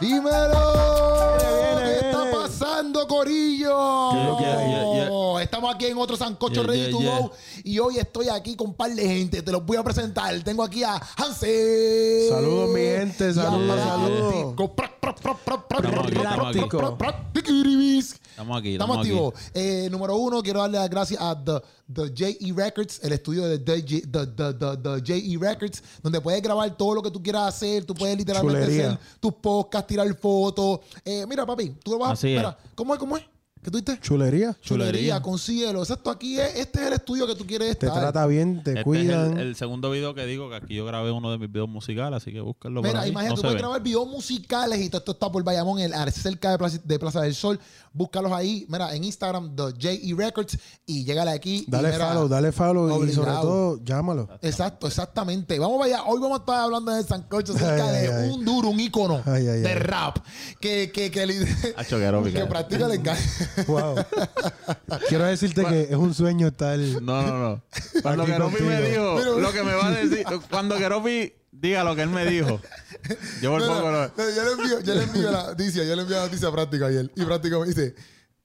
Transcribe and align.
Dímelo. 0.00 1.36
Viene, 1.38 1.82
¿Qué 1.82 2.06
está 2.06 2.30
pasando, 2.32 3.06
Corillo? 3.08 4.12
Yeah, 4.12 4.38
yeah, 4.38 4.68
yeah, 4.68 5.08
yeah. 5.08 5.42
Estamos 5.42 5.74
aquí 5.74 5.86
en 5.86 5.98
otro 5.98 6.16
Sancocho 6.16 6.62
Yeah, 6.62 6.70
Ready 6.70 6.82
yeah, 6.82 6.90
to 6.90 7.00
yeah. 7.00 7.18
Go. 7.18 7.32
Y 7.64 7.78
hoy 7.78 7.98
estoy 7.98 8.28
aquí 8.28 8.54
con 8.56 8.68
un 8.68 8.74
par 8.74 8.90
de 8.94 9.02
gente. 9.06 9.42
Te 9.42 9.52
los 9.52 9.64
voy 9.64 9.76
a 9.76 9.82
presentar. 9.82 10.38
Tengo 10.42 10.62
aquí 10.62 10.84
a 10.84 11.00
Hansel. 11.16 12.28
Saludos, 12.28 12.68
mi 12.70 12.80
gente. 12.80 13.34
Saludos, 13.34 13.80
saludos. 13.80 14.54
Estamos 18.30 18.58
aquí, 18.58 18.72
estamos 18.72 18.98
activos. 18.98 19.34
Eh, 19.52 19.88
número 19.90 20.16
uno, 20.16 20.42
quiero 20.42 20.60
darle 20.60 20.78
las 20.78 20.88
gracias 20.88 21.20
a 21.20 21.34
The, 21.36 21.60
the 21.92 22.12
JE 22.14 22.52
Records, 22.54 23.00
el 23.02 23.12
estudio 23.12 23.44
de 23.46 23.58
The, 23.58 23.80
J- 23.80 24.06
the, 24.10 24.26
the, 24.26 24.54
the, 24.54 24.76
the 24.76 25.02
JE 25.02 25.38
Records, 25.38 25.82
donde 26.02 26.20
puedes 26.20 26.42
grabar 26.42 26.76
todo 26.76 26.94
lo 26.96 27.02
que 27.02 27.10
tú 27.10 27.22
quieras 27.22 27.54
hacer. 27.54 27.84
Tú 27.84 27.94
puedes 27.94 28.16
literalmente 28.16 28.60
Chulería. 28.64 28.86
hacer 28.92 28.98
tus 29.20 29.32
podcasts, 29.34 29.86
tirar 29.88 30.14
fotos. 30.16 30.80
Eh, 31.04 31.24
mira, 31.28 31.46
papi, 31.46 31.70
tú 31.82 31.92
lo 31.92 31.98
vas 31.98 32.12
Así 32.12 32.36
a. 32.36 32.50
es. 32.50 32.56
¿cómo 32.74 32.94
es? 32.94 33.00
¿Cómo 33.00 33.16
es? 33.16 33.24
¿Qué 33.60 33.72
tú 33.72 33.78
dices? 33.80 34.00
Chulería. 34.00 34.56
Chulería, 34.62 35.20
consíguelo. 35.20 35.80
Exacto, 35.82 36.10
aquí 36.10 36.38
es, 36.38 36.54
este 36.54 36.80
es 36.80 36.86
el 36.86 36.92
estudio 36.92 37.26
que 37.26 37.34
tú 37.34 37.44
quieres 37.44 37.76
Te 37.76 37.86
estar. 37.86 38.00
trata 38.02 38.24
bien, 38.28 38.62
te 38.62 38.70
Este 38.70 38.84
cuidan. 38.84 39.32
es 39.32 39.38
el, 39.40 39.46
el 39.48 39.56
segundo 39.56 39.90
video 39.90 40.14
que 40.14 40.24
digo 40.26 40.48
que 40.48 40.54
aquí 40.54 40.74
yo 40.76 40.86
grabé 40.86 41.10
uno 41.10 41.32
de 41.32 41.38
mis 41.38 41.50
videos 41.50 41.68
musicales, 41.68 42.18
así 42.22 42.32
que 42.32 42.40
búsquenlo 42.40 42.82
por 42.82 42.88
Mira, 42.90 43.00
ahí. 43.00 43.10
imagínate, 43.10 43.30
no 43.30 43.34
tú 43.36 43.42
puedes 43.42 43.54
ve. 43.56 43.58
grabar 43.58 43.82
videos 43.82 44.06
musicales 44.06 44.80
y 44.80 44.88
todo 44.88 45.00
esto 45.00 45.10
está 45.10 45.32
por 45.32 45.42
Bayamón, 45.42 45.80
el, 45.80 45.92
cerca 46.12 46.52
de 46.52 46.58
Plaza, 46.58 46.78
de 46.84 46.98
Plaza 47.00 47.20
del 47.22 47.34
Sol. 47.34 47.58
Búscalos 47.98 48.30
ahí, 48.30 48.64
mira, 48.68 48.94
en 48.94 49.02
Instagram, 49.02 49.56
The 49.56 49.72
JE 49.76 50.14
Records, 50.16 50.56
y 50.86 51.04
llégale 51.04 51.32
aquí. 51.32 51.64
y 51.66 51.70
Dale 51.70 51.90
mira, 51.90 52.06
follow, 52.08 52.28
dale 52.28 52.52
follow 52.52 53.04
y 53.04 53.12
sobre 53.12 53.32
todo, 53.32 53.80
llámalo. 53.84 54.28
Exacto, 54.40 54.86
exactamente. 54.86 55.58
Vamos 55.58 55.84
allá. 55.84 56.04
Hoy 56.04 56.20
vamos 56.20 56.38
a 56.38 56.40
estar 56.42 56.60
hablando 56.60 56.92
de 56.92 57.02
Sancocho 57.02 57.52
acerca 57.56 57.88
Ay, 57.88 57.92
de 57.92 57.98
ay, 58.12 58.22
ay. 58.22 58.30
un 58.30 58.44
duro, 58.44 58.68
un 58.68 58.78
ícono 58.78 59.20
Ay, 59.26 59.48
ay, 59.48 59.60
de 59.62 59.68
ay. 59.68 59.74
rap 59.74 60.18
que, 60.60 60.92
que, 60.92 61.10
que, 61.10 61.26
que 62.32 62.44
practica 62.46 62.86
el 62.86 62.92
engaño. 62.92 63.20
Wow. 63.66 63.96
Quiero 65.08 65.24
decirte 65.24 65.64
que 65.64 65.82
es 65.90 65.96
un 65.96 66.14
sueño 66.14 66.46
estar. 66.46 66.78
No, 66.78 67.22
no, 67.22 67.38
no. 67.38 67.62
Cuando 68.02 68.22
Aquí 68.22 68.32
Keropi 68.32 68.62
me 68.62 68.80
dijo 68.82 69.18
lo 69.40 69.52
que 69.52 69.62
me 69.64 69.74
va 69.74 69.88
a 69.88 69.90
decir, 69.90 70.24
cuando 70.48 70.76
Keropi 70.76 71.32
diga 71.60 71.84
lo 71.84 71.94
que 71.96 72.02
él 72.02 72.10
me 72.10 72.24
dijo, 72.26 72.60
yo 73.42 73.50
por 73.50 73.60
No, 73.60 73.66
poco 73.66 73.90
no, 73.90 74.08
yo 74.16 74.44
le 74.44 74.52
envío, 74.52 74.80
yo 74.80 74.94
le 74.94 75.02
envío 75.02 75.30
la 75.30 75.42
noticia, 75.44 75.84
yo 75.84 75.96
le 75.96 76.02
envío 76.02 76.16
la 76.16 76.24
noticia 76.24 76.50
práctica 76.50 76.86
ayer. 76.86 77.10
Y 77.14 77.24
práctica 77.24 77.58
me 77.58 77.66
dice, 77.66 77.94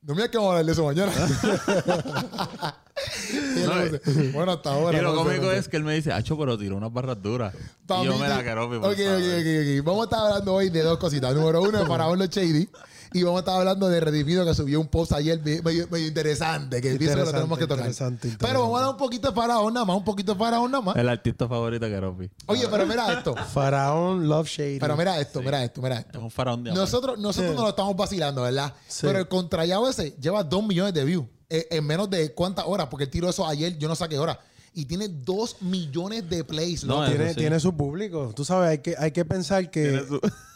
no 0.01 0.15
me 0.15 0.29
que 0.29 0.37
vamos 0.37 0.55
a 0.55 0.59
hablar 0.59 0.65
de 0.65 0.71
eso 0.71 0.85
mañana. 0.85 1.11
Me 3.33 3.89
dice, 3.89 4.31
bueno, 4.31 4.51
hasta 4.51 4.71
ahora. 4.71 4.97
Y 4.97 5.01
lo 5.01 5.15
cómico 5.15 5.45
no 5.45 5.51
sé". 5.51 5.57
es 5.57 5.67
que 5.67 5.77
él 5.77 5.83
me 5.83 5.95
dice, 5.95 6.11
Hacho, 6.11 6.37
pero 6.37 6.57
tiró 6.57 6.77
unas 6.77 6.93
barras 6.93 7.21
duras. 7.21 7.53
Y 7.55 8.05
yo 8.05 8.17
me 8.17 8.27
la. 8.27 8.39
Ok, 8.39 8.67
por 8.67 8.91
ok, 8.91 8.99
ok, 8.99 9.47
ok. 9.79 9.85
Vamos 9.85 10.01
a 10.01 10.03
estar 10.03 10.19
hablando 10.19 10.53
hoy 10.53 10.69
de 10.69 10.81
dos 10.83 10.97
cositas. 10.99 11.33
Número 11.33 11.61
uno, 11.61 11.79
de 11.79 11.85
Faraón 11.85 12.19
Los 12.19 12.29
Shady. 12.29 12.69
Y 13.13 13.23
vamos 13.23 13.37
a 13.37 13.39
estar 13.41 13.55
hablando 13.55 13.87
de 13.89 13.99
Redimido 13.99 14.43
que 14.45 14.53
subió 14.55 14.79
un 14.81 14.87
post 14.87 15.13
ayer 15.13 15.39
medio, 15.43 15.87
medio 15.89 16.07
interesante, 16.07 16.81
que 16.81 16.95
pienso 16.95 17.17
que 17.17 17.25
lo 17.25 17.31
tenemos 17.31 17.57
que 17.59 17.65
tocar. 17.65 17.85
Interesante, 17.85 18.27
interesante. 18.27 18.45
Pero 18.45 18.61
vamos 18.61 18.79
a 18.79 18.81
dar 18.81 18.91
un 18.91 18.97
poquito 18.97 19.29
de 19.29 19.35
Faraón 19.35 19.73
nada 19.73 19.85
más, 19.85 19.97
un 19.97 20.03
poquito 20.03 20.33
de 20.33 20.39
Faraón 20.39 20.71
nada 20.71 20.83
más. 20.83 20.95
El 20.95 21.07
artista 21.07 21.47
favorito 21.47 21.85
de 21.85 21.91
Keropi. 21.91 22.29
Oye, 22.47 22.67
pero 22.69 22.85
mira 22.87 23.13
esto. 23.13 23.35
Faraón 23.53 24.27
Love 24.27 24.47
Shady. 24.47 24.79
Pero 24.79 24.97
mira 24.97 25.19
esto, 25.19 25.41
mira 25.41 25.63
esto, 25.63 25.81
mira 25.81 25.99
Es 25.99 26.05
esto. 26.07 26.19
un 26.19 26.31
faraón 26.31 26.63
de 26.63 26.71
amor. 26.71 26.81
Nosotros, 26.81 27.19
nosotros 27.19 27.53
nos 27.53 27.63
lo 27.63 27.69
estamos 27.69 27.95
vacilando, 27.95 28.41
¿verdad? 28.41 28.73
Sí. 28.87 29.05
Pero 29.05 29.19
el 29.19 29.27
contrallado 29.27 29.87
ese 29.87 30.15
lleva 30.19 30.43
dos 30.43 30.65
millones 30.65 30.93
de 30.93 31.05
views 31.05 31.25
eh, 31.49 31.67
en 31.69 31.85
menos 31.85 32.09
de 32.09 32.33
cuántas 32.33 32.65
horas, 32.65 32.87
porque 32.89 33.03
él 33.03 33.11
tiró 33.11 33.29
eso 33.29 33.45
ayer, 33.47 33.77
yo 33.77 33.87
no 33.87 33.95
sé 33.95 34.03
a 34.05 34.07
qué 34.07 34.17
hora. 34.17 34.39
Y 34.73 34.85
tiene 34.85 35.07
dos 35.07 35.61
millones 35.61 36.27
de 36.27 36.43
plays. 36.43 36.83
No, 36.83 37.05
tiene, 37.07 37.29
sí. 37.29 37.35
tiene 37.35 37.59
su 37.59 37.77
público. 37.77 38.31
Tú 38.35 38.43
sabes, 38.43 38.69
hay 38.71 38.77
que, 38.79 38.95
hay 38.97 39.11
que 39.11 39.23
pensar 39.23 39.69
que. 39.69 40.03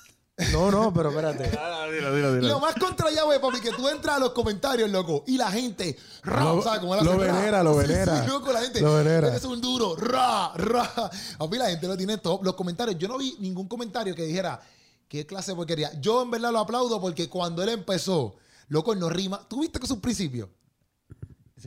No, 0.52 0.69
no, 0.69 0.93
pero 0.93 1.09
espérate. 1.09 1.49
Ah, 1.59 1.88
dilo, 1.91 2.13
dilo, 2.13 2.33
dilo. 2.35 2.47
Lo 2.49 2.59
más 2.59 2.75
contrallado 2.75 3.31
es, 3.33 3.39
papi, 3.39 3.59
que 3.59 3.71
tú 3.71 3.88
entras 3.88 4.17
a 4.17 4.19
los 4.19 4.31
comentarios, 4.33 4.89
loco, 4.89 5.23
y 5.25 5.38
la 5.38 5.49
gente, 5.49 5.97
ra, 6.23 6.44
Lo- 6.44 6.62
¿sabes 6.62 6.79
cómo 6.81 6.95
lo? 6.95 7.01
Ra. 7.01 7.17
venera, 7.17 7.63
lo 7.63 7.75
venera. 7.75 8.22
sí, 8.23 8.28
loco, 8.29 8.51
la 8.51 8.62
gente, 8.62 8.81
Lo 8.81 8.95
venera. 8.95 9.29
eres 9.29 9.44
un 9.45 9.59
duro, 9.62 9.95
ra, 9.95 10.51
ra. 10.56 11.09
Papi, 11.38 11.57
la 11.57 11.69
gente 11.69 11.88
lo 11.88 11.97
tiene 11.97 12.17
todo. 12.19 12.39
Los 12.44 12.53
comentarios, 12.56 12.97
yo 13.00 13.07
no 13.07 13.17
vi 13.17 13.35
ningún 13.39 13.67
comentario 13.67 14.13
que 14.13 14.23
dijera, 14.23 14.62
qué 15.07 15.25
clase 15.25 15.51
de 15.51 15.56
porquería. 15.56 15.91
Yo 16.00 16.22
en 16.22 16.29
verdad 16.29 16.51
lo 16.51 16.59
aplaudo 16.59 17.00
porque 17.01 17.29
cuando 17.29 17.63
él 17.63 17.69
empezó, 17.69 18.35
loco, 18.67 18.94
él 18.94 19.00
no 19.00 19.09
rima. 19.09 19.41
¿Tú 19.47 19.62
viste 19.62 19.79
que 19.79 19.85
es 19.85 19.91
un 19.91 20.01
principio? 20.01 20.50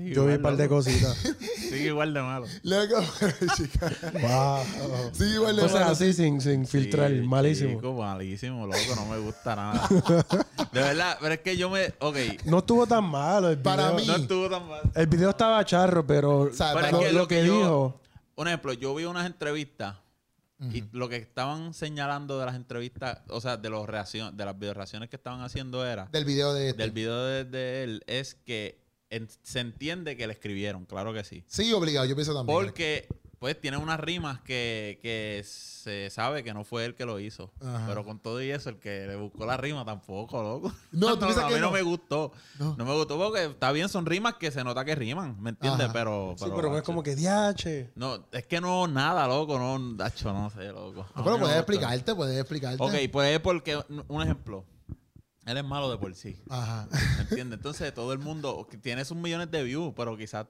Sigue 0.00 0.14
Yo 0.14 0.24
vi 0.26 0.34
un 0.34 0.42
par 0.42 0.56
de 0.56 0.68
cositas. 0.68 1.14
Sigue 1.58 1.86
igual 1.88 2.14
de 2.14 2.22
malo. 2.22 2.46
Loco, 2.62 3.04
chica. 3.56 3.92
Wow. 4.20 5.10
Sí, 5.12 5.24
igual 5.24 5.56
de 5.56 5.62
O 5.62 5.68
sea, 5.68 5.80
malo. 5.80 5.92
así 5.92 6.12
sin, 6.14 6.40
sin 6.40 6.66
filtrar. 6.66 7.10
Sí, 7.10 7.20
malísimo. 7.20 7.74
chico, 7.74 7.92
malísimo, 7.94 8.66
loco. 8.66 8.78
No 8.96 9.06
me 9.06 9.18
gusta 9.18 9.54
nada. 9.56 9.88
De 10.72 10.80
verdad, 10.80 11.18
pero 11.20 11.34
es 11.34 11.40
que 11.40 11.56
yo 11.56 11.68
me... 11.68 11.92
Ok. 11.98 12.16
No 12.46 12.58
estuvo 12.58 12.86
tan 12.86 13.04
malo 13.04 13.48
el 13.50 13.56
video. 13.56 13.62
Para 13.64 13.92
mí- 13.92 14.06
No 14.06 14.16
estuvo 14.16 14.48
tan 14.48 14.66
mal. 14.68 14.80
El 14.94 15.06
video 15.06 15.30
estaba 15.30 15.64
charro, 15.64 16.06
pero, 16.06 16.50
sea, 16.52 16.72
Pero 16.74 16.86
es 16.86 16.92
lo, 16.92 16.98
que 17.00 17.12
lo 17.12 17.28
que, 17.28 17.46
yo- 17.46 17.58
dijo. 17.58 18.00
Un 18.36 18.48
ejemplo, 18.48 18.72
yo 18.72 18.94
vi 18.94 19.04
unas 19.04 19.26
entrevistas 19.26 19.96
y 20.72 20.84
lo 20.92 21.08
que 21.08 21.16
estaban 21.16 21.72
señalando 21.72 22.38
de 22.38 22.44
las 22.44 22.54
entrevistas, 22.54 23.20
o 23.28 23.40
sea, 23.40 23.56
de 23.56 23.70
los 23.70 23.86
reacción, 23.88 24.36
de 24.36 24.44
las 24.44 24.58
video 24.58 24.74
reacciones 24.74 25.08
que 25.08 25.16
estaban 25.16 25.40
haciendo 25.40 25.86
era 25.86 26.06
Del 26.12 26.26
video 26.26 26.52
de 26.52 26.68
este. 26.70 26.82
del 26.82 26.90
video 26.90 27.24
de, 27.24 27.44
de 27.44 27.84
él 27.84 28.02
es 28.06 28.34
que 28.34 28.78
en- 29.10 29.28
se 29.42 29.60
entiende 29.60 30.16
que 30.16 30.26
le 30.26 30.32
escribieron, 30.32 30.84
claro 30.86 31.12
que 31.12 31.24
sí. 31.24 31.44
Sí, 31.46 31.72
obligado, 31.72 32.06
yo 32.06 32.14
pienso 32.14 32.34
también. 32.34 32.56
Porque 32.58 33.06
pues 33.40 33.58
tiene 33.58 33.78
unas 33.78 33.98
rimas 33.98 34.38
que, 34.42 34.98
que 35.00 35.42
se 35.46 36.10
sabe 36.10 36.44
que 36.44 36.52
no 36.52 36.62
fue 36.62 36.84
él 36.84 36.94
que 36.94 37.06
lo 37.06 37.18
hizo. 37.18 37.50
Ajá. 37.62 37.86
Pero 37.88 38.04
con 38.04 38.18
todo 38.18 38.42
y 38.42 38.50
eso, 38.50 38.68
el 38.68 38.78
que 38.78 39.06
le 39.06 39.16
buscó 39.16 39.46
la 39.46 39.56
rima 39.56 39.82
tampoco, 39.82 40.42
loco. 40.42 40.74
No, 40.92 41.14
¿tú 41.18 41.20
piensas 41.20 41.44
a 41.44 41.48
que 41.48 41.54
mí 41.54 41.60
no? 41.60 41.68
no? 41.68 41.72
me 41.72 41.80
gustó. 41.80 42.32
No. 42.58 42.76
No. 42.76 42.84
me 42.84 42.92
gustó 42.94 43.16
porque 43.18 43.46
está 43.46 43.72
bien, 43.72 43.88
son 43.88 44.04
rimas 44.04 44.34
que 44.34 44.50
se 44.50 44.62
nota 44.62 44.84
que 44.84 44.94
riman, 44.94 45.40
¿me 45.40 45.50
entiendes? 45.50 45.88
Pero, 45.90 46.34
Sí, 46.36 46.44
pero 46.54 46.68
no 46.68 46.76
es 46.76 46.82
como 46.82 47.02
que 47.02 47.16
diache. 47.16 47.90
No, 47.94 48.26
es 48.30 48.44
que 48.44 48.60
no, 48.60 48.86
nada, 48.86 49.26
loco, 49.26 49.58
no, 49.58 49.94
Dacho, 49.94 50.34
no 50.34 50.50
sé, 50.50 50.66
loco. 50.66 51.06
No, 51.16 51.24
pero 51.24 51.30
no 51.36 51.38
puedes 51.40 51.56
explicarte, 51.56 52.14
puedes 52.14 52.38
explicarte. 52.38 52.82
Ok, 52.82 53.10
pues 53.10 53.34
es 53.36 53.40
porque, 53.40 53.80
un 54.08 54.22
ejemplo, 54.22 54.66
él 55.46 55.56
es 55.56 55.64
malo 55.64 55.90
de 55.90 55.98
por 55.98 56.14
sí, 56.14 56.40
Ajá. 56.48 56.88
¿me 57.16 57.22
entiendes? 57.22 57.58
Entonces 57.58 57.92
todo 57.94 58.12
el 58.12 58.18
mundo, 58.18 58.66
que 58.70 58.76
tiene 58.78 59.04
sus 59.04 59.16
millones 59.16 59.50
de 59.50 59.62
views, 59.62 59.92
pero 59.96 60.16
quizás 60.16 60.46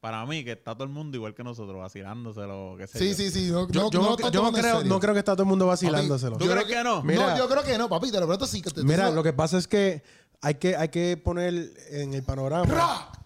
para 0.00 0.24
mí 0.26 0.44
que 0.44 0.52
está 0.52 0.74
todo 0.74 0.84
el 0.84 0.90
mundo 0.90 1.16
igual 1.16 1.34
que 1.34 1.42
nosotros, 1.42 1.78
vacilándoselo, 1.78 2.74
qué 2.78 2.86
sé 2.86 2.98
Sí, 2.98 3.08
yo. 3.10 3.14
sí, 3.14 3.30
sí. 3.30 3.50
No, 3.50 3.66
Yo, 3.70 3.84
no, 3.84 3.90
yo 3.90 4.00
no 4.18 4.30
yo 4.30 4.42
no 4.42 4.52
creo, 4.52 4.84
no 4.84 5.00
creo 5.00 5.14
que 5.14 5.20
está 5.20 5.32
todo 5.32 5.44
el 5.44 5.48
mundo 5.48 5.66
vacilándoselo. 5.66 6.36
¿Tú 6.36 6.46
crees 6.46 6.66
que 6.66 6.84
no? 6.84 7.02
Mira. 7.02 7.30
no, 7.30 7.38
yo 7.38 7.48
creo 7.48 7.62
que 7.62 7.78
no, 7.78 7.88
papi, 7.88 8.10
te 8.10 8.20
lo 8.20 8.26
pregunto 8.26 8.46
sí. 8.46 8.60
Que 8.60 8.70
te, 8.70 8.82
Mira, 8.84 9.10
lo 9.10 9.22
que 9.22 9.32
pasa 9.32 9.56
es 9.56 9.66
que 9.66 10.02
hay 10.42 10.56
que, 10.56 10.76
hay 10.76 10.90
que 10.90 11.16
poner 11.16 11.72
en 11.90 12.12
el 12.12 12.22
panorama. 12.22 12.66
¡Ra! 12.66 13.08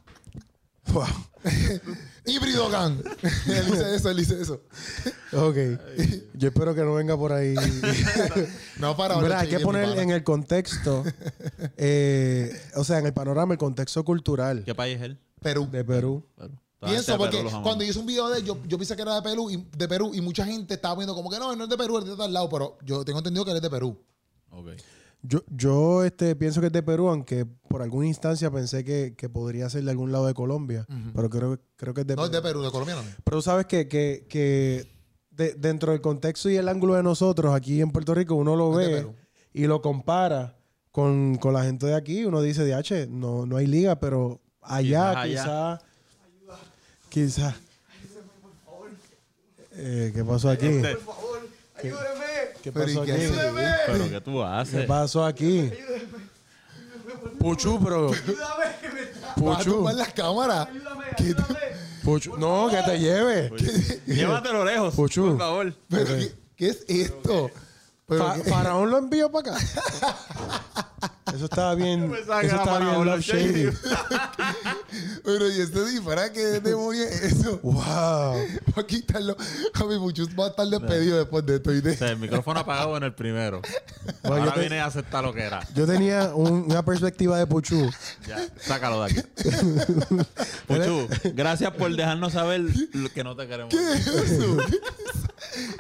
Wow. 0.91 1.05
Híbrido 2.29 2.69
Gang. 2.69 2.99
él 3.47 3.67
dice 3.67 3.95
eso, 3.95 4.11
él 4.11 4.17
dice 4.17 4.41
eso. 4.41 4.61
Ok. 5.33 5.57
Yo 6.35 6.49
espero 6.49 6.75
que 6.75 6.81
no 6.81 6.95
venga 6.95 7.17
por 7.17 7.33
ahí. 7.33 7.55
No, 8.79 8.97
para 8.97 9.17
Mira, 9.19 9.41
hay 9.41 9.49
que 9.49 9.61
poner 9.61 9.99
en 9.99 10.11
el 10.11 10.23
contexto, 10.23 11.05
eh, 11.77 12.51
o 12.77 12.85
sea, 12.85 12.99
en 12.99 13.07
el 13.07 13.13
panorama, 13.13 13.53
el 13.55 13.59
contexto 13.59 14.05
cultural 14.05 14.63
¿Qué 14.65 14.75
país 14.75 14.97
es 14.97 15.03
él? 15.03 15.19
Perú. 15.43 15.69
de 15.71 15.85
Perú. 15.85 16.25
Perú. 16.37 16.59
Pienso 16.81 17.19
porque 17.19 17.45
cuando 17.63 17.83
hice 17.83 17.99
un 17.99 18.07
video 18.07 18.29
de 18.29 18.39
él, 18.39 18.45
yo, 18.45 18.57
yo 18.67 18.79
pensé 18.79 18.95
que 18.95 19.03
era 19.03 19.17
de 19.17 19.23
Perú, 19.23 19.51
y, 19.51 19.67
de 19.77 19.89
Perú 19.89 20.13
y 20.15 20.21
mucha 20.21 20.45
gente 20.45 20.75
estaba 20.75 20.95
viendo 20.95 21.15
como 21.15 21.29
que 21.29 21.39
no, 21.39 21.53
él 21.53 21.59
no 21.59 21.65
es 21.65 21.71
de 21.71 21.77
Perú, 21.77 21.99
él 21.99 22.05
es 22.05 22.11
de 22.11 22.17
tal 22.17 22.33
lado, 22.33 22.49
pero 22.49 22.79
yo 22.85 23.05
tengo 23.05 23.19
entendido 23.19 23.45
que 23.45 23.51
él 23.51 23.57
es 23.57 23.63
de 23.63 23.71
Perú. 23.71 23.99
Ok. 24.51 24.69
Yo, 25.23 25.41
yo 25.49 26.05
este, 26.05 26.37
pienso 26.37 26.61
que 26.61 26.69
es 26.69 26.73
de 26.73 26.83
Perú, 26.83 27.09
aunque 27.09 27.45
por 27.45 27.83
alguna 27.83 28.07
instancia 28.07 28.51
pensé 28.51 28.85
que, 28.85 29.15
que 29.17 29.29
podría 29.29 29.69
ser 29.69 29.83
de 29.85 29.91
algún 29.91 30.13
lado 30.13 30.27
de 30.27 30.35
Colombia, 30.35 30.87
pero 31.15 31.29
creo, 31.29 31.59
creo 31.77 31.93
que 31.93 32.03
es 32.03 32.07
de 32.07 32.15
no 32.17 32.25
es 32.25 32.31
Perú. 32.31 32.43
de 32.43 32.49
Perú, 32.49 32.63
de 32.63 32.71
colombiano. 32.71 33.03
no. 33.03 33.09
Pero 33.25 33.37
tú 33.39 33.43
sabes 33.43 33.67
que, 33.67 33.89
que, 33.89 34.27
que 34.29 34.87
de- 35.33 35.55
dentro 35.55 35.91
del 35.93 36.01
contexto 36.01 36.49
y 36.51 36.57
el 36.57 36.69
ángulo 36.69 36.95
de 36.95 37.03
nosotros 37.03 37.53
aquí 37.55 37.81
en 37.81 37.91
Puerto 37.91 38.15
Rico, 38.15 38.37
uno 38.37 38.55
lo 38.55 38.79
Es 38.81 38.87
ve 38.89 38.97
Perú. 38.99 39.15
y 39.55 39.67
lo 39.67 39.83
compara 39.83 40.57
con, 40.93 41.37
con 41.37 41.53
la 41.53 41.65
gente 41.65 41.87
de 41.87 41.95
aquí. 41.97 42.25
Uno 42.25 42.41
dice, 42.41 42.65
DH, 42.65 43.09
no, 43.11 43.45
no 43.45 43.57
hay 43.57 43.67
liga, 43.67 43.99
pero 43.99 44.41
allá 44.63 45.25
Quizás 45.25 45.27
quizá... 45.27 45.79
Quizá... 47.09 47.57
Eh, 49.81 50.11
¿Qué 50.15 50.25
pasó 50.25 50.51
aquí? 50.51 50.67
Este- 50.67 50.91
¿Qué 50.97 50.97
Pero, 51.81 51.97
¿y 52.65 52.71
pasó 52.95 53.05
qué 53.05 53.13
aquí? 53.13 53.25
hace? 53.25 53.53
Pero 53.87 54.11
¿qué 54.11 54.21
tú 54.21 54.33
¿Qué 54.39 54.45
haces? 54.45 54.87
pasó 54.87 55.25
aquí? 55.25 55.71
Puchu, 57.39 57.81
pero... 57.83 58.09
Vas 58.11 58.19
a 58.19 59.35
Puchu, 59.35 59.71
tumbar 59.75 59.95
las 59.95 60.13
cámaras. 60.13 60.69
¿Qué 61.17 61.35
te- 61.35 61.43
Puchu. 62.05 62.37
No, 62.39 62.69
que 62.71 62.83
te 62.83 62.99
lleve. 62.99 63.51
Llévatelo 64.07 64.65
lejos, 64.65 64.95
Puchu. 64.95 65.29
por 65.31 65.39
favor. 65.39 65.75
pero, 65.89 66.07
¿qué, 66.07 66.33
qué 66.57 66.69
es 66.69 66.85
esto? 66.89 67.51
Pero, 68.09 68.25
Fa- 68.25 68.35
¿qué? 68.43 68.51
Faraón 68.51 68.91
lo 68.91 68.99
envió 68.99 69.31
para 69.31 69.53
acá. 69.53 69.65
Eso 71.35 71.45
estaba 71.45 71.75
bien. 71.75 72.11
que 72.11 72.21
Eso 72.21 72.33
estaba 72.33 72.65
para 72.65 72.79
bien 72.79 72.95
Love 73.05 73.05
Love 73.07 73.21
Shady. 73.21 73.69
Pero 75.25 75.51
y 75.51 75.61
este 75.61 75.85
disfraz 75.85 76.31
que 76.31 76.41
demonio 76.61 77.03
es 77.05 77.23
eso. 77.23 77.61
Wow. 77.63 78.33
Voy 78.33 78.49
a 78.77 78.87
quitarlo. 78.87 79.37
A 79.75 79.85
mi 79.85 79.99
muchos 79.99 80.29
va 80.31 80.47
a 80.47 80.49
estar 80.49 80.67
despedido 80.67 81.19
después 81.19 81.45
de 81.45 81.57
esto. 81.57 81.71
¿y 81.75 81.83
de- 81.83 81.93
O 81.93 81.97
sea, 81.97 82.09
el 82.13 82.19
micrófono 82.19 82.61
apagado 82.61 82.97
en 82.97 83.03
el 83.03 83.15
primero. 83.15 83.61
Bueno, 84.23 84.37
yo, 84.39 84.43
Ahora 84.45 84.55
te- 84.55 84.61
viene 84.61 84.81
a 84.81 84.87
aceptar 84.87 85.23
lo 85.23 85.35
que 85.35 85.43
era. 85.43 85.61
yo 85.75 85.87
tenía 85.87 86.35
un- 86.35 86.65
una 86.71 86.83
perspectiva 86.83 87.39
de 87.39 87.47
Puchu. 87.47 87.91
Ya, 88.27 88.39
sácalo 88.59 89.05
de 89.05 89.13
aquí. 89.13 89.21
Puchu, 90.67 91.09
gracias 91.35 91.73
por 91.75 91.95
dejarnos 91.95 92.33
saber 92.33 92.63
lo 92.95 93.13
que 93.13 93.23
no 93.23 93.37
te 93.37 93.47
queremos. 93.47 93.75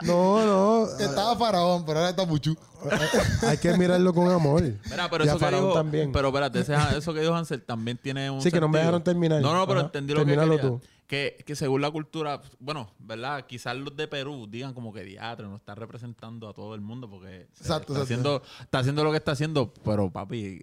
No, 0.02 0.44
no. 0.46 0.86
Estaba 0.98 1.36
faraón, 1.36 1.84
pero 1.84 1.98
ahora 1.98 2.10
está 2.10 2.24
mucho. 2.26 2.54
Hay 3.42 3.58
que 3.58 3.76
mirarlo 3.76 4.12
con 4.14 4.30
amor. 4.30 4.62
Mira, 4.62 5.08
pero 5.10 5.24
Y 5.24 5.28
a 5.28 5.32
eso 5.34 5.38
que 5.40 5.54
dijo, 5.54 5.72
también. 5.72 6.12
pero 6.12 6.28
espérate, 6.28 6.60
ese- 6.60 6.74
eso 6.96 7.12
que 7.12 7.20
dijo 7.20 7.34
Hansel 7.34 7.62
también 7.62 7.98
tiene 7.98 8.30
un 8.30 8.40
Sí, 8.40 8.50
que 8.50 8.60
no 8.60 8.68
me 8.68 8.78
dejaron 8.78 9.02
terminar. 9.02 9.40
No, 9.42 9.52
no, 9.54 9.66
pero 9.66 9.80
Ajá. 9.80 9.86
entendí 9.86 10.12
lo 10.12 10.20
que 10.20 10.26
Termínalo 10.26 10.56
quería. 10.56 10.68
tú. 10.70 10.80
Que, 11.06 11.42
que 11.46 11.56
según 11.56 11.80
la 11.80 11.90
cultura, 11.90 12.42
bueno, 12.60 12.90
¿verdad? 12.98 13.46
Quizás 13.46 13.74
los 13.76 13.96
de 13.96 14.06
Perú 14.08 14.46
digan 14.48 14.74
como 14.74 14.92
que 14.92 15.04
diatre, 15.04 15.46
no 15.46 15.56
está 15.56 15.74
representando 15.74 16.48
a 16.48 16.52
todo 16.52 16.74
el 16.74 16.82
mundo 16.82 17.08
porque 17.08 17.48
Exacto, 17.58 17.58
está, 17.58 17.72
exacto. 17.78 18.02
haciendo, 18.02 18.42
está 18.60 18.78
haciendo 18.80 19.04
lo 19.04 19.10
que 19.10 19.16
está 19.16 19.32
haciendo, 19.32 19.72
pero 19.84 20.10
papi, 20.10 20.60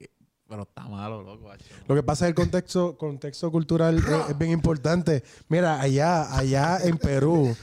pero 0.48 0.62
está 0.62 0.84
malo, 0.88 1.24
loco. 1.24 1.50
Lo 1.88 1.96
que 1.96 2.04
pasa 2.04 2.26
es 2.26 2.30
el 2.30 2.36
contexto, 2.36 2.96
contexto 2.96 3.52
cultural 3.52 3.98
es, 3.98 4.06
es 4.30 4.38
bien 4.38 4.52
importante. 4.52 5.24
Mira, 5.50 5.82
allá, 5.82 6.38
allá 6.38 6.78
en 6.84 7.00
Perú 7.00 7.58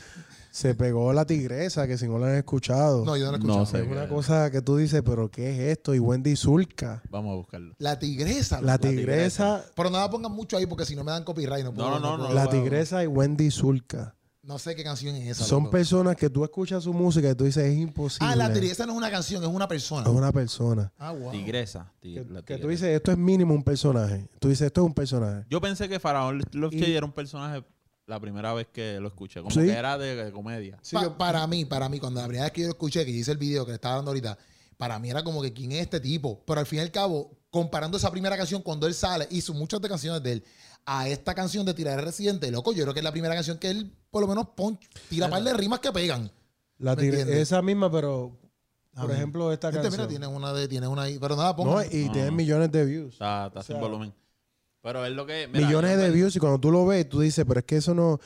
se 0.53 0.75
pegó 0.75 1.13
la 1.15 1.25
tigresa, 1.25 1.87
que 1.89 1.97
si 1.97 2.07
no 2.07 2.19
la 2.19 2.29
han 2.29 2.37
escuchado. 2.37 3.05
No, 3.05 3.17
yo 3.17 3.25
no 3.25 3.33
lo 3.33 3.37
he 3.39 3.41
No 3.41 3.63
escuchado. 3.63 3.67
sé. 3.67 3.85
es 3.85 3.91
una 3.91 4.07
cosa 4.09 4.51
que 4.51 4.61
tú 4.63 4.77
dices, 4.77 5.03
pero 5.05 5.31
¿qué 5.31 5.51
es 5.55 5.79
esto? 5.79 5.95
Y 5.95 5.99
Wendy 5.99 6.37
Zulka. 6.37 7.03
Vamos 7.11 7.33
a 7.33 7.37
buscarlo. 7.37 7.75
La 7.79 7.99
tigresa. 7.99 8.61
La 8.61 8.77
tigresa, 8.79 9.65
Pero 9.75 9.91
no 9.91 9.99
la 9.99 10.11
pongan 10.11 10.31
mucho 10.33 10.57
ahí 10.59 10.67
porque 10.67 10.85
si 10.85 10.95
no 10.95 11.05
me 11.05 11.11
dan 11.11 11.25
copyright. 11.25 11.65
No, 11.65 11.73
puedo, 11.73 11.91
No, 11.99 11.99
no, 11.99 12.19
no, 12.19 12.33
la 12.35 12.49
tigresa 12.49 13.03
y 13.03 13.07
Wendy 13.07 13.51
Zulka. 13.51 14.15
No 14.45 14.59
sé 14.59 14.75
qué 14.75 14.83
canción 14.83 15.15
es 15.15 15.29
esa. 15.39 15.45
Son 15.45 15.61
loco. 15.63 15.71
personas 15.71 16.17
que 16.17 16.29
tú 16.29 16.43
escuchas 16.43 16.83
su 16.83 16.93
música 16.93 17.31
y 17.31 17.35
tú 17.37 17.45
dices, 17.45 17.65
es 17.65 17.79
imposible. 17.79 18.27
Ah, 18.29 18.35
la 18.35 18.53
tigresa 18.53 18.85
no 18.87 18.93
es 18.93 18.99
una 18.99 19.09
canción, 19.11 19.41
es 19.43 19.49
una 19.49 19.69
persona. 19.69 20.03
Es 20.03 20.13
una 20.13 20.33
persona. 20.33 20.93
Ah, 20.99 21.13
wow. 21.13 21.31
Tigresa. 21.31 21.93
tig- 22.03 22.27
Que, 22.45 22.55
la 22.55 22.61
tú 22.61 22.67
dices, 22.69 22.89
esto 22.89 23.13
es 23.13 23.19
mínimo 23.19 23.55
un 23.55 23.63
personaje. 23.63 24.29
Tú 24.41 24.49
dices, 24.49 24.67
esto 24.67 24.81
es 24.81 24.87
un 24.89 24.95
personaje. 24.95 25.47
Yo 25.49 25.61
pensé 25.61 25.89
que 25.89 26.01
Faraón 26.01 26.43
Love 26.53 26.75
Y- 26.75 26.93
era 26.97 27.07
un 27.07 27.13
personaje 27.13 27.63
la 28.13 28.21
primera 28.21 28.53
vez 28.53 28.69
que 28.73 28.99
lo 29.01 29.09
escuché. 29.09 29.41
Como 29.41 29.51
Sí. 29.55 29.61
que 29.61 29.73
era 29.73 29.97
de, 29.99 30.15
de 30.17 30.33
comedia. 30.33 30.79
Sí, 30.83 30.95
Pa- 30.97 31.03
yo- 31.03 31.17
Para 31.19 31.47
mí, 31.47 31.65
para 31.65 31.89
mí, 31.89 31.99
cuando 31.99 32.21
la 32.21 32.27
primera 32.27 32.45
vez 32.45 32.53
que 32.53 32.61
yo 32.63 32.67
lo 32.69 32.73
escuché, 32.75 33.05
que 33.05 33.11
hice 33.11 33.33
el 33.33 33.39
video 33.39 33.65
que 33.65 33.73
le 33.73 33.77
estaba 33.77 33.97
dando 33.97 34.11
ahorita, 34.11 34.37
para 34.77 34.99
mí 34.99 35.11
era 35.11 35.23
como 35.25 35.41
que 35.43 35.53
quién 35.53 35.73
es 35.73 35.81
este 35.81 36.01
tipo. 36.01 36.43
Pero 36.47 36.61
al 36.61 36.67
fin 36.67 36.79
y 36.81 36.83
al 36.83 36.91
cabo, 36.91 37.39
comparando 37.51 37.97
esa 37.97 38.11
primera 38.11 38.37
canción 38.37 38.63
cuando 38.63 38.87
él 38.87 38.95
sale, 38.95 39.27
hizo 39.31 39.53
muchas 39.55 39.81
de 39.81 39.89
canciones 39.89 40.23
de 40.23 40.33
él, 40.33 40.45
a 40.85 41.09
esta 41.09 41.35
canción 41.35 41.65
de 41.65 41.75
Tirar 41.75 42.03
Residente, 42.05 42.51
loco, 42.51 42.73
yo 42.73 42.83
creo 42.83 42.93
que 42.95 43.01
es 43.01 43.05
la 43.05 43.13
primera 43.13 43.35
canción 43.35 43.59
que 43.59 43.71
él, 43.71 43.93
por 44.11 44.21
lo 44.23 44.27
menos, 44.29 44.49
pon, 44.57 44.79
tira 45.09 45.29
par 45.31 45.43
de 45.45 45.55
rimas 45.55 45.81
que 45.81 45.93
pegan. 45.93 46.31
la 46.79 46.95
esa 46.95 47.63
misma, 47.63 47.91
pero, 47.93 48.37
por 48.95 49.11
ejemplo, 49.13 49.53
esta 49.53 49.69
Este, 49.69 49.81
canción. 49.81 50.01
mira, 50.03 50.09
tiene 50.09 50.27
una 50.27 50.53
de, 50.53 50.67
tiene 50.67 50.89
una 50.89 51.03
ahí, 51.03 51.19
pero 51.21 51.37
nada, 51.37 51.55
ponga. 51.55 51.75
no, 51.75 51.83
y 51.85 52.07
No, 52.07 52.13
tiene 52.13 52.31
millones 52.33 52.73
de 52.73 52.85
views. 52.85 53.13
Está, 53.13 53.47
está 53.47 53.61
O 53.61 53.63
sin 53.63 53.79
volumen. 53.79 54.13
Pero 54.83 55.05
es 55.07 55.13
lo 55.13 55.25
que. 55.27 55.49
mira, 55.53 55.67
millones 55.67 55.97
de 55.99 56.11
views 56.11 56.35
y 56.37 56.41
cuando 56.41 56.59
tú 56.59 56.71
lo 56.71 56.85
ves, 56.87 57.09
tú 57.09 57.21
dices, 57.21 57.45
pero 57.47 57.61
es 57.61 57.67
que 57.67 57.77
eso 57.77 57.95
no, 57.95 58.19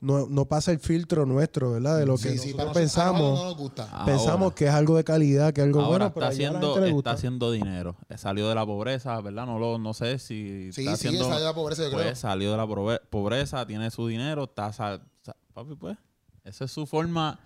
no, 0.00 0.26
no 0.26 0.46
pasa 0.46 0.70
el 0.72 0.78
filtro 0.78 1.26
nuestro, 1.26 1.72
¿verdad? 1.72 1.98
De 1.98 2.06
lo 2.06 2.16
que 2.16 2.34
nosotros- 2.34 2.72
pensamos. 2.72 3.38
no 3.38 3.44
nos 3.44 3.56
gusta. 3.56 3.88
Ahora. 3.90 4.04
pensamos 4.06 4.52
que 4.54 4.64
es 4.66 4.70
algo 4.72 4.96
de 4.96 5.04
calidad, 5.04 5.52
que 5.52 5.60
es 5.60 5.66
algo 5.66 5.80
Ahora 5.80 5.90
bueno, 5.90 6.06
está, 6.06 6.14
pero 6.14 6.26
la 6.26 6.32
haciendo, 6.32 6.74
gente 6.74 6.86
le 6.86 6.92
gusta. 6.92 7.10
está 7.10 7.18
haciendo 7.18 7.50
dinero. 7.52 7.96
Salió 8.16 8.48
de 8.48 8.54
la 8.54 8.64
pobreza, 8.64 9.20
¿verdad? 9.20 9.44
No 9.44 9.58
lo, 9.58 9.78
no 9.78 9.92
sé 9.92 10.18
si 10.18 10.70
Sí, 10.72 10.80
está 10.82 10.96
sí, 10.96 11.08
haciendo. 11.08 11.26
esa 11.26 11.38
de 11.38 11.44
la 11.44 11.54
pobreza, 11.54 11.82
yo 11.84 11.90
creo. 11.90 12.02
pues 12.02 12.18
salió 12.18 12.50
de 12.52 12.56
la 12.56 12.66
pobre- 12.66 13.00
pobreza, 13.10 13.66
tiene 13.66 13.90
su 13.90 14.06
dinero, 14.06 14.44
está. 14.44 14.72
sa- 14.72 15.02
sa- 15.22 15.36
papi, 15.52 15.74
pues. 15.74 15.96
Esa 16.44 16.64
es 16.64 16.70
su 16.70 16.86
forma 16.86 17.38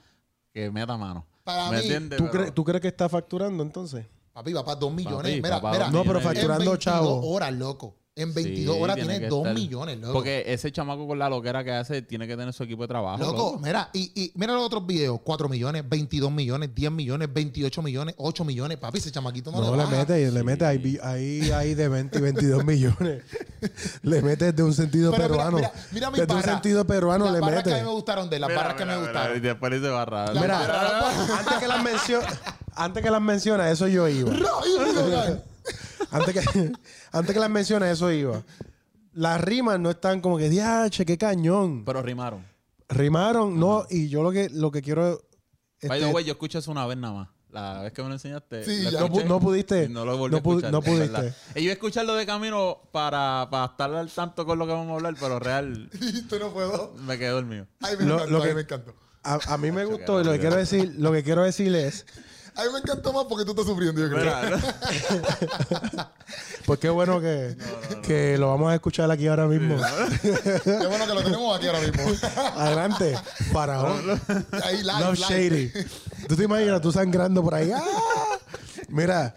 que 0.53 0.71
meta 0.71 0.97
mano. 0.97 1.27
Para 1.43 1.69
¿Me 1.71 1.79
mí, 1.79 1.83
entiendes? 1.83 2.19
¿Tú, 2.19 2.29
crees- 2.31 2.55
¿Tú 2.55 2.63
crees 2.63 2.81
que 2.81 2.87
está 2.89 3.09
facturando 3.09 3.65
entonces? 3.65 4.07
Papi, 4.33 4.53
va 4.53 4.65
para 4.65 4.79
2 4.79 4.93
millones. 4.93 5.17
Papi, 5.41 5.43
mira, 5.43 5.61
para 5.61 5.73
mira. 5.75 5.85
dos 5.87 5.95
No, 5.95 6.05
pero 6.05 6.21
facturando 6.21 6.53
en 6.63 6.71
22 6.71 6.79
chavo. 6.79 7.29
horas, 7.29 7.53
loco. 7.53 7.97
En 8.15 8.35
22 8.35 8.77
Sí, 8.77 8.83
horas 8.83 8.97
tiene 8.97 9.09
tiene 9.11 9.25
que 9.25 9.29
2 9.31 9.39
estar- 9.39 9.55
millones, 9.55 9.99
loco. 9.99 10.13
Porque 10.13 10.45
ese 10.47 10.71
chamaco 10.71 11.07
con 11.07 11.19
la 11.19 11.31
loquera 11.31 11.65
que 11.65 11.73
hace 11.73 12.03
tiene 12.03 12.27
que 12.27 12.37
tener 12.37 12.53
su 12.53 12.63
equipo 12.65 12.83
de 12.83 12.89
trabajo. 12.89 13.17
Loco, 13.25 13.33
loco. 13.37 13.61
mira, 13.65 13.89
y, 13.95 14.13
y 14.15 14.33
mira 14.35 14.53
los 14.53 14.63
otros 14.67 14.87
videos. 14.87 15.19
4 15.25 15.49
millones, 15.49 15.83
22 15.89 16.31
millones, 16.31 16.75
10 16.75 16.93
millones, 16.93 17.33
28 17.33 17.81
millones, 17.81 18.15
8 18.19 18.45
millones. 18.45 18.77
Papi, 18.77 18.99
ese 18.99 19.11
chamaquito 19.11 19.51
no, 19.51 19.63
No, 19.63 19.75
le 19.77 19.85
le 19.91 19.97
mete, 19.97 20.31
le 20.31 20.43
mete 20.43 20.67
ahí, 20.67 20.99
ahí, 21.03 21.51
ahí 21.53 21.75
de 21.75 21.89
20 21.89 22.19
y 22.19 22.21
22 22.21 22.65
millones. 22.67 23.23
le 24.03 24.21
mete 24.21 24.53
desde 24.53 24.63
un 24.63 24.75
sentido 24.75 25.11
Pero 25.11 25.23
mira, 25.31 25.35
peruano. 25.35 25.57
mira, 25.57 25.73
mira 25.93 26.11
mi 26.11 26.19
desde 26.19 26.35
un 26.35 26.41
barra. 26.43 26.53
sentido 26.53 26.87
peruano 26.87 27.25
Las 27.25 27.33
le 27.35 27.41
barras 27.41 27.63
que 27.65 27.73
a 27.73 27.77
mí 27.79 27.83
me 27.83 27.93
gustaron 27.93 28.29
de 28.29 28.37
él, 28.37 28.41
las 28.43 28.51
Mira, 28.51 28.61
barras 28.61 28.77
que 28.77 28.85
mira, 28.85 28.95
me 28.97 29.01
mira, 29.01 29.13
gustaron. 29.13 29.37
Y 29.39 29.41
después 29.41 29.71
le 29.73 29.79
dice 29.79 29.89
barra. 29.91 30.33
La- 30.35 30.41
Mira, 30.43 30.59
Mira, 30.61 31.39
antes 31.39 31.55
que 31.59 31.67
las 31.67 31.83
menciona, 31.83 32.27
antes 32.75 33.03
que 33.03 33.11
las 33.11 33.23
menciona, 33.23 33.71
eso 33.71 33.89
yo 33.89 34.07
iba. 34.07 34.31
Antes 36.11 36.35
que, 36.35 36.73
antes 37.13 37.35
que 37.35 37.41
las 37.41 37.51
menciona, 37.51 37.91
eso 37.91 38.11
iba. 38.11 38.43
Las 39.15 39.41
rimas 39.41 39.79
no 39.79 39.91
están 39.91 40.21
como 40.21 40.39
que, 40.39 40.49
diache, 40.49 41.05
qué 41.05 41.19
cañón. 41.19 41.85
Pero 41.85 42.03
rimaron. 42.03 42.45
Rimaron, 42.89 43.59
no, 43.59 43.87
y 43.91 44.09
yo 44.09 44.23
lo 44.23 44.31
que, 44.33 44.49
lo 44.51 44.71
que 44.71 44.83
quiero. 44.83 45.23
By 45.83 45.99
este, 45.99 46.07
the 46.09 46.15
way, 46.15 46.25
yo 46.25 46.33
escuché 46.33 46.59
eso 46.59 46.71
una 46.71 46.87
vez 46.87 46.97
nada 46.99 47.15
más. 47.15 47.29
La 47.51 47.83
vez 47.83 47.93
que 47.93 48.03
me 48.03 48.09
lo 48.09 48.15
enseñaste. 48.15 48.65
Sí, 48.65 48.91
lo 48.91 49.09
no, 49.09 49.25
no 49.25 49.41
pudiste. 49.41 49.87
No 49.89 50.07
lo 50.07 50.17
volví 50.17 50.31
no 50.33 50.37
a 50.37 50.41
escuchar. 50.41 50.73
no 50.73 50.81
pudiste. 50.81 51.35
Y 51.55 51.57
yo 51.57 51.61
iba 51.65 51.71
a 51.73 51.75
escucharlo 51.75 52.15
de 52.15 52.25
camino 52.25 52.79
para, 52.93 53.47
para 53.51 53.67
estar 53.67 53.93
al 53.95 54.11
tanto 54.11 54.47
con 54.47 54.59
lo 54.59 54.67
que 54.67 54.73
vamos 54.73 54.91
a 54.91 54.95
hablar, 54.95 55.15
pero 55.21 55.39
real 55.39 55.91
Esto 56.01 56.39
no 56.39 56.51
puedo. 56.53 56.95
me 57.07 57.19
quedé 57.19 57.29
dormido. 57.29 57.67
Ay, 57.81 57.97
me 57.99 58.05
Lo- 58.07 58.15
encantó, 58.15 58.33
lo 58.33 58.43
que- 58.43 58.55
me 58.55 58.61
encantó. 58.63 58.95
A, 59.25 59.39
a 59.55 59.59
mí 59.59 59.71
me 59.71 59.85
gustó 59.85 60.21
y 60.21 60.25
lo 60.25 60.33
que 60.33 60.39
no, 60.39 60.41
quiero 60.41 60.57
decir, 60.57 60.95
lo 60.99 61.13
que 61.13 61.23
quiero 61.23 61.43
decir 61.45 61.73
es, 61.77 62.07
A 62.55 62.65
mí 62.65 62.69
me 62.73 62.79
encantó 62.81 63.13
más 63.13 63.25
porque 63.29 63.45
tú 63.45 63.53
estás 63.53 63.67
sufriendo, 63.67 64.01
yo 64.01 64.11
creo. 64.11 64.33
Pues 66.65 66.79
qué 66.79 66.89
bueno 66.89 67.21
que, 67.21 67.57
que 68.05 68.39
lo 68.39 68.49
vamos 68.49 68.71
a 68.71 68.75
escuchar 68.75 69.11
aquí 69.11 69.27
ahora 69.27 69.47
mismo. 69.47 69.77
Qué 70.23 70.87
bueno 70.87 71.07
que 71.07 71.15
lo 71.15 71.23
tenemos 71.25 71.57
aquí 71.57 71.67
ahora 71.67 71.81
mismo. 71.81 72.03
Adelante, 72.57 73.19
Faraón. 73.53 74.21
Ahí 74.63 74.79
live, 74.79 75.01
Love 75.01 75.19
live. 75.29 75.71
Shady. 75.73 75.73
¿Tú 76.29 76.37
te 76.37 76.45
imaginas 76.45 76.81
tú 76.81 76.93
sangrando 76.93 77.43
por 77.43 77.55
ahí? 77.55 77.73
¡Ah! 77.73 77.83
Mira. 78.89 79.35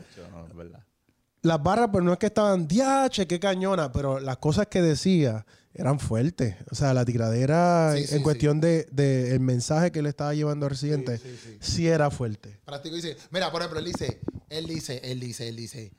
Las 1.45 1.61
barras, 1.61 1.89
pues 1.91 2.03
no 2.03 2.11
es 2.11 2.19
que 2.19 2.25
estaban, 2.25 2.67
diache, 2.67 3.27
qué 3.27 3.39
cañona, 3.39 3.91
pero 3.91 4.19
las 4.19 4.37
cosas 4.37 4.67
que 4.67 4.81
decía 4.81 5.45
eran 5.73 5.99
fuertes. 5.99 6.55
O 6.71 6.75
sea, 6.75 6.93
la 6.93 7.05
tiradera 7.05 7.93
Sí, 7.95 8.01
en 8.03 8.07
sí, 8.07 8.21
cuestión 8.23 8.59
de, 8.59 8.87
de 8.91 9.31
el 9.33 9.41
mensaje 9.41 9.91
que 9.91 10.01
le 10.01 10.09
estaba 10.09 10.33
llevando 10.33 10.65
al 10.65 10.71
Residente, 10.71 11.17
sí, 11.17 11.37
sí, 11.41 11.57
sí. 11.59 11.87
era 11.87 12.09
fuerte. 12.09 12.59
Práctico 12.65 12.95
dice, 12.95 13.15
mira, 13.31 13.51
por 13.51 13.61
ejemplo, 13.61 13.79
él 13.79 13.85
dice, 13.85 14.19
él 14.49 14.65
dice, 14.65 15.01
él 15.03 15.19
dice, 15.19 15.47
él 15.47 15.55
dice, 15.55 15.91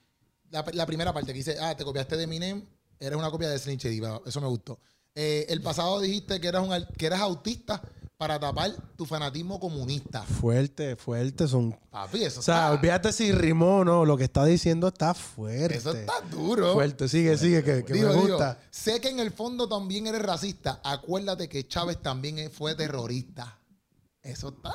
la, 0.50 0.64
la 0.72 0.86
primera 0.86 1.12
parte 1.12 1.32
que 1.32 1.38
dice, 1.38 1.56
ah, 1.60 1.76
te 1.76 1.84
copiaste 1.84 2.16
de 2.16 2.24
Eminem, 2.24 2.64
eres 2.98 3.18
una 3.18 3.30
copia 3.30 3.48
de 3.48 3.58
Slim 3.58 3.78
Shady, 3.78 4.00
va, 4.00 4.20
eso 4.26 4.40
me 4.40 4.48
gustó. 4.48 4.80
Eh, 5.14 5.46
el 5.48 5.62
pasado 5.62 6.00
dijiste 6.00 6.40
que 6.40 6.48
eras, 6.48 6.62
un, 6.62 6.86
que 6.96 7.06
eras 7.06 7.20
autista 7.20 7.82
para 8.16 8.40
tapar 8.40 8.72
tu 8.96 9.04
fanatismo 9.04 9.60
comunista. 9.60 10.22
Fuerte, 10.22 10.96
fuerte. 10.96 11.46
Son... 11.46 11.78
Papi, 11.90 12.24
eso 12.24 12.40
O 12.40 12.42
sea, 12.42 12.54
está, 12.56 12.72
olvídate 12.72 13.12
si 13.12 13.30
rimó 13.32 13.78
o 13.78 13.84
no, 13.84 14.04
lo 14.04 14.16
que 14.16 14.24
está 14.24 14.44
diciendo 14.44 14.88
está 14.88 15.12
fuerte. 15.14 15.76
eso 15.76 15.92
está 15.92 16.20
duro. 16.22 16.72
Fuerte, 16.74 17.08
sigue, 17.08 17.36
sigue, 17.36 17.62
que, 17.62 17.84
que 17.84 17.92
Digo, 17.92 18.08
me 18.08 18.14
digo, 18.14 18.28
gusta. 18.28 18.58
sé 18.70 19.00
que 19.00 19.08
en 19.10 19.20
el 19.20 19.32
fondo 19.32 19.68
también 19.68 20.06
eres 20.06 20.22
racista. 20.22 20.80
Acuérdate 20.82 21.48
que 21.48 21.68
Chávez 21.68 22.00
también 22.02 22.50
fue 22.50 22.74
terrorista. 22.74 23.58
Eso 24.22 24.48
está. 24.48 24.72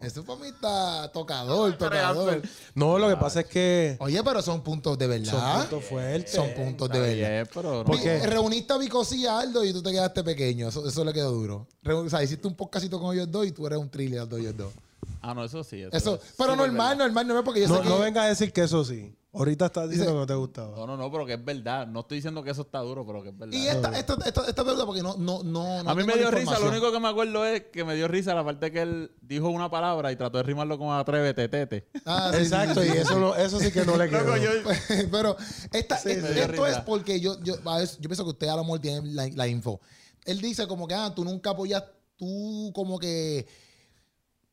Eso 0.00 0.24
para 0.24 0.38
mí 0.38 0.46
está 0.48 1.10
tocador, 1.12 1.76
tocador. 1.76 2.40
No, 2.74 2.98
lo 2.98 3.08
que 3.08 3.16
pasa 3.16 3.40
es 3.40 3.46
que 3.46 3.96
Oye, 3.98 4.22
pero 4.22 4.40
son 4.42 4.62
puntos 4.62 4.96
de 4.96 5.04
son 5.06 5.10
verdad. 5.40 5.60
puntos 5.62 5.84
fuertes. 5.84 6.30
Son 6.32 6.50
puntos 6.54 6.88
de 6.88 7.00
verdad. 7.00 7.14
bien, 7.30 7.48
pero 7.52 7.78
no. 7.78 7.84
¿Por 7.84 8.00
qué? 8.00 8.18
Vi- 8.20 8.26
Reuniste 8.26 8.72
a 8.72 8.76
Vicosi 8.76 9.22
y 9.22 9.26
a 9.26 9.38
Aldo 9.40 9.64
y 9.64 9.72
tú 9.72 9.82
te 9.82 9.90
quedaste 9.90 10.22
pequeño. 10.22 10.68
Eso, 10.68 10.86
eso 10.86 11.04
le 11.04 11.12
quedó 11.12 11.32
duro. 11.32 11.66
O 11.84 12.08
sea, 12.08 12.22
hiciste 12.22 12.46
un 12.46 12.54
podcastito 12.54 13.00
con 13.00 13.12
ellos 13.14 13.28
dos 13.30 13.46
y 13.46 13.52
tú 13.52 13.66
eres 13.66 13.78
un 13.78 13.90
thriller 13.90 14.26
de 14.28 14.40
ellos 14.40 14.56
dos. 14.56 14.72
Ah, 15.20 15.34
no, 15.34 15.44
eso 15.44 15.64
sí. 15.64 15.80
Eso, 15.82 15.90
Eso, 15.96 16.14
es 16.14 16.20
pero 16.38 16.54
normal, 16.54 16.96
normal, 16.96 17.26
normal, 17.26 17.44
porque 17.44 17.62
yo 17.62 17.68
No, 17.68 17.76
sé 17.78 17.82
que... 17.82 17.88
no 17.88 17.98
venga 17.98 18.22
a 18.22 18.28
decir 18.28 18.52
que 18.52 18.62
eso 18.62 18.84
sí. 18.84 19.12
Ahorita 19.38 19.66
estás 19.66 19.88
diciendo 19.88 20.10
Dice- 20.10 20.14
que 20.14 20.20
no 20.20 20.26
te 20.26 20.34
gustaba. 20.34 20.76
No, 20.76 20.86
no, 20.86 20.96
no, 20.96 21.12
pero 21.12 21.24
que 21.24 21.34
es 21.34 21.44
verdad. 21.44 21.86
No 21.86 22.00
estoy 22.00 22.18
diciendo 22.18 22.42
que 22.42 22.50
eso 22.50 22.62
está 22.62 22.80
duro, 22.80 23.06
pero 23.06 23.22
que 23.22 23.28
es 23.28 23.38
verdad. 23.38 23.56
Y 23.56 23.68
esta, 23.68 23.96
esta, 23.98 24.14
esta, 24.26 24.46
esta 24.48 24.64
deuda 24.64 24.84
porque 24.84 25.00
no, 25.02 25.16
no, 25.16 25.42
no, 25.44 25.82
no 25.84 25.90
a 25.90 25.94
mí 25.94 26.02
me 26.04 26.16
dio 26.16 26.30
risa, 26.30 26.58
lo 26.58 26.68
único 26.68 26.90
que 26.90 26.98
me 26.98 27.08
acuerdo 27.08 27.44
es 27.46 27.62
que 27.72 27.84
me 27.84 27.94
dio 27.94 28.08
risa 28.08 28.34
la 28.34 28.44
parte 28.44 28.72
que 28.72 28.82
él 28.82 29.12
dijo 29.20 29.48
una 29.48 29.70
palabra 29.70 30.10
y 30.10 30.16
trató 30.16 30.38
de 30.38 30.42
rimarlo 30.42 30.76
con 30.76 30.90
atrévete, 30.92 31.48
tete. 31.48 31.88
Ah, 32.04 32.30
sí, 32.34 32.38
Exacto, 32.42 32.82
sí, 32.82 32.88
y 32.88 32.92
sí, 32.92 32.98
eso, 32.98 33.18
no, 33.20 33.34
eso 33.36 33.60
sí 33.60 33.70
que 33.70 33.84
no 33.84 33.96
le 33.96 34.10
quedó. 34.10 34.24
Loco, 34.24 34.36
yo- 34.36 34.50
Pero 35.12 35.36
esta, 35.72 35.96
esto 35.96 36.66
es 36.66 36.78
porque 36.80 37.20
yo, 37.20 37.40
yo, 37.42 37.54
a 37.64 37.78
veces- 37.78 37.98
yo 38.00 38.08
pienso 38.08 38.24
que 38.24 38.30
usted 38.30 38.48
a 38.48 38.56
lo 38.56 38.64
mejor 38.64 38.80
tiene 38.80 39.02
la, 39.12 39.28
la 39.28 39.46
info. 39.46 39.80
Él 40.24 40.40
dice 40.40 40.66
como 40.66 40.88
que, 40.88 40.94
ah, 40.94 41.12
tú 41.14 41.24
nunca 41.24 41.50
apoyas, 41.50 41.84
tú 42.16 42.72
como 42.74 42.98
que 42.98 43.46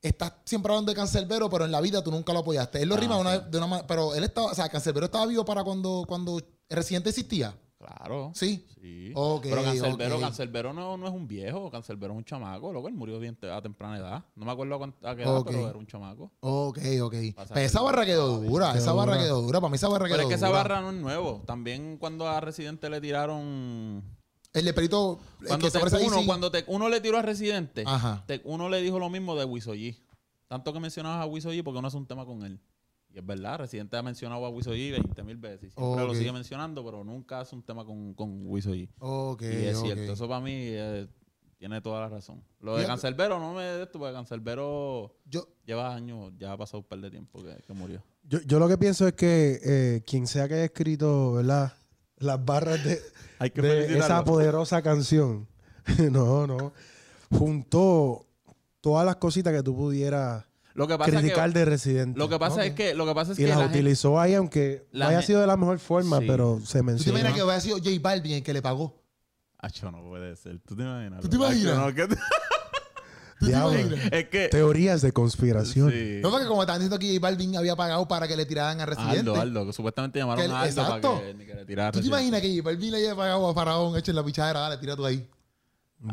estás 0.08 0.34
siempre 0.46 0.72
hablando 0.72 0.92
de 0.92 0.96
Cancelbero, 0.96 1.50
pero 1.50 1.66
en 1.66 1.72
la 1.72 1.82
vida 1.82 2.04
tú 2.04 2.12
nunca 2.12 2.34
lo 2.34 2.40
apoyaste. 2.40 2.82
Él 2.82 2.90
lo 2.90 2.96
Ah, 2.96 3.00
rima 3.00 3.16
de 3.16 3.22
una, 3.22 3.34
sí. 3.36 3.42
de 3.50 3.58
una 3.58 3.68
manera, 3.68 3.88
pero 3.88 4.16
él 4.16 4.24
estaba, 4.24 4.48
o 4.52 4.56
sea, 4.56 4.70
Cancelbero 4.70 5.06
estaba 5.06 5.26
vivo 5.26 5.44
para 5.46 5.64
cuando, 5.64 6.06
cuando 6.08 6.40
Residente 6.70 7.10
existía. 7.10 7.56
Claro. 7.78 8.32
Sí. 8.34 8.66
Sí. 8.82 9.12
Ok, 9.16 9.44
Pero 9.44 9.64
Cancelbero. 9.64 10.20
Cancelbero 10.20 10.74
no, 10.74 10.98
no 10.98 11.08
es 11.08 11.14
un 11.14 11.28
viejo, 11.28 11.70
Cancelbero 11.70 12.14
es 12.14 12.18
un 12.18 12.26
chamaco, 12.26 12.74
loco, 12.74 12.88
él 12.88 12.96
murió 12.96 13.20
bien 13.20 13.38
a 13.52 13.62
temprana 13.62 13.98
edad. 13.98 14.26
No 14.36 14.46
me 14.46 14.52
acuerdo 14.52 14.76
a, 15.04 15.16
qué 15.16 15.22
edad, 15.24 15.44
pero 15.46 15.70
era 15.70 15.78
un 15.78 15.86
chamaco. 15.86 16.32
Ok, 16.40 16.80
ok. 17.02 17.14
Pero 17.36 17.60
esa 17.60 17.82
barra 17.82 18.06
quedó 18.06 18.40
dura, 18.40 18.76
esa 18.76 18.94
barra 18.94 19.14
dura. 19.14 19.24
quedó 19.26 19.42
dura. 19.42 19.62
Para 19.62 19.70
mí 19.72 19.76
esa 19.76 19.88
barra 19.88 20.06
quedó 20.08 20.18
Pero 20.18 20.28
es 20.28 20.30
que 20.30 20.36
esa 20.36 20.48
dura. 20.48 20.60
barra 20.60 20.82
no 20.82 20.90
es 20.90 20.96
nuevo. 20.96 21.44
También 21.46 21.98
cuando 21.98 22.28
a 22.28 22.40
Residente 22.42 22.90
le 22.90 23.02
tiraron... 23.02 24.04
El 24.56 24.66
de 24.66 24.74
Perito, 24.74 25.20
el 25.42 25.48
Cuando, 25.48 25.66
que 25.68 25.72
se 25.72 25.80
parece 25.80 25.98
uno, 26.06 26.26
cuando 26.26 26.50
te- 26.52 26.64
uno 26.68 26.90
le 26.90 27.02
tiró 27.02 27.18
a 27.18 27.22
Residente, 27.22 27.84
Ajá. 27.86 28.24
te- 28.26 28.42
uno 28.46 28.70
le 28.70 28.82
dijo 28.82 28.98
lo 29.00 29.10
mismo 29.10 29.36
de 29.36 29.46
Wisoyi. 29.46 29.98
Tanto 30.48 30.72
que 30.74 30.80
mencionabas 30.80 31.22
a 31.22 31.26
Wisoyi 31.26 31.62
porque 31.62 31.80
uno 31.80 31.88
hace 31.88 31.98
un 31.98 32.06
tema 32.08 32.26
con 32.26 32.44
él. 32.44 32.60
Y 33.14 33.18
es 33.20 33.26
verdad, 33.26 33.60
Residente 33.60 33.96
ha 33.98 34.04
mencionado 34.04 34.46
a 34.46 34.50
Wisoyi 34.50 34.92
20 34.92 35.24
mil 35.24 35.38
veces. 35.38 35.74
Y 35.74 35.80
siempre 35.80 36.06
lo 36.06 36.14
sigue 36.16 36.32
mencionando, 36.32 36.84
pero 36.84 37.04
nunca 37.04 37.40
hace 37.40 37.56
un 37.56 37.64
tema 37.64 37.86
con, 37.86 38.14
con 38.14 38.42
Wisoyi. 38.48 38.90
Ok, 39.00 39.42
y 39.44 39.46
es 39.66 39.78
ok. 39.78 39.86
cierto, 39.86 40.14
eso 40.14 40.28
para 40.28 40.42
mí 40.42 40.52
eh, 40.54 41.08
tiene 41.58 41.82
toda 41.82 42.02
la 42.02 42.10
razón. 42.10 42.44
Lo 42.60 42.74
de 42.76 42.82
Fíjate. 42.84 42.92
Cancelbero 43.02 43.40
no 43.40 43.54
me 43.54 43.64
de 43.64 43.84
esto, 43.84 44.00
porque 44.00 44.14
Cancelbero 44.14 45.16
Yo, 45.26 45.48
lleva 45.66 45.94
años, 45.96 46.34
ya 46.38 46.52
ha 46.52 46.58
pasado 46.58 46.80
un 46.80 46.84
par 46.86 47.00
de 47.00 47.10
tiempo 47.10 47.42
que, 47.42 47.56
que 47.66 47.74
murió. 47.74 48.04
Yo, 48.24 48.40
yo 48.42 48.60
lo 48.60 48.68
que 48.68 48.78
pienso 48.78 49.08
es 49.08 49.14
que 49.14 49.60
eh, 49.64 50.04
quien 50.06 50.28
sea 50.28 50.48
que 50.48 50.56
haya 50.56 50.66
escrito, 50.66 51.34
¿verdad? 51.34 51.74
Las 52.18 52.44
barras 52.44 52.84
de, 52.84 53.02
Hay 53.40 53.50
de 53.50 53.98
esa 53.98 54.24
poderosa 54.24 54.82
canción, 54.82 55.48
no, 56.12 56.48
no, 56.48 56.74
juntó 57.30 58.26
todas 58.82 59.06
las 59.06 59.18
cositas 59.18 59.54
que 59.54 59.62
tú 59.64 59.76
pudieras 59.76 60.46
Lo 60.74 60.88
que 60.88 60.98
pasa 60.98 61.12
es 61.12 61.18
criticar 61.20 61.52
que, 61.52 61.60
de 61.60 61.66
Residente. 61.66 62.18
lo 62.20 62.30
que 62.30 62.40
pasa 62.40 62.66
es 62.66 62.74
que 62.74 62.94
lo 62.94 63.06
que 63.06 63.14
pasa 63.14 63.32
es 63.34 63.40
y 63.40 63.42
que 63.44 63.48
las 63.50 63.58
la 63.58 63.64
gente- 63.66 63.80
utilizó 63.80 64.20
ahí, 64.20 64.34
aunque 64.36 64.88
la 64.92 65.06
no 65.06 65.10
haya 65.12 65.22
sido 65.22 65.42
de 65.42 65.48
la 65.48 65.58
mejor 65.58 65.80
forma, 65.80 66.20
Sí. 66.20 66.26
pero 66.28 66.60
se 66.64 66.80
¿tú 66.82 66.98
te 67.04 67.10
imaginas 67.10 67.34
que 67.34 67.44
hubiera 67.44 67.60
sido 67.60 67.78
J 67.78 67.90
Balvin 68.02 68.34
el 68.34 68.44
que 68.44 68.54
le 68.54 68.62
pagó? 68.62 69.02
Acho, 69.58 69.92
no 69.92 70.04
puede 70.04 70.36
ser. 70.36 70.60
¿Tú 70.60 70.76
te 70.76 70.84
imaginas? 70.84 71.22
¿Tú 71.22 71.30
te 71.30 71.36
imaginas? 71.36 71.74
Acho, 71.78 71.86
no, 71.88 71.88
¿qué 71.96 72.08
te- 72.08 72.16
¿Tú 72.16 72.16
te 72.16 73.25
Diablo. 73.40 73.96
Es 74.12 74.30
que... 74.30 74.48
Teorías 74.50 75.02
de 75.02 75.12
conspiración. 75.12 75.92
Sí. 75.92 76.20
No, 76.22 76.32
porque 76.32 76.46
como 76.48 76.62
estaban 76.64 76.80
diciendo 76.82 76.98
que 77.00 77.08
J 77.08 77.20
Balvin 77.20 77.58
había 77.58 77.76
pagado 77.76 78.08
para 78.08 78.28
que 78.28 78.36
le 78.36 78.46
tiraran 78.46 78.80
a 78.82 78.86
Residente. 78.86 79.20
Aldo, 79.20 79.36
Aldo, 79.36 79.66
que 79.68 79.74
supuestamente 79.74 80.20
llamaron 80.20 80.40
Que 80.42 80.46
el- 80.46 80.52
a 80.52 80.62
Aldo 80.62 80.82
exacto. 80.82 81.14
para 81.16 81.26
que, 81.38 81.46
que 81.46 81.54
le 81.54 81.66
tirara 81.66 81.92
¿Tú 81.92 82.02
te 82.02 82.08
imaginas 82.08 82.42
que 82.42 82.50
J 82.58 82.62
Balvin 82.64 82.92
le 82.92 82.98
haya 82.98 83.16
pagado 83.16 83.50
a 83.50 83.54
Faraón 83.54 83.98
hecho 83.98 84.12
en 84.12 84.16
la 84.16 84.24
pichadera? 84.24 84.60
Dale, 84.62 84.78
tira 84.78 84.96
tú 84.96 85.06
ahí. 85.06 85.28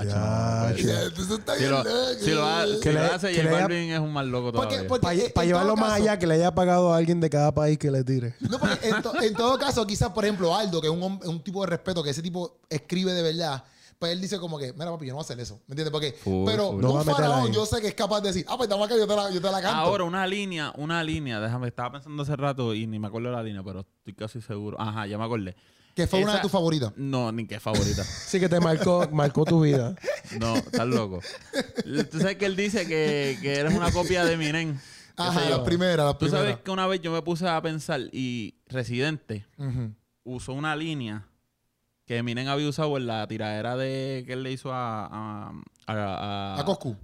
Ya, 0.04 0.72
Si 0.76 0.84
bien 0.84 1.70
lo, 1.70 1.84
si 2.18 2.30
lo 2.30 2.46
ha- 2.46 2.66
si 2.66 2.80
Que 2.80 2.92
lo 2.92 3.00
le- 3.00 3.06
hace 3.06 3.34
J 3.34 3.42
le 3.42 3.48
haya- 3.50 3.60
Balvin 3.62 3.90
es 3.92 3.98
un 4.00 4.12
mal 4.12 4.28
loco 4.30 4.52
todavía. 4.52 4.86
porque 4.88 5.30
Para 5.34 5.44
llevarlo 5.46 5.76
más 5.76 5.90
caso- 5.90 6.02
allá, 6.02 6.18
que 6.18 6.26
le 6.26 6.34
haya 6.34 6.54
pagado 6.54 6.92
a 6.94 6.96
alguien 6.96 7.20
de 7.20 7.28
cada 7.28 7.52
país 7.52 7.76
que 7.78 7.90
le 7.90 8.02
tire. 8.04 8.34
No, 8.40 8.58
porque 8.58 8.88
en, 8.88 9.02
to- 9.02 9.20
en 9.22 9.34
todo 9.34 9.58
caso, 9.58 9.86
quizás, 9.86 10.10
por 10.10 10.24
ejemplo, 10.24 10.54
Aldo, 10.56 10.80
que 10.80 10.86
es 10.86 10.92
un, 10.92 11.02
un 11.24 11.42
tipo 11.42 11.60
de 11.62 11.66
respeto, 11.66 12.02
que 12.02 12.10
ese 12.10 12.22
tipo 12.22 12.58
escribe 12.70 13.12
de 13.12 13.22
verdad, 13.22 13.64
pues 14.02 14.12
él 14.12 14.20
dice 14.20 14.38
como 14.40 14.58
que, 14.58 14.72
mira, 14.72 14.90
papi, 14.90 15.06
yo 15.06 15.12
no 15.12 15.16
voy 15.18 15.20
a 15.22 15.24
hacer 15.24 15.38
eso. 15.38 15.60
¿Me 15.68 15.74
entiendes? 15.74 15.92
Porque, 15.92 16.10
Full, 16.12 16.44
pero 16.44 16.72
full. 16.72 16.82
No 16.82 16.90
un 16.90 16.96
va 16.96 17.00
a 17.02 17.04
meterla 17.04 17.28
faraón 17.30 17.46
ahí. 17.50 17.54
yo 17.54 17.64
sé 17.66 17.80
que 17.80 17.86
es 17.86 17.94
capaz 17.94 18.20
de 18.20 18.28
decir, 18.28 18.44
ah, 18.48 18.56
pues 18.56 18.66
estamos 18.66 18.84
acá, 18.86 18.96
yo 18.98 19.06
te 19.06 19.14
la, 19.14 19.30
yo 19.30 19.40
te 19.40 19.50
la 19.50 19.62
canto. 19.62 19.76
Ahora, 19.78 20.02
una 20.02 20.26
línea, 20.26 20.72
una 20.76 21.04
línea, 21.04 21.38
déjame, 21.38 21.68
estaba 21.68 21.92
pensando 21.92 22.20
hace 22.24 22.34
rato 22.34 22.74
y 22.74 22.88
ni 22.88 22.98
me 22.98 23.06
acuerdo 23.06 23.28
de 23.30 23.36
la 23.36 23.42
línea, 23.44 23.62
pero 23.62 23.80
estoy 23.98 24.14
casi 24.14 24.40
seguro. 24.40 24.80
Ajá, 24.80 25.06
ya 25.06 25.16
me 25.18 25.24
acordé. 25.24 25.54
que 25.94 26.06
fue 26.08 26.18
una 26.20 26.32
de 26.32 26.38
esa- 26.38 26.42
tus 26.42 26.50
favoritas. 26.50 26.92
No, 26.96 27.30
ni 27.30 27.46
que 27.46 27.60
favorita. 27.60 28.02
Sí 28.26 28.40
que 28.40 28.48
te 28.48 28.58
marcó, 28.58 29.08
marcó 29.12 29.44
tu 29.44 29.60
vida. 29.60 29.94
No, 30.40 30.56
estás 30.56 30.86
loco. 30.88 31.20
Tú 32.10 32.18
sabes 32.18 32.36
que 32.36 32.46
él 32.46 32.56
dice 32.56 32.86
que, 32.86 33.38
que 33.40 33.54
eres 33.60 33.72
una 33.74 33.92
copia 33.92 34.24
de 34.24 34.36
qué 35.14 35.22
Ajá, 35.22 35.40
las 35.40 35.50
yo. 35.50 35.64
primeras, 35.64 36.06
las 36.06 36.14
Tú 36.14 36.26
primeras. 36.26 36.40
sabes 36.48 36.56
que 36.64 36.70
una 36.70 36.86
vez 36.86 37.00
yo 37.02 37.12
me 37.12 37.22
puse 37.22 37.46
a 37.48 37.60
pensar 37.62 38.00
y 38.12 38.56
Residente 38.66 39.46
Ujú. 39.58 39.92
usó 40.24 40.54
una 40.54 40.74
línea 40.74 41.28
que 42.12 42.18
Eminem 42.18 42.46
había 42.48 42.68
usado 42.68 42.94
en 42.98 43.06
la 43.06 43.26
tiradera 43.26 43.74
de 43.74 44.22
que 44.26 44.34
él 44.34 44.42
le 44.42 44.52
hizo 44.52 44.70
a... 44.70 45.06
A, 45.06 45.52
a, 45.86 45.94
a- 46.56 46.60
A 46.60 46.64
Coscu. 46.66 46.94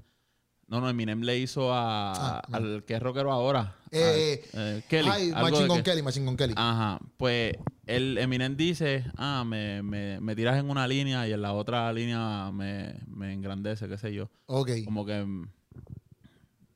No, 0.67 0.83
no, 0.83 0.91
Eminem 0.91 1.23
le 1.23 1.39
hizo 1.39 1.73
a, 1.73 2.13
Ah, 2.41 2.43
al 2.53 2.85
que 2.85 2.93
es 2.95 3.01
rockero 3.01 3.33
ahora. 3.33 3.75
Eh, 3.91 4.45
al- 4.53 4.61
eh, 4.61 4.83
Kelly. 4.87 5.09
Ay, 5.11 5.31
Machine 5.31 5.67
Gun 5.67 5.83
Kelly, 5.83 6.03
Machine 6.03 6.27
Gun 6.27 6.37
Kelly. 6.37 6.53
Ajá, 6.59 6.99
pues 7.17 7.55
el 7.87 8.19
Eminem 8.19 8.55
dice, 8.55 9.03
ah, 9.17 9.45
me, 9.47 9.83
me, 9.83 10.21
me 10.21 10.37
tiras 10.37 10.59
en 10.59 10.69
una 10.69 10.87
línea 10.87 11.27
y 11.27 11.33
en 11.33 11.41
la 11.41 11.55
otra 11.55 11.91
línea 11.95 12.51
me, 12.53 12.97
me 13.07 13.33
engrandece, 13.33 13.89
qué 13.89 13.97
sé 13.97 14.13
yo. 14.13 14.29
ok. 14.45 14.71
Como 14.85 15.07
que... 15.07 15.25
mm, 15.25 15.49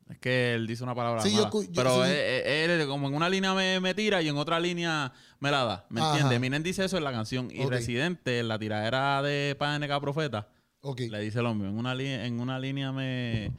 Es 0.09 0.17
que 0.17 0.55
él 0.55 0.65
dice 0.65 0.83
una 0.83 0.95
palabra 0.95 1.21
Sí, 1.21 1.29
yo 1.31 1.43
mala. 1.43 1.51
yo- 1.51 1.71
pero 1.75 2.03
sí. 2.03 2.09
él, 2.11 2.71
él 2.71 2.87
como 2.87 3.07
en 3.09 3.13
una 3.13 3.29
línea 3.29 3.53
me, 3.53 3.79
me 3.79 3.93
tira 3.93 4.23
y 4.23 4.27
en 4.27 4.37
otra 4.37 4.59
línea 4.59 5.11
me 5.43 5.51
la 5.51 5.65
da. 5.65 5.85
¿Me 5.89 5.99
entiendes? 6.01 6.37
Eminem 6.37 6.63
dice 6.63 6.85
eso 6.85 6.97
en 6.97 7.03
la 7.03 7.11
canción. 7.11 7.49
Y. 7.51 7.65
Residente, 7.65 8.39
en 8.39 8.47
la 8.47 8.57
tiradera 8.57 9.21
de 9.21 9.55
PNK 9.59 9.99
Profeta, 9.99 10.47
le 10.97 11.19
dice 11.19 11.41
lo 11.41 11.53
mismo. 11.53 11.69
En 11.69 11.77
una, 11.77 11.93
li- 11.93 12.07
en 12.07 12.39
una 12.39 12.57
línea 12.59 12.91
me, 12.93 13.51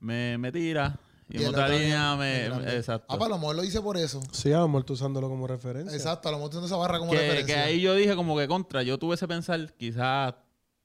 me, 0.00 0.38
me 0.38 0.50
tira 0.50 0.98
y, 1.28 1.42
en 1.42 1.48
otra 1.48 1.68
línea 1.68 2.16
me 2.16 2.46
exacto. 2.76 3.06
Ah, 3.08 3.18
pues 3.18 3.26
a 3.26 3.34
lo 3.34 3.38
mejor 3.38 3.56
lo 3.56 3.64
hice 3.64 3.80
por 3.82 3.96
eso. 3.96 4.20
Sí, 4.32 4.52
a 4.52 4.58
lo 4.60 4.68
mejor 4.68 4.84
tú 4.84 4.94
usándolo 4.94 5.28
como 5.28 5.46
referencia. 5.46 5.94
Exacto, 5.94 6.28
a 6.28 6.32
lo 6.32 6.38
mejor 6.38 6.50
usando 6.50 6.66
esa 6.66 6.76
barra 6.76 6.98
como 6.98 7.10
que, 7.12 7.18
referencia. 7.18 7.54
que 7.54 7.60
ahí 7.60 7.80
yo 7.80 7.94
dije 7.94 8.16
como 8.16 8.36
que 8.36 8.48
contra, 8.48 8.82
yo 8.82 8.98
tuve 8.98 9.16
ese 9.16 9.28
pensar, 9.28 9.72
quizás 9.76 10.34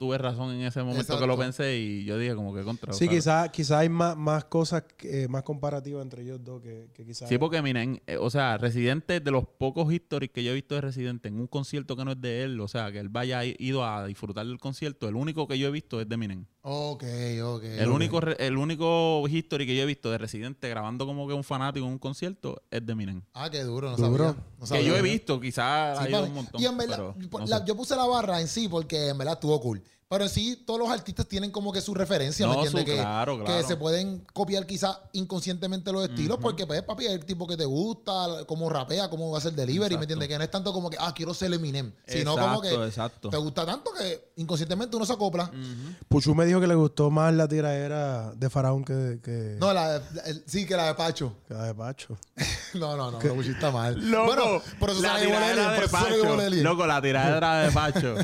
tuve 0.02 0.18
razón 0.18 0.52
en 0.56 0.62
ese 0.62 0.82
momento 0.82 1.20
que 1.20 1.28
lo 1.28 1.38
pensé 1.38 1.78
y 1.78 2.04
yo 2.06 2.18
dije 2.18 2.34
como 2.34 2.56
que 2.56 2.64
contra. 2.64 2.92
Sí, 2.92 3.08
quizás 3.08 3.52
quizá 3.52 3.78
hay 3.78 3.90
más, 3.90 4.18
más 4.18 4.46
cosas, 4.46 4.84
eh, 5.04 5.28
más 5.30 5.44
comparativas 5.44 6.02
entre 6.02 6.24
ellos 6.24 6.44
dos 6.44 6.60
que, 6.60 6.88
que 6.92 7.06
quizás... 7.06 7.30
Sí, 7.30 7.38
porque 7.38 7.62
miren, 7.62 8.02
eh, 8.08 8.18
o 8.18 8.32
sea, 8.32 8.58
Residente, 8.58 9.20
de 9.20 9.30
los 9.30 9.46
pocos 9.46 9.94
historias 9.94 10.32
que 10.34 10.44
yo 10.44 10.50
he 10.50 10.56
visto 10.56 10.74
de 10.74 10.82
Residente 10.82 11.28
en 11.28 11.40
un 11.40 11.46
concierto 11.46 11.96
que 11.96 12.04
no 12.04 12.14
es 12.14 12.20
de 12.20 12.42
él, 12.42 12.60
o 12.62 12.68
sea, 12.68 12.92
que 12.92 12.98
él 12.98 13.10
vaya 13.10 13.46
ido 13.46 13.86
a 13.86 14.08
disfrutar 14.08 14.48
del 14.48 14.58
concierto, 14.58 15.08
el 15.08 15.16
único 15.16 15.48
que 15.48 15.60
yo 15.60 15.68
he 15.68 15.72
visto 15.72 16.02
es 16.02 16.10
de 16.10 16.16
Eminem. 16.16 16.48
Ok, 16.64 17.04
ok. 17.44 17.64
El 17.64 17.90
único 17.90 18.20
el 18.22 18.56
único 18.58 19.28
history 19.28 19.66
que 19.66 19.76
yo 19.76 19.82
he 19.82 19.86
visto 19.88 20.12
de 20.12 20.20
Residente 20.20 20.70
grabando 20.70 21.08
como 21.08 21.28
que 21.28 21.34
un 21.34 21.44
fanático 21.44 21.86
en 21.88 21.94
un 21.94 21.98
concierto 21.98 22.62
es 22.70 22.86
de 22.86 22.92
Eminem. 22.92 23.24
Ah, 23.34 23.50
qué 23.50 23.64
duro, 23.64 23.90
no 23.90 23.98
Duro. 23.98 24.26
sabía. 24.26 24.44
no 24.60 24.66
Que 24.68 24.86
yo 24.86 24.96
he 24.96 25.02
visto, 25.02 25.40
quizás 25.40 25.98
Sí, 25.98 26.14
hay 26.14 26.24
un 26.24 26.34
montón. 26.36 26.62
Y 26.62 26.66
en 26.66 26.78
verdad, 26.78 26.98
pero 27.18 27.30
por- 27.32 27.42
no 27.42 27.48
la- 27.48 27.58
sé. 27.60 27.64
yo 27.66 27.76
puse 27.76 27.96
la 27.96 28.06
barra 28.06 28.40
en 28.42 28.48
sí 28.48 28.68
porque 28.68 29.10
en 29.10 29.18
verdad 29.18 29.34
estuvo 29.36 29.60
cool. 29.60 29.82
Pero 30.12 30.26
en 30.26 30.30
sí, 30.30 30.62
todos 30.66 30.78
los 30.78 30.90
artistas 30.90 31.26
tienen 31.26 31.52
como 31.52 31.72
que 31.72 31.80
su 31.80 31.94
referencia, 31.94 32.46
¿me 32.46 32.52
No, 32.54 32.60
entiendes? 32.66 32.82
su- 32.82 32.86
que, 32.86 33.02
claro, 33.02 33.38
que 33.38 33.46
claro. 33.46 33.66
se 33.66 33.78
pueden 33.78 34.26
copiar 34.34 34.66
quizás 34.66 34.98
inconscientemente 35.14 35.90
los 35.94 36.04
estilos 36.04 36.38
porque, 36.42 36.68
pues, 36.68 36.82
papi, 36.84 37.06
es 37.06 37.12
el 37.14 37.24
tipo 37.26 37.48
que 37.48 37.56
te 37.56 37.64
gusta, 37.64 38.44
cómo 38.46 38.70
rapea, 38.70 39.10
cómo 39.10 39.32
va 39.32 39.38
a 39.38 39.40
hacer 39.40 39.54
delivery, 39.54 39.96
¿me 39.96 40.02
entiendes? 40.02 40.28
Que 40.28 40.38
no 40.38 40.44
es 40.44 40.52
tanto 40.52 40.74
como 40.74 40.90
que, 40.90 40.98
ah, 41.00 41.14
quiero 41.16 41.34
ser 41.34 41.54
Eminem. 41.54 41.94
Sino 42.06 42.36
como 42.36 42.60
que 42.60 42.74
exacto. 42.74 43.30
te 43.30 43.38
gusta 43.38 43.66
tanto 43.66 43.90
que 43.98 44.34
inconscientemente 44.36 44.98
uno 44.98 45.06
se 45.06 45.14
acopla. 45.14 45.46
Ujú. 45.46 45.96
Puchu 46.10 46.36
me 46.36 46.46
dijo 46.46 46.60
que 46.60 46.68
le 46.68 46.76
gustó 46.76 47.10
más 47.10 47.34
la 47.34 47.48
tiradera 47.48 48.34
de 48.36 48.50
Faraón 48.50 48.84
que, 48.84 49.22
que, 49.24 49.56
No, 49.62 49.72
la, 49.74 50.00
la- 50.14 50.22
el- 50.26 50.44
sí, 50.46 50.66
que 50.66 50.76
la 50.76 50.88
de 50.88 50.96
Pacho. 50.96 51.36
que 51.48 51.54
la 51.54 51.64
de 51.68 51.74
Pacho. 51.74 52.18
No, 52.74 52.96
no, 52.96 53.12
no, 53.12 53.20
lo 53.22 53.36
pusiste 53.36 53.70
mal. 53.70 54.00
Loco, 54.10 54.26
bueno, 54.28 54.62
por 54.80 54.90
eso 54.92 55.02
la 55.02 55.18
Lelien, 55.18 55.38
de 55.82 55.88
Pacho. 55.90 56.38
Loco, 56.64 56.88
la 56.88 57.02
tiradera 57.02 57.64
de 57.64 57.72
Pacho. 57.72 58.16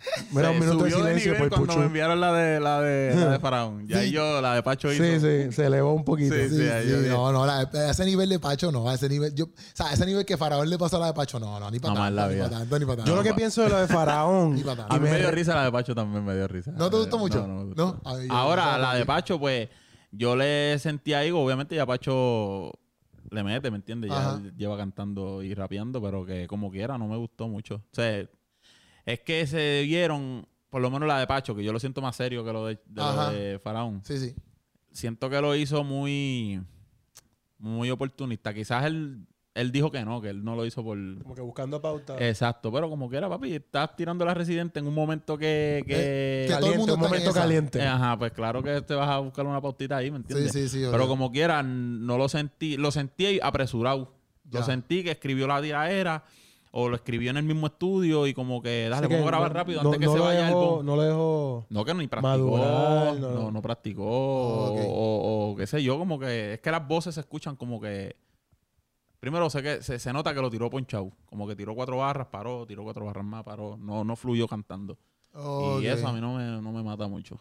Mira, 0.32 0.50
un 0.50 0.58
minuto 0.60 0.84
de 0.84 0.90
silencio 0.90 1.32
nivel 1.34 1.48
por 1.48 1.58
cuando 1.58 1.66
me 1.66 1.72
Puchu. 1.74 1.86
enviaron 1.86 2.20
la 2.20 2.32
de, 2.32 2.60
la 2.60 2.80
de, 2.80 3.14
la 3.14 3.30
de 3.32 3.38
Faraón. 3.40 3.86
Y 3.88 3.94
ahí 3.94 4.06
Sí. 4.08 4.12
yo, 4.12 4.40
la 4.40 4.54
de 4.54 4.62
Pacho 4.62 4.92
hizo... 4.92 5.02
Sí, 5.04 5.20
sí, 5.20 5.52
se 5.52 5.66
elevó 5.66 5.92
un 5.94 6.04
poquito. 6.04 6.34
Sí, 6.34 6.42
Sí, 6.48 6.48
sí, 6.50 6.56
sí, 6.62 6.68
ahí 6.68 6.88
yo 6.88 6.98
dije- 7.00 7.08
no, 7.10 7.32
no, 7.32 7.46
la- 7.46 7.60
a 7.60 7.90
ese 7.90 8.04
nivel 8.04 8.28
de 8.28 8.38
Pacho 8.38 8.70
no, 8.72 8.88
a 8.88 8.94
ese 8.94 9.08
nivel, 9.08 9.34
yo, 9.34 9.44
o 9.46 9.48
sea, 9.74 9.88
a 9.88 9.92
ese 9.94 10.06
nivel 10.06 10.24
que 10.24 10.36
Faraón 10.36 10.68
le 10.70 10.78
pasó 10.78 10.96
a 10.96 11.00
la 11.00 11.06
de 11.06 11.14
Pacho, 11.14 11.38
no, 11.40 11.58
no, 11.60 11.70
ni 11.70 11.78
para 11.78 11.92
en 11.94 11.98
tanto, 12.00 12.14
la 12.16 12.28
ni 12.28 12.34
vida. 12.34 12.44
para 12.48 12.58
tanto, 12.60 12.78
ni 12.78 12.84
para 12.84 12.96
tanto. 12.96 13.10
Yo 13.10 13.16
lo 13.16 13.22
que 13.22 13.34
pienso 13.34 13.62
de 13.62 13.68
lo 13.68 13.78
de 13.80 13.86
Faraón. 13.88 14.54
Ni 14.54 14.62
para 14.62 14.76
tanto. 14.76 14.94
A 14.94 14.98
mí 14.98 15.04
me 15.04 15.10
me 15.12 15.18
dio 15.18 15.30
risa 15.30 15.54
la 15.54 15.64
de 15.64 15.72
Pacho 15.72 15.94
también, 15.94 16.24
me 16.24 16.34
dio 16.34 16.48
risa. 16.48 16.70
¿No 16.72 16.88
te 16.90 16.96
gustó 16.96 17.18
mucho? 17.18 17.40
No, 17.40 17.46
no 17.46 17.54
me 17.64 17.74
¿No? 17.74 17.92
gustó. 17.92 18.00
Ay, 18.04 18.26
yo- 18.28 18.32
Ahora, 18.34 18.78
la 18.78 18.94
de 18.94 19.04
Pacho, 19.06 19.38
pues, 19.38 19.68
yo 20.12 20.34
le 20.36 20.78
sentí 20.78 21.12
ahí, 21.14 21.30
obviamente 21.30 21.76
ya 21.76 21.86
Pacho 21.86 22.72
le 23.30 23.44
mete, 23.44 23.70
¿me 23.70 23.76
entiendes? 23.76 24.10
Ya 24.10 24.18
Ajá. 24.30 24.42
lleva 24.56 24.76
cantando 24.76 25.42
y 25.42 25.54
rapeando, 25.54 26.02
pero 26.02 26.26
que 26.26 26.48
como 26.48 26.68
quiera 26.70 26.98
no 26.98 27.06
me 27.06 27.16
gustó 27.16 27.46
mucho. 27.46 27.76
O 27.76 27.82
sea, 27.94 28.24
es 29.12 29.20
que 29.20 29.46
se 29.46 29.82
vieron, 29.84 30.46
por 30.68 30.80
lo 30.82 30.90
menos 30.90 31.06
la 31.08 31.18
de 31.18 31.26
Pacho, 31.26 31.54
que 31.54 31.62
yo 31.64 31.72
lo 31.72 31.78
siento 31.80 32.00
más 32.00 32.16
serio 32.16 32.44
que 32.44 32.52
lo 32.52 32.66
de, 32.66 32.74
de 32.86 33.00
lo 33.02 33.30
de 33.30 33.58
Faraón. 33.58 34.00
Sí, 34.04 34.18
sí. 34.18 34.34
Siento 34.92 35.30
que 35.30 35.40
lo 35.40 35.54
hizo 35.54 35.84
muy, 35.84 36.60
muy 37.58 37.90
oportunista. 37.90 38.52
Quizás 38.54 38.84
él, 38.86 39.26
él 39.54 39.70
dijo 39.72 39.90
que 39.90 40.04
no, 40.04 40.20
que 40.20 40.30
él 40.30 40.42
no 40.44 40.56
lo 40.56 40.64
hizo 40.66 40.82
por... 40.82 40.96
Como 41.22 41.34
que 41.34 41.40
buscando 41.42 41.80
pauta. 41.80 42.16
Exacto, 42.18 42.72
pero 42.72 42.88
como 42.88 43.08
quiera, 43.08 43.28
papi, 43.28 43.54
estás 43.54 43.94
tirando 43.96 44.24
la 44.24 44.34
residente 44.34 44.78
en 44.80 44.86
un 44.86 44.94
momento 44.94 45.36
que... 45.38 45.84
que- 45.86 46.46
que 46.46 46.46
todo 46.48 46.56
el 46.56 46.60
caliente, 46.60 46.78
mundo 46.78 46.94
un 46.94 47.00
momento 47.00 47.30
esa. 47.30 47.40
caliente. 47.40 47.78
eh, 47.78 47.86
Ajá, 47.86 48.18
pues 48.18 48.32
claro 48.32 48.62
que 48.62 48.80
te 48.82 48.94
vas 48.94 49.08
a 49.08 49.18
buscar 49.18 49.46
una 49.46 49.60
pautita 49.60 49.96
ahí, 49.98 50.10
¿me 50.10 50.18
Sí, 50.18 50.22
entiendes? 50.22 50.52
sí, 50.52 50.68
sí. 50.68 50.82
Pero 50.90 51.04
ok. 51.04 51.08
como 51.08 51.30
quiera, 51.30 51.62
no 51.62 52.16
lo 52.18 52.28
sentí, 52.28 52.76
lo 52.76 52.90
sentí 52.90 53.38
apresurado. 53.42 54.14
Lo 54.50 54.60
Ya. 54.60 54.64
sentí 54.66 55.04
que 55.04 55.12
escribió 55.12 55.46
la 55.46 55.62
tiraera, 55.62 56.24
o 56.72 56.88
lo 56.88 56.94
escribió 56.96 57.30
en 57.30 57.36
el 57.36 57.42
mismo 57.44 57.66
estudio 57.66 58.26
y 58.26 58.34
como 58.34 58.62
que, 58.62 58.88
dale, 58.88 59.08
vamos 59.08 59.22
a 59.24 59.26
grabar 59.26 59.50
no- 59.50 59.54
rápido 59.58 59.82
no- 59.82 59.88
antes 59.88 60.00
que 60.00 60.06
no 60.06 60.12
se 60.12 60.18
vaya 60.20 60.40
el 60.48 60.54
dejó- 60.54 60.70
boom. 60.76 60.86
No 60.86 60.96
lo 60.96 61.02
dejó. 61.02 61.66
No, 61.68 61.84
que 61.84 61.94
ni 61.94 62.06
practicó. 62.06 62.28
Madurar, 62.28 63.16
no, 63.18 63.30
no. 63.30 63.50
no, 63.50 63.62
practicó. 63.62 64.04
Oh, 64.06 64.72
ok. 64.72 64.80
o, 64.86 64.90
o- 64.90 65.50
o 65.52 65.56
qué 65.56 65.66
sé 65.66 65.82
yo, 65.82 65.98
como 65.98 66.18
que 66.18 66.54
es 66.54 66.60
que 66.60 66.70
las 66.70 66.86
voces 66.86 67.14
se 67.14 67.20
escuchan 67.20 67.56
como 67.56 67.80
que. 67.80 68.16
Primero 69.18 69.50
sé 69.50 69.62
que 69.62 69.82
se, 69.82 69.98
se 69.98 70.12
nota 70.14 70.32
que 70.32 70.40
lo 70.40 70.48
tiró 70.50 70.70
ponchado. 70.70 71.10
Como 71.26 71.46
que 71.46 71.54
tiró 71.54 71.74
cuatro 71.74 71.98
barras, 71.98 72.28
paró, 72.28 72.64
tiró 72.66 72.84
cuatro 72.84 73.04
barras 73.04 73.24
más, 73.24 73.44
paró. 73.44 73.76
No, 73.76 74.02
no 74.02 74.16
fluyó 74.16 74.48
cantando. 74.48 74.96
Y 75.80 75.86
eso 75.86 76.08
a 76.08 76.12
mí 76.12 76.20
no 76.20 76.34
me, 76.36 76.44
no 76.62 76.72
me 76.72 76.82
mata 76.82 77.06
mucho. 77.06 77.38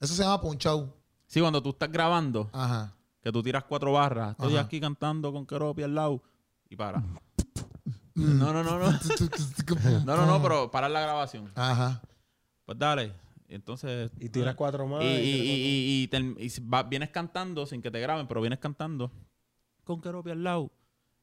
Eso 0.00 0.14
se 0.14 0.22
llama 0.22 0.40
punchau. 0.40 0.88
Sí, 1.26 1.40
cuando 1.40 1.62
tú 1.62 1.70
estás 1.70 1.92
grabando, 1.92 2.48
Ajá. 2.52 2.94
que 3.20 3.30
tú 3.30 3.42
tiras 3.42 3.64
cuatro 3.64 3.92
barras, 3.92 4.30
estoy 4.30 4.54
Ajá. 4.54 4.64
aquí 4.64 4.80
cantando 4.80 5.30
con 5.32 5.44
Keropi 5.44 5.82
al 5.82 5.94
lado 5.94 6.22
y 6.70 6.76
para. 6.76 7.02
No, 8.18 8.52
no, 8.52 8.62
no, 8.64 8.78
no. 8.78 8.90
No, 10.04 10.16
no, 10.16 10.26
no, 10.26 10.42
pero 10.42 10.70
parar 10.70 10.90
la 10.90 11.00
grabación. 11.00 11.50
Ajá. 11.54 12.02
Pues 12.64 12.78
dale. 12.78 13.12
Y 13.48 13.54
entonces. 13.54 14.10
Y 14.18 14.28
tiras 14.28 14.54
cuatro 14.54 14.86
más. 14.86 15.02
Y, 15.02 15.06
y, 15.06 15.10
y 15.10 15.40
y, 15.40 15.54
y- 15.54 16.02
y 16.04 16.08
term- 16.08 16.36
y 16.38 16.50
si 16.50 16.60
va- 16.60 16.82
vienes 16.82 17.10
cantando 17.10 17.64
sin 17.66 17.80
que 17.80 17.90
te 17.90 18.00
graben, 18.00 18.26
pero 18.26 18.40
vienes 18.40 18.58
cantando 18.58 19.10
con 19.84 20.00
Keropi 20.00 20.30
al 20.30 20.42
lado. 20.44 20.70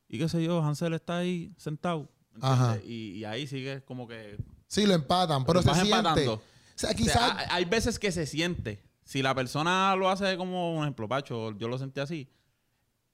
Y 0.07 0.17
qué 0.17 0.27
sé 0.29 0.43
yo, 0.43 0.61
Hansel 0.63 0.93
está 0.93 1.17
ahí 1.17 1.53
sentado. 1.57 2.09
Ajá. 2.41 2.77
Y, 2.85 3.11
y 3.17 3.25
ahí 3.25 3.45
sigue 3.47 3.83
como 3.83 4.07
que. 4.07 4.37
Sí, 4.67 4.85
lo 4.85 4.93
empatan, 4.93 5.45
pero 5.45 5.61
se 5.61 5.71
siente. 5.73 5.89
empatando. 5.95 6.33
O 6.33 6.41
sea, 6.75 6.89
O 6.89 6.93
sea, 6.93 6.93
quizás... 6.93 7.31
hay- 7.37 7.45
hay 7.49 7.65
veces 7.65 7.99
que 7.99 8.11
se 8.11 8.25
siente. 8.25 8.83
Si 9.03 9.21
la 9.21 9.35
persona 9.35 9.95
lo 9.95 10.09
hace 10.09 10.35
como 10.35 10.75
un 10.75 10.81
ejemplo, 10.83 11.07
Pacho, 11.07 11.51
yo 11.57 11.67
lo 11.67 11.77
sentí 11.77 11.99
así, 11.99 12.27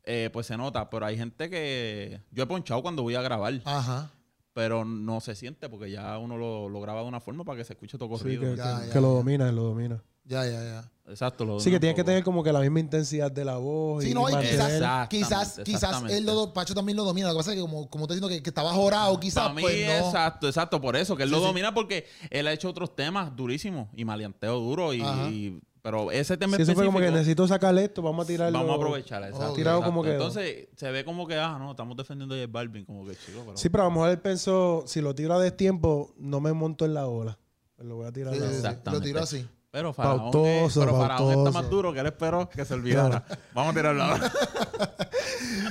eh, 0.05 0.29
pues 0.33 0.47
se 0.47 0.57
nota. 0.57 0.89
Pero 0.89 1.05
hay 1.05 1.17
gente 1.17 1.49
que. 1.49 2.21
Yo 2.31 2.43
he 2.43 2.47
ponchado 2.47 2.81
cuando 2.81 3.03
voy 3.03 3.15
a 3.15 3.21
grabar, 3.21 3.61
Ajá. 3.65 4.11
pero 4.53 4.83
no 4.85 5.19
se 5.21 5.35
siente 5.35 5.69
porque 5.69 5.89
ya 5.91 6.17
uno 6.17 6.37
lo, 6.37 6.69
lo 6.69 6.81
graba 6.81 7.01
de 7.01 7.07
una 7.07 7.19
forma 7.19 7.43
para 7.43 7.57
que 7.57 7.63
se 7.63 7.73
escuche 7.73 7.97
todo 7.97 8.09
Sí, 8.17 8.23
corrido. 8.23 8.41
que, 8.41 8.57
Ya, 8.57 8.79
que- 8.81 8.87
ya, 8.87 8.93
que 8.93 9.01
lo 9.01 9.09
domina, 9.13 9.51
lo 9.51 9.63
domina. 9.63 10.03
Ya, 10.23 10.45
ya, 10.45 10.63
ya. 10.63 10.91
Exacto. 11.07 11.43
Lo 11.43 11.59
Sí, 11.59 11.71
que 11.71 11.79
tienes 11.79 11.95
que 11.95 12.03
tener 12.03 12.23
como 12.23 12.43
que 12.43 12.53
la 12.53 12.59
misma 12.61 12.79
intensidad 12.79 13.29
de 13.31 13.43
la 13.43 13.57
voz. 13.57 14.03
Sí, 14.03 14.11
y 14.11 14.13
no, 14.13 14.29
y 14.29 14.33
quizás, 14.35 15.07
quizás, 15.09 15.59
quizás 15.65 16.03
él 16.09 16.25
lo, 16.25 16.53
Pacho 16.53 16.73
también 16.75 16.95
lo 16.95 17.03
domina. 17.03 17.27
Lo 17.27 17.33
que 17.33 17.37
pasa 17.39 17.51
es 17.51 17.55
que 17.57 17.61
como, 17.61 17.89
como 17.89 18.07
te 18.07 18.13
diciendo 18.13 18.29
que, 18.33 18.41
que 18.41 18.49
estaba 18.51 18.71
jorado, 18.71 19.19
quizás, 19.19 19.43
Para 19.43 19.55
mí, 19.55 19.61
pues 19.63 19.87
no. 19.87 19.93
exacto, 20.07 20.47
exacto, 20.47 20.79
por 20.79 20.95
eso, 20.95 21.17
que 21.17 21.23
él 21.23 21.29
Sí, 21.29 21.33
lo 21.35 21.39
sí. 21.41 21.47
domina 21.47 21.73
porque 21.73 22.05
él 22.29 22.47
ha 22.47 22.53
hecho 22.53 22.69
otros 22.69 22.95
temas 22.95 23.35
durísimos 23.35 23.89
y 23.95 24.05
maleanteo 24.05 24.59
duro 24.59 24.93
y, 24.93 25.01
y- 25.01 25.59
pero 25.81 26.11
ese 26.11 26.37
tema 26.37 26.55
Sí, 26.57 26.63
eso 26.63 26.73
fue 26.75 26.85
como 26.85 26.99
que 26.99 27.09
necesito 27.11 27.47
sacarle 27.47 27.85
esto, 27.85 28.01
vamos 28.01 28.25
a 28.25 28.27
tirarlo. 28.27 28.57
vamos 28.59 28.73
a 28.73 28.75
aprovechar 28.75 29.23
exacto. 29.23 29.53
Tirado 29.53 29.77
exacto. 29.79 29.91
como 29.91 30.03
quedó. 30.03 30.13
entonces 30.13 30.67
se 30.75 30.91
ve 30.91 31.03
como 31.05 31.25
que 31.27 31.35
ah 31.37 31.57
no 31.59 31.71
estamos 31.71 31.97
defendiendo 31.97 32.35
a 32.35 32.37
J 32.39 32.47
Balvin 32.51 32.85
como 32.85 33.05
que 33.05 33.15
chico 33.15 33.41
pero 33.45 33.57
Sí, 33.57 33.69
pero 33.69 33.83
a 33.83 33.87
lo 33.87 33.91
mejor 33.91 34.09
él 34.09 34.19
pensó, 34.19 34.83
si 34.85 35.01
lo 35.01 35.15
tiro 35.15 35.33
a 35.33 35.39
destiempo, 35.41 36.13
no 36.17 36.39
me 36.39 36.53
monto 36.53 36.85
en 36.85 36.93
la 36.93 37.07
ola. 37.07 37.37
Lo 37.77 37.95
voy 37.95 38.05
a 38.07 38.11
tirar 38.11 38.33
Sí, 38.33 38.39
a 38.39 38.43
la. 38.43 38.51
Exactamente. 38.51 39.07
Lo 39.07 39.11
tiró 39.13 39.23
así. 39.23 39.47
pero 39.71 39.91
Faraón, 39.93 40.19
Pautoso, 40.31 40.81
es- 40.81 40.85
pero 40.87 40.99
Faraón 40.99 41.37
está 41.39 41.51
más 41.51 41.69
duro 41.69 41.91
que 41.93 41.99
él 42.01 42.05
esperó 42.05 42.47
que 42.49 42.63
se 42.65 42.73
olvidara 42.75 43.25
vamos 43.53 43.71
a 43.73 43.75
tirarlo 43.77 44.03
ahora 44.03 44.31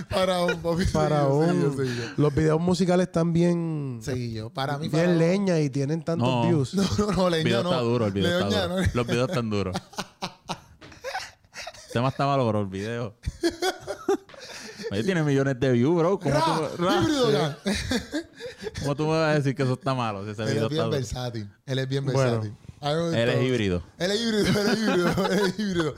Para 0.09 0.45
un 0.45 0.61
papi. 0.61 0.85
Para 0.87 1.23
seguillo. 1.27 2.11
Los 2.17 2.35
videos 2.35 2.61
musicales 2.61 3.07
están 3.09 3.33
bien... 3.33 4.01
Seguillo. 4.03 4.51
Para 4.51 4.79
mí, 4.79 4.89
bien 4.89 5.11
Faraón- 5.11 5.19
leña 5.19 5.59
y 5.61 5.71
tienen 5.71 6.03
tantos 6.03 6.29
No. 6.29 6.43
views. 6.47 6.75
No, 6.75 6.83
no, 6.99 7.13
no, 7.13 7.27
el 7.29 7.33
leña 7.33 7.45
video 7.45 7.63
no. 7.63 7.71
está 7.71 7.83
duro 7.83 8.07
el 8.07 8.13
video 8.13 8.39
Leña 8.39 8.49
está 8.49 8.69
no. 8.69 8.77
duro 8.77 8.91
los 8.95 9.07
videos 9.07 9.29
están 9.29 9.51
duros 9.51 9.77
el 11.87 11.93
tema 11.93 12.09
está 12.09 12.25
malo 12.27 12.47
pero 12.47 12.61
el 12.61 12.67
video 12.67 13.17
Oye, 14.93 15.05
tiene 15.05 15.23
millones 15.23 15.61
de 15.61 15.71
views, 15.71 15.97
bro. 15.97 16.19
¿Cómo, 16.19 16.35
Ra, 16.35 16.45
tú, 16.77 16.83
Ra, 16.83 17.01
híbrido, 17.01 17.27
sí. 17.27 17.33
ya. 17.33 17.59
¿Cómo 18.81 18.97
tú 18.97 19.05
me 19.05 19.11
vas 19.13 19.31
a 19.31 19.35
decir 19.35 19.55
que 19.55 19.63
eso 19.63 19.75
está 19.75 19.95
malo? 19.95 20.25
Si 20.25 20.31
ese 20.33 20.43
Él 20.43 20.49
video 20.49 20.67
es 20.67 20.73
está 20.73 20.75
bien 20.75 20.85
duro. 20.87 20.91
versátil. 20.91 21.51
Él 21.67 21.79
es 21.79 21.89
bien 21.89 22.05
Bueno. 22.07 22.19
versátil. 22.21 22.55
A 22.81 22.89
mí 22.95 22.95
me 23.13 23.23
Él 23.23 23.29
es 23.29 23.35
gustó. 23.37 23.47
híbrido. 23.49 23.83
Él 23.99 24.11
es 24.11 24.21
híbrido, 24.21 24.61
él 24.61 24.67
es 24.67 24.79
híbrido, 24.79 25.27
él 25.31 25.41
es 25.47 25.59
híbrido. 25.61 25.95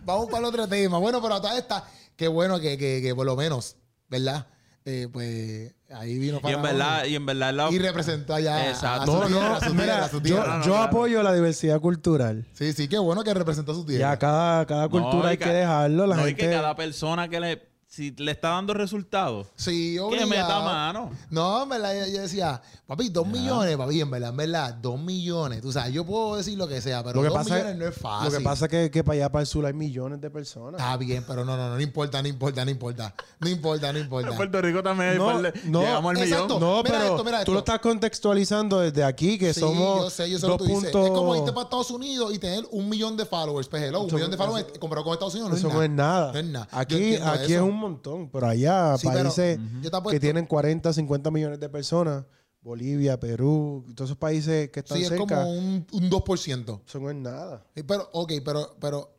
Vamos 0.06 0.26
para 0.26 0.38
el 0.38 0.44
otro 0.46 0.66
tema. 0.68 0.96
Bueno, 0.98 1.20
pero 1.20 1.34
a 1.34 1.40
toda 1.42 1.58
esta, 1.58 1.84
qué 2.16 2.28
bueno 2.28 2.58
que, 2.60 2.76
que, 2.78 3.00
que 3.02 3.14
por 3.14 3.26
lo 3.26 3.36
menos, 3.36 3.76
¿verdad? 4.08 4.46
Eh, 4.84 5.08
pues 5.12 5.74
ahí 5.90 6.16
vino 6.16 6.40
Y 6.44 6.52
en 6.52 6.62
verdad, 6.62 7.04
y 7.06 7.16
en 7.16 7.26
verdad, 7.26 7.52
la- 7.52 7.70
y 7.72 7.78
representó 7.78 8.34
allá 8.34 8.68
Exacto. 8.70 9.02
a 9.02 9.06
su 9.06 9.12
No, 9.12 9.26
tierra, 9.26 9.48
no, 9.48 9.54
a 9.56 9.60
su 9.60 9.74
mira, 9.74 9.84
tierra, 9.84 10.04
a 10.04 10.08
su 10.08 10.16
yo, 10.18 10.22
tierra. 10.22 10.58
no, 10.58 10.64
yo 10.64 10.70
claro. 10.72 10.82
apoyo 10.84 11.22
la 11.24 11.34
diversidad 11.34 11.80
cultural. 11.80 12.46
Sí, 12.52 12.72
sí, 12.72 12.86
qué 12.88 12.98
bueno 12.98 13.24
que 13.24 13.34
representó 13.34 13.74
su 13.74 13.84
tierra. 13.84 14.12
Ya 14.12 14.18
cada, 14.18 14.64
cada 14.66 14.82
No, 14.84 14.90
cultura 14.90 15.26
y 15.26 15.30
hay 15.32 15.36
ca- 15.38 15.44
que 15.46 15.52
dejarlo. 15.52 16.06
La 16.06 16.16
no, 16.16 16.22
y 16.22 16.26
gente... 16.26 16.42
que 16.44 16.50
cada 16.52 16.76
persona 16.76 17.28
que 17.28 17.40
le, 17.40 17.62
si 17.96 18.10
le 18.18 18.32
está 18.32 18.50
dando 18.50 18.74
resultados, 18.74 19.46
Sí, 19.56 19.94
que 19.94 20.00
obligado. 20.00 20.28
meta 20.28 20.60
mano. 20.60 21.10
No, 21.30 21.62
en 21.62 21.68
verdad, 21.70 21.94
yo, 22.06 22.12
yo 22.14 22.20
decía, 22.20 22.60
papi, 22.86 23.08
dos 23.08 23.26
millones, 23.26 23.74
papi, 23.76 24.02
en 24.02 24.10
verdad, 24.10 24.28
en 24.30 24.36
verdad, 24.36 24.74
dos 24.74 25.00
millones. 25.00 25.62
Tú 25.62 25.72
sabes, 25.72 25.94
yo 25.94 26.04
puedo 26.04 26.36
decir 26.36 26.58
lo 26.58 26.68
que 26.68 26.82
sea, 26.82 27.02
pero 27.02 27.16
Lo 27.16 27.22
que 27.22 27.28
dos 27.28 27.38
pasa 27.38 27.54
millones 27.54 27.72
es- 27.72 27.78
no 27.78 27.86
es 27.88 27.94
fácil. 27.96 28.32
Lo 28.32 28.38
que 28.38 28.44
pasa 28.44 28.64
es 28.66 28.70
que, 28.70 28.90
que 28.90 29.02
para 29.02 29.14
allá, 29.14 29.32
para 29.32 29.40
el 29.40 29.46
sur, 29.46 29.64
hay 29.64 29.72
millones 29.72 30.20
de 30.20 30.28
personas. 30.28 30.78
Está 30.78 30.94
bien, 30.98 31.24
pero 31.26 31.42
no, 31.44 31.56
no, 31.56 31.68
no, 31.70 31.74
no 31.76 31.80
importa, 31.80 32.20
no 32.20 32.28
importa, 32.28 32.64
no 32.66 32.70
importa. 32.70 33.14
No 33.40 33.48
importa, 33.48 33.92
no 33.94 33.98
importa. 33.98 34.28
En 34.28 34.36
Puerto 34.36 34.60
Rico 34.60 34.82
también 34.82 35.10
hay 35.12 35.16
No, 35.18 35.40
de- 35.40 35.52
no, 35.64 35.80
llegamos 35.80 36.10
al 36.16 36.22
exacto. 36.22 36.54
millón. 36.56 36.60
No, 36.60 36.82
Mira 36.82 36.98
pero 36.98 37.10
esto, 37.12 37.24
mira 37.24 37.44
tú 37.44 37.52
lo 37.54 37.58
estás 37.60 37.78
contextualizando 37.80 38.80
desde 38.80 39.04
aquí, 39.04 39.38
que 39.38 39.54
Sí, 39.54 39.60
somos 39.60 40.00
yo 40.02 40.10
sé, 40.10 40.30
yo 40.30 40.38
sé 40.38 40.46
lo 40.46 40.56
dos 40.58 40.66
que 40.66 40.72
puntos... 40.74 41.06
Es 41.06 41.10
como 41.12 41.34
irte 41.34 41.52
para 41.52 41.64
Estados 41.64 41.90
Unidos 41.90 42.34
y 42.34 42.38
tener 42.38 42.64
un 42.72 42.88
millón 42.88 43.16
de 43.16 43.24
followers. 43.24 43.68
Pues 43.68 43.82
hello, 43.82 44.00
un 44.02 44.06
Eso- 44.08 44.16
millón 44.16 44.30
de 44.30 44.36
followers 44.36 44.66
comparado 44.78 45.04
con 45.04 45.12
Estados 45.14 45.34
Unidos 45.34 45.50
no 45.50 45.56
Eso 45.56 45.68
es 45.68 45.72
no 45.74 45.80
nada. 45.80 45.86
es 45.86 45.90
nada. 45.96 46.32
No 46.32 46.38
es 46.38 46.44
nada. 46.46 46.66
Yo 46.72 46.78
Aquí, 46.78 47.16
aquí 47.16 47.54
es 47.54 47.60
un 47.60 47.85
montón, 47.92 48.30
pero 48.30 48.46
allá 48.46 48.96
Sí, 48.98 49.08
pero, 49.12 49.24
países 49.24 49.58
apuesto- 49.92 50.10
que 50.10 50.20
tienen 50.20 50.46
40, 50.46 50.92
50 50.92 51.30
millones 51.30 51.60
de 51.60 51.68
personas, 51.68 52.24
Bolivia, 52.60 53.18
Perú, 53.20 53.84
todos 53.94 54.10
esos 54.10 54.18
países 54.18 54.70
que 54.70 54.80
están 54.80 54.98
Sí, 54.98 55.04
es 55.04 55.08
cerca, 55.08 55.24
como 55.24 55.50
un, 55.52 55.86
un 55.92 56.10
2%. 56.10 56.80
eso 56.86 56.98
no 56.98 57.10
es 57.10 57.16
nada. 57.16 57.64
Eh, 57.74 57.84
Pero, 57.84 58.08
ok, 58.12 58.32
pero, 58.44 58.76
pero 58.80 59.10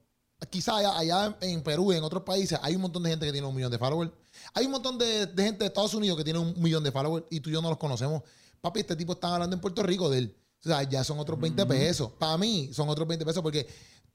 quizás 0.50 0.76
allá, 0.76 0.98
allá 0.98 1.38
en 1.42 1.62
Perú 1.64 1.94
y 1.94 1.96
en 1.96 2.04
otros 2.04 2.24
países 2.24 2.60
hay 2.62 2.76
un 2.76 2.82
montón 2.82 3.04
de 3.04 3.10
gente 3.12 3.26
que 3.26 3.32
tiene 3.32 3.48
un 3.48 3.56
millón 3.56 3.72
de 3.72 3.78
followers. 3.78 4.12
Hay 4.54 4.66
un 4.66 4.72
montón 4.72 4.98
de, 4.98 5.28
de 5.28 5.44
gente 5.44 5.60
de 5.60 5.68
Estados 5.68 5.94
Unidos 5.94 6.18
que 6.18 6.24
tiene 6.24 6.40
un 6.40 6.54
millón 6.62 6.84
de 6.84 6.92
followers 6.92 7.26
y 7.30 7.40
tú 7.40 7.50
y 7.50 7.54
yo 7.54 7.62
no 7.62 7.70
los 7.70 7.78
conocemos. 7.78 8.22
Papi, 8.62 8.82
este 8.82 8.96
tipo 8.96 9.14
está 9.14 9.34
hablando 9.34 9.56
en 9.56 9.62
Puerto 9.62 9.82
Rico 9.82 10.10
de 10.10 10.18
él. 10.20 10.36
O 10.66 10.68
sea, 10.68 10.84
ya 10.84 11.04
son 11.04 11.18
otros 11.20 11.40
20 11.40 11.66
pesos. 11.68 12.12
Para 12.20 12.38
mí 12.38 12.70
son 12.74 12.90
otros 12.90 13.08
20 13.08 13.24
pesos 13.26 13.42
porque 13.42 13.66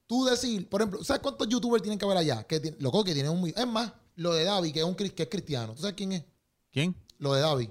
tú 0.05 0.25
decir, 0.25 0.69
por 0.69 0.81
ejemplo, 0.81 1.03
¿sabes 1.03 1.21
cuántos 1.23 1.47
youtubers 1.47 1.81
tienen 1.81 1.97
que 1.97 2.05
haber 2.05 2.17
allá? 2.17 2.43
Que 2.43 2.75
loco, 2.79 3.03
que 3.03 3.13
tienen 3.13 3.31
un 3.31 3.41
millón. 3.41 3.59
Es 3.59 3.67
más, 3.67 3.91
lo 4.15 4.33
de 4.33 4.43
David, 4.43 4.73
que 4.73 4.79
es, 4.79 4.85
un, 4.85 4.95
que 4.95 5.23
es 5.23 5.29
cristiano. 5.29 5.73
¿Tú 5.73 5.81
sabes 5.81 5.95
quién 5.95 6.11
es? 6.13 6.23
¿Quién? 6.71 6.95
Lo 7.19 7.33
de 7.33 7.41
David. 7.41 7.69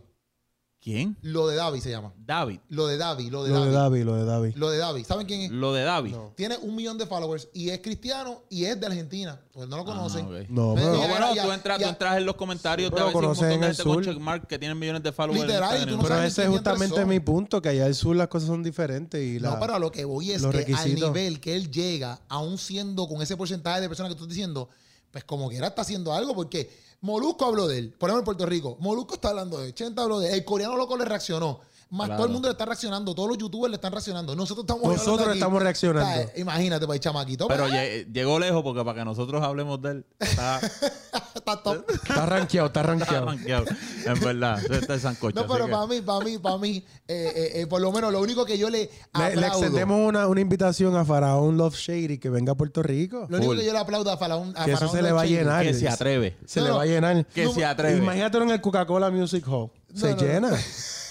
¿Quién? 0.81 1.17
Lo 1.23 1.47
de 1.47 1.55
David 1.55 1.79
se 1.81 1.91
llama. 1.91 2.13
David. 2.19 2.59
Lo 2.69 2.89
de 2.89 2.97
David, 2.97 3.31
lo 3.31 3.45
de 3.45 3.51
Lo 3.51 3.65
de 3.65 3.71
David. 3.71 3.77
David, 3.77 4.03
lo 4.05 4.17
de 4.17 4.25
David. 4.25 4.53
Lo 4.57 4.69
de 4.71 4.79
David. 4.79 5.05
¿Saben 5.07 5.29
quién 5.29 5.43
es? 5.43 5.51
Lo 5.53 5.73
de 5.73 5.85
David. 5.85 6.11
No. 6.11 6.33
Tiene 6.37 6.57
un 6.57 6.75
millón 6.75 6.99
de 6.99 7.07
followers 7.07 7.49
y 7.55 7.69
es 7.71 7.79
cristiano 7.81 8.43
y 8.51 8.65
es 8.65 8.81
de 8.81 8.87
Argentina. 8.87 9.41
Pues 9.53 9.69
no 9.69 9.77
lo 9.77 9.85
conocen. 9.85 10.27
Ah, 10.27 10.41
ok. 10.43 10.49
No, 10.49 10.75
Pero 10.75 10.91
pero... 10.91 10.93
No, 10.95 11.09
bueno, 11.09 11.35
ya, 11.37 11.45
tú, 11.45 11.53
entras, 11.53 11.79
ya. 11.79 11.85
tú 11.87 11.91
entras 11.91 12.17
en 12.17 12.27
los 12.27 12.35
comentarios 12.35 12.91
Pero 12.91 13.07
un 13.07 13.13
conocen 13.13 13.45
montón 13.51 13.61
de 13.61 13.67
el 13.69 13.77
gente 13.77 13.83
con 13.85 13.95
sur. 13.95 14.05
checkmark 14.13 14.47
que 14.49 14.59
tienen 14.59 14.77
millones 14.77 15.05
de 15.05 15.13
followers. 15.13 15.41
en 15.43 15.47
Literal, 15.47 15.69
y 15.69 15.71
tú 15.73 15.77
Instagram. 15.77 15.97
no 15.99 16.03
Pero 16.03 16.15
sabes 16.17 16.33
ese 16.33 16.43
es 16.43 16.49
justamente 16.49 17.05
mi 17.05 17.21
punto, 17.21 17.63
que 17.63 17.69
allá 17.69 17.85
al 17.87 17.95
sur 17.95 18.17
las 18.17 18.27
cosas 18.27 18.49
son 18.49 18.65
diferentes 18.65 19.23
y 19.23 19.39
la... 19.39 19.51
No, 19.51 19.61
pero 19.61 19.77
a 19.77 19.79
lo 19.79 19.93
que 19.93 20.05
voy 20.05 20.33
es 20.33 20.45
que 20.45 20.75
al 20.75 20.95
nivel 20.97 21.39
que 21.39 21.55
él 21.55 21.71
llega, 21.71 22.19
aún 22.29 22.59
siendo 22.59 23.07
con 23.07 23.23
ese 23.23 23.37
porcentaje 23.37 23.81
de 23.83 23.87
personas 23.87 24.11
que 24.11 24.17
tú 24.19 24.25
estás 24.25 24.35
diciendo, 24.35 24.69
pues 25.13 25.25
como 25.25 25.49
quiera 25.49 25.69
está 25.69 25.83
haciendo 25.83 26.13
algo, 26.13 26.35
porque 26.35 26.71
Molusco 27.03 27.45
habló 27.45 27.69
de 27.69 27.79
él. 27.79 27.95
Por 27.97 28.11
ejemplo, 28.11 28.21
en 28.21 28.37
Puerto 28.37 28.47
Rico, 28.47 28.77
Molusco 28.81 29.15
está 29.15 29.29
hablando 29.29 29.59
de 29.59 29.69
él, 29.69 29.75
habló 30.03 30.19
de 30.19 30.29
él, 30.29 30.35
el 30.35 30.45
coreano 30.45 30.77
loco 30.77 30.97
le 30.97 31.05
reaccionó. 31.05 31.61
Más 31.93 32.07
Claro. 32.07 32.17
todo 32.17 32.27
el 32.27 32.33
mundo 32.33 32.49
le 32.49 32.53
está 32.53 32.65
reaccionando, 32.65 33.15
todos 33.15 33.29
los 33.29 33.37
youtubers 33.37 33.71
le 33.71 33.75
están 33.75 33.93
reaccionando. 33.93 34.35
Nosotros 34.35 34.65
estamos 34.65 34.83
Nosotros 34.97 35.29
aquí. 35.29 35.37
estamos 35.39 35.63
reaccionando. 35.63 36.23
Sea, 36.31 36.41
imagínate, 36.41 36.87
pues, 36.87 37.01
chamaquito. 37.01 37.47
Pero 37.49 37.65
pues, 37.65 37.75
lle- 37.75 38.11
llegó 38.11 38.39
lejos 38.39 38.63
porque 38.63 38.83
para 38.83 38.99
que 39.01 39.05
nosotros 39.05 39.43
hablemos 39.43 39.81
de 39.83 39.91
él, 39.91 40.07
está, 40.19 40.59
está 41.35 41.63
top. 41.63 41.85
Está 41.91 42.25
rankeado, 42.25 42.69
está 42.69 42.81
está 42.81 43.21
rankeado. 43.21 43.67
En 44.07 44.21
verdad, 44.21 44.59
eso 44.65 44.73
está 44.73 44.95
el 44.95 45.01
sancocho. 45.01 45.39
No, 45.39 45.47
pero 45.47 45.67
que- 45.67 45.73
para 45.73 45.87
mí, 45.87 46.01
para 46.01 46.25
mí, 46.25 46.39
para 46.39 46.57
mí, 46.57 46.85
eh, 47.07 47.33
eh, 47.37 47.61
eh, 47.61 47.67
por 47.67 47.83
lo 47.83 47.93
menos 47.93 48.11
lo 48.11 48.21
único 48.23 48.47
que 48.47 48.57
yo 48.57 48.71
le 48.71 48.85
Le, 48.85 48.91
aplaudo, 49.13 49.41
le 49.43 49.47
extendemos 49.49 50.09
una, 50.09 50.27
una 50.29 50.41
invitación 50.41 50.97
a 50.97 51.05
Faraón 51.05 51.59
Love 51.59 51.77
Shady 51.77 52.17
que 52.17 52.31
venga 52.31 52.53
a 52.53 52.55
Puerto 52.55 52.83
Rico. 52.83 53.27
lo 53.29 53.37
único 53.37 53.53
Full. 53.53 53.59
que 53.61 53.67
yo 53.67 53.73
le 53.75 53.79
aplaudo 53.79 54.11
a 54.11 54.17
Faraón, 54.17 54.55
a 54.57 54.65
Que 54.65 54.71
eso 54.71 54.79
Faraón 54.81 54.97
se 54.97 55.03
le 55.03 55.13
va 55.13 55.21
a 55.23 55.27
llenar. 55.27 55.63
que 55.63 55.75
se 55.75 55.91
atreve. 55.91 56.39
Se 56.47 56.61
No, 56.61 56.67
le 56.69 56.73
va 56.73 56.83
a 56.83 56.87
llenar. 56.87 57.27
Que 57.27 57.45
No, 57.45 57.53
se 57.53 57.67
atreve. 57.67 57.99
Imagínatelo 57.99 58.45
en 58.45 58.51
el 58.53 58.61
Coca-Cola 58.63 59.11
Music 59.11 59.47
Hall. 59.47 59.71
se 59.95 60.09
No, 60.09 60.17
no, 60.17 60.23
llena. 60.23 60.51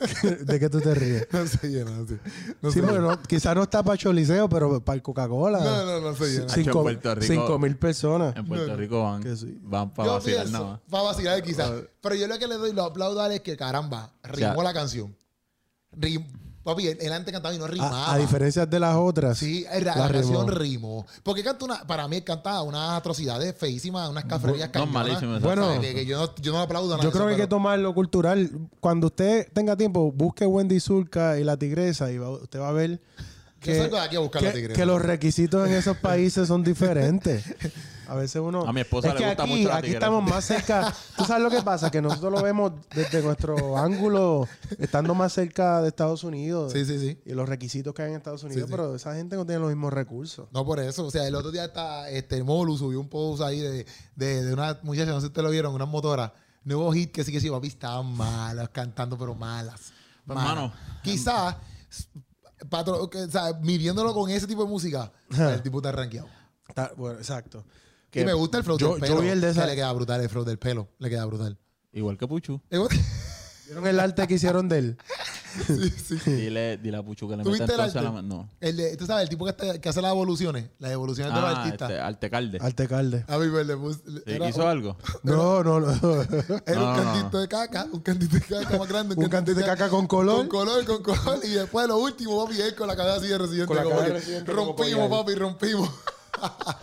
¿De 0.44 0.58
qué 0.60 0.68
tú 0.70 0.80
te 0.80 0.94
ríes? 0.94 1.26
No 1.32 1.46
se 1.46 1.68
llena, 1.68 1.90
sí. 2.08 2.16
No 2.62 2.70
sí, 2.70 2.80
se 2.80 2.86
porque 2.86 2.98
no, 3.00 3.22
quizás 3.22 3.54
no 3.54 3.62
está 3.64 3.82
para 3.82 3.96
Choliseo, 3.98 4.48
pero 4.48 4.80
para 4.82 4.96
el 4.96 5.02
Coca-Cola. 5.02 5.60
No, 5.60 5.84
no, 5.84 6.00
no 6.00 6.14
se 6.16 6.26
llena. 6.32 6.48
Cinco, 7.20 7.58
mil 7.58 7.76
personas. 7.76 8.34
En 8.36 8.46
Puerto 8.46 8.76
Rico 8.76 9.02
van, 9.02 9.22
Que 9.22 9.36
sí. 9.36 9.58
van 9.62 9.92
para 9.92 10.08
Yo 10.08 10.14
vacilar 10.14 10.42
pienso, 10.44 10.52
nada 10.58 10.70
más. 10.72 10.80
para 10.90 11.02
vacilar 11.04 11.42
quizás. 11.42 11.70
Pero 12.00 12.14
yo 12.14 12.26
lo 12.26 12.38
que 12.38 12.46
le 12.46 12.54
doy, 12.56 12.72
lo 12.72 12.84
aplaudo 12.84 13.20
a 13.20 13.26
él 13.26 13.32
es 13.32 13.40
que 13.40 13.56
caramba, 13.56 14.12
rimó 14.22 14.54
sea- 14.54 14.62
la 14.64 14.72
canción. 14.74 15.14
Rim- 15.92 16.26
Papi, 16.62 16.88
él, 16.88 16.98
él 17.00 17.12
antes 17.12 17.32
cantaba 17.32 17.54
y 17.54 17.58
no 17.58 17.66
rimaba. 17.66 18.06
A, 18.08 18.14
a 18.14 18.18
diferencia 18.18 18.66
de 18.66 18.78
las 18.78 18.94
otras. 18.94 19.38
Sí, 19.38 19.64
la, 19.82 19.96
la 19.96 20.08
canción 20.10 20.46
rimó. 20.48 21.06
Porque 21.22 21.42
canta 21.42 21.64
una, 21.64 21.86
para 21.86 22.06
mí 22.06 22.16
él 22.16 22.24
cantaba 22.24 22.62
unas 22.62 22.98
atrocidades 22.98 23.56
feísimas, 23.56 24.10
unas 24.10 24.26
cafrerías 24.26 24.70
No, 24.74 25.06
eso. 25.06 25.40
Bueno, 25.40 25.80
que, 25.80 25.94
que 25.94 26.04
yo, 26.04 26.18
no, 26.18 26.34
yo 26.36 26.52
no 26.52 26.60
aplaudo 26.60 26.92
a 26.94 26.96
nada 26.98 27.02
Yo 27.04 27.12
creo 27.12 27.22
eso, 27.22 27.28
que 27.28 27.32
hay 27.34 27.36
que 27.36 27.46
pero- 27.46 27.56
tomar 27.56 27.78
lo 27.78 27.94
cultural. 27.94 28.50
Cuando 28.80 29.06
usted 29.06 29.48
tenga 29.54 29.74
tiempo, 29.76 30.12
busque 30.12 30.44
Wendy 30.44 30.80
Zulka 30.80 31.38
y 31.38 31.44
la 31.44 31.56
tigresa 31.56 32.10
y 32.12 32.18
va- 32.18 32.30
usted 32.30 32.60
va 32.60 32.68
a 32.68 32.72
ver 32.72 32.90
Yo 32.90 32.98
que, 33.60 33.78
salgo 33.78 33.96
de 33.96 34.02
aquí 34.02 34.16
a 34.16 34.20
buscar 34.20 34.42
la 34.42 34.52
tigresa. 34.52 34.78
que 34.78 34.84
los 34.86 35.00
requisitos 35.00 35.66
en 35.66 35.74
esos 35.74 35.96
países 35.96 36.46
son 36.46 36.62
diferentes. 36.62 37.42
A 38.10 38.16
veces 38.16 38.42
uno... 38.42 38.66
A 38.66 38.72
mi 38.72 38.80
esposa 38.80 39.06
es 39.08 39.14
le 39.14 39.20
que 39.20 39.26
gusta 39.28 39.42
aquí, 39.44 39.52
mucho 39.52 39.68
la 39.68 39.76
aquí 39.76 39.90
estamos 39.90 40.24
más 40.28 40.44
cerca. 40.44 40.92
¿Tú 41.16 41.24
sabes 41.24 41.44
lo 41.44 41.48
que 41.48 41.62
pasa? 41.62 41.92
Que 41.92 42.02
nosotros 42.02 42.32
lo 42.32 42.42
vemos 42.42 42.72
desde 42.92 43.22
nuestro 43.22 43.78
ángulo, 43.78 44.48
estando 44.80 45.14
más 45.14 45.32
cerca 45.32 45.80
de 45.80 45.88
Estados 45.88 46.24
Unidos. 46.24 46.72
Sí, 46.72 46.84
sí, 46.84 46.98
sí. 46.98 47.20
Y 47.24 47.34
los 47.34 47.48
requisitos 47.48 47.94
que 47.94 48.02
hay 48.02 48.10
en 48.10 48.16
Estados 48.16 48.42
Unidos, 48.42 48.64
sí. 48.66 48.70
pero 48.70 48.96
esa 48.96 49.14
gente 49.14 49.36
no 49.36 49.46
tiene 49.46 49.60
los 49.60 49.68
mismos 49.68 49.92
recursos. 49.92 50.48
No 50.50 50.64
por 50.66 50.80
eso. 50.80 51.06
O 51.06 51.10
sea, 51.12 51.24
el 51.24 51.36
otro 51.36 51.52
día 51.52 51.66
está, 51.66 52.10
este, 52.10 52.42
Molu 52.42 52.76
subió 52.76 52.98
un 52.98 53.08
post 53.08 53.42
ahí 53.42 53.60
de, 53.60 53.86
de, 54.16 54.44
de 54.44 54.52
una 54.54 54.76
muchacha, 54.82 55.10
no 55.10 55.20
sé 55.20 55.20
si 55.20 55.26
ustedes 55.28 55.44
lo 55.44 55.52
vieron, 55.52 55.72
una 55.72 55.86
motora. 55.86 56.34
Nuevo 56.64 56.92
hit 56.92 57.12
que 57.12 57.22
sí 57.22 57.30
que 57.30 57.40
sí, 57.40 57.48
papi, 57.48 57.68
estaban 57.68 58.12
malas, 58.16 58.70
cantando, 58.70 59.16
pero 59.16 59.36
malas. 59.36 59.92
Pues, 60.26 60.36
malas. 60.36 60.54
mano, 60.56 60.72
Quizás, 61.04 61.54
patro- 62.68 63.04
o 63.08 63.30
sea, 63.30 63.52
midiéndolo 63.62 64.12
con 64.12 64.28
ese 64.30 64.48
tipo 64.48 64.64
de 64.64 64.68
música, 64.68 65.12
el 65.30 65.62
tipo 65.62 65.78
está 65.78 65.92
rankeado. 65.92 66.28
Está- 66.68 66.92
bueno, 66.96 67.18
exacto. 67.18 67.64
Y 68.12 68.24
me 68.24 68.32
gusta 68.32 68.58
el 68.58 68.64
flow 68.64 68.78
yo- 68.78 68.92
del 68.94 69.00
yo 69.00 69.06
pelo. 69.06 69.20
vi 69.20 69.28
el 69.28 69.40
de 69.40 69.46
que 69.48 69.52
esa- 69.52 69.66
le 69.66 69.74
queda 69.76 69.92
brutal, 69.92 70.20
el 70.20 70.28
flow 70.28 70.44
del 70.44 70.58
pelo. 70.58 70.88
Le 70.98 71.08
queda 71.10 71.24
brutal. 71.26 71.58
Igual 71.92 72.16
que 72.18 72.26
Puchu. 72.26 72.60
¿Vieron 73.66 73.86
el 73.86 74.00
arte 74.00 74.26
que 74.26 74.34
hicieron 74.34 74.68
de 74.68 74.78
él? 74.78 74.96
sí, 75.66 75.90
sí. 76.18 76.30
Dile, 76.30 76.76
dile 76.78 76.96
a 76.96 77.02
Puchu 77.04 77.28
que 77.28 77.36
le 77.36 77.44
¿Tú 77.44 77.50
meta 77.50 77.64
viste 77.66 77.74
el 77.74 77.80
entonces 77.80 77.96
a 77.96 78.02
la... 78.02 78.08
arte? 78.18 78.22
No. 78.28 78.48
El 78.60 78.76
de, 78.76 78.96
tú 78.96 79.06
sabes, 79.06 79.22
el 79.22 79.28
tipo 79.28 79.44
que, 79.44 79.50
está- 79.52 79.80
que 79.80 79.88
hace 79.88 80.02
las 80.02 80.10
evoluciones, 80.10 80.70
las 80.80 80.90
evoluciones 80.90 81.32
de 81.32 81.40
los 81.40 81.50
Ah, 81.50 81.62
artistas. 81.62 81.88
este, 81.90 82.00
Altecalde. 82.02 82.58
Arte 82.60 82.88
Calde. 82.88 83.24
A 83.28 83.38
mí 83.38 83.46
me 83.46 83.62
le 83.62 83.76
puse- 83.76 84.00
Sí, 84.04 84.22
era 84.26 84.48
¿Hizo 84.48 84.62
un- 84.62 84.66
algo? 84.68 84.96
No, 85.22 85.62
no, 85.64 85.78
no. 85.78 85.88
Era 85.92 86.00
No, 86.00 86.90
un 86.90 86.96
no, 86.96 86.96
no, 86.96 87.02
cantito 87.04 87.30
no. 87.32 87.38
de 87.38 87.48
caca, 87.48 87.86
un 87.92 88.00
cantito 88.00 88.34
de 88.34 88.40
caca 88.42 88.76
más 88.78 88.88
grande. 88.88 89.14
Un 89.16 89.28
cantito 89.28 89.58
de 89.60 89.64
caca 89.66 89.88
con 89.88 90.08
color. 90.08 90.36
Con 90.38 90.48
color, 90.48 90.84
con 90.84 91.02
color. 91.04 91.38
Y 91.44 91.50
después 91.50 91.86
lo 91.86 91.98
último, 91.98 92.44
papi, 92.44 92.60
él 92.60 92.74
con 92.74 92.88
la 92.88 92.96
cabeza 92.96 93.16
así 93.18 93.28
de 93.28 93.38
residente. 93.38 93.66
Con 93.66 93.76
la 93.76 93.84
como 93.84 93.96
cabeza 93.96 94.08
que 94.08 94.14
de 94.14 94.20
residente 94.20 94.52
como 94.52 94.66
rompimos, 94.76 95.08
papi, 95.10 95.34
rompimos. 95.36 95.90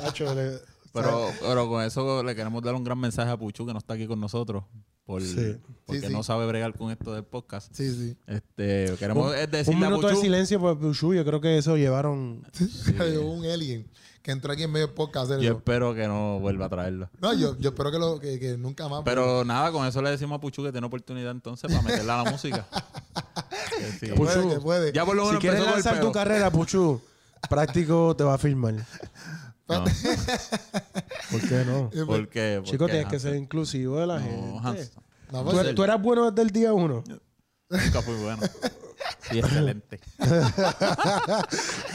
Hacho, 0.06 0.34
le- 0.34 0.77
Pero, 1.02 1.32
pero 1.42 1.68
con 1.70 1.84
eso 1.84 2.24
le 2.24 2.36
queremos 2.36 2.62
dar 2.64 2.76
un 2.76 2.84
gran 2.84 3.00
mensaje 3.00 3.30
a 3.32 3.38
Puchu 3.38 3.66
que 3.66 3.74
no 3.74 3.80
está 3.80 3.94
aquí 3.96 4.08
con 4.08 4.20
nosotros. 4.20 4.64
Por, 5.06 5.22
Sí. 5.22 5.56
Porque 5.86 6.02
Sí, 6.02 6.08
sí. 6.08 6.14
no 6.14 6.22
sabe 6.22 6.46
bregar 6.48 6.74
con 6.78 6.92
esto 6.92 7.14
del 7.14 7.24
podcast. 7.24 7.74
Sí, 7.74 7.90
sí. 7.96 8.18
Este, 8.28 8.94
queremos 9.00 9.34
un 9.34 9.52
decirle 9.52 9.86
a 9.86 9.90
minuto 9.90 10.08
de 10.08 10.14
Puchu. 10.14 10.22
silencio 10.26 10.60
por 10.60 10.78
Pushu. 10.78 11.14
Yo 11.14 11.24
creo 11.24 11.40
que 11.40 11.58
eso 11.58 11.78
llevaron. 11.78 12.46
Un 13.24 13.46
alien 13.46 13.90
que 14.22 14.32
entró 14.32 14.52
aquí 14.52 14.64
en 14.64 14.72
medio 14.74 14.88
del 14.88 14.96
podcast. 14.96 15.32
a 15.32 15.36
Yo 15.36 15.42
eso. 15.44 15.58
espero 15.60 15.96
que 15.96 16.06
no 16.10 16.40
vuelva 16.42 16.66
a 16.66 16.70
traerlo. 16.70 17.10
No, 17.22 17.34
yo, 17.34 17.58
yo 17.58 17.70
espero 17.70 17.90
que, 17.92 18.00
lo, 18.00 18.20
que, 18.20 18.38
que 18.38 18.58
nunca 18.58 18.90
más. 18.90 19.04
Pero 19.06 19.46
nada, 19.46 19.72
con 19.72 19.88
eso 19.88 20.02
le 20.02 20.10
decimos 20.10 20.36
a 20.36 20.42
Puchu 20.42 20.62
que 20.64 20.74
tiene 20.74 20.86
oportunidad 20.88 21.32
entonces 21.32 21.72
para 21.72 21.82
meterla 21.84 22.20
a 22.20 22.24
la 22.26 22.32
música. 22.32 22.68
Que 23.78 23.92
sí. 23.92 24.08
que 24.08 24.14
puede, 24.16 24.36
Puchu, 24.42 24.50
que 24.56 24.60
puede. 24.60 24.92
Ya 24.92 25.06
por 25.06 25.16
lo 25.16 25.22
Si 25.24 25.28
menos 25.28 25.42
quieres 25.42 25.60
con 25.60 25.68
el 25.70 25.74
lanzar 25.76 26.00
tu 26.02 26.12
carrera, 26.12 26.50
Puchu, 26.52 27.00
práctico 27.50 28.16
te 28.18 28.24
va 28.24 28.34
a 28.34 28.38
firmar. 28.40 28.74
No, 29.68 29.84
¿Por 31.32 31.42
qué 31.50 31.66
no? 31.66 31.90
¿Por 32.06 32.28
qué? 32.30 32.56
¿Por 32.62 32.70
Chico, 32.72 32.86
qué, 32.86 32.92
tienes 32.94 33.10
que 33.12 33.20
ser 33.20 33.36
inclusivo 33.36 34.00
de 34.00 34.08
la 34.08 34.20
No, 34.20 34.62
gente. 34.62 34.90
No, 35.32 35.44
¿Tú, 35.44 35.52
pues, 35.52 35.68
er- 35.68 35.76
tú 35.76 35.84
eras 35.84 36.02
bueno 36.02 36.32
desde 36.32 36.42
el 36.44 36.52
día 36.52 36.74
uno. 36.74 37.04
Nunca 37.70 38.02
fui 38.02 38.16
bueno. 38.16 38.42
Sí, 39.30 39.40
excelente. 39.40 40.00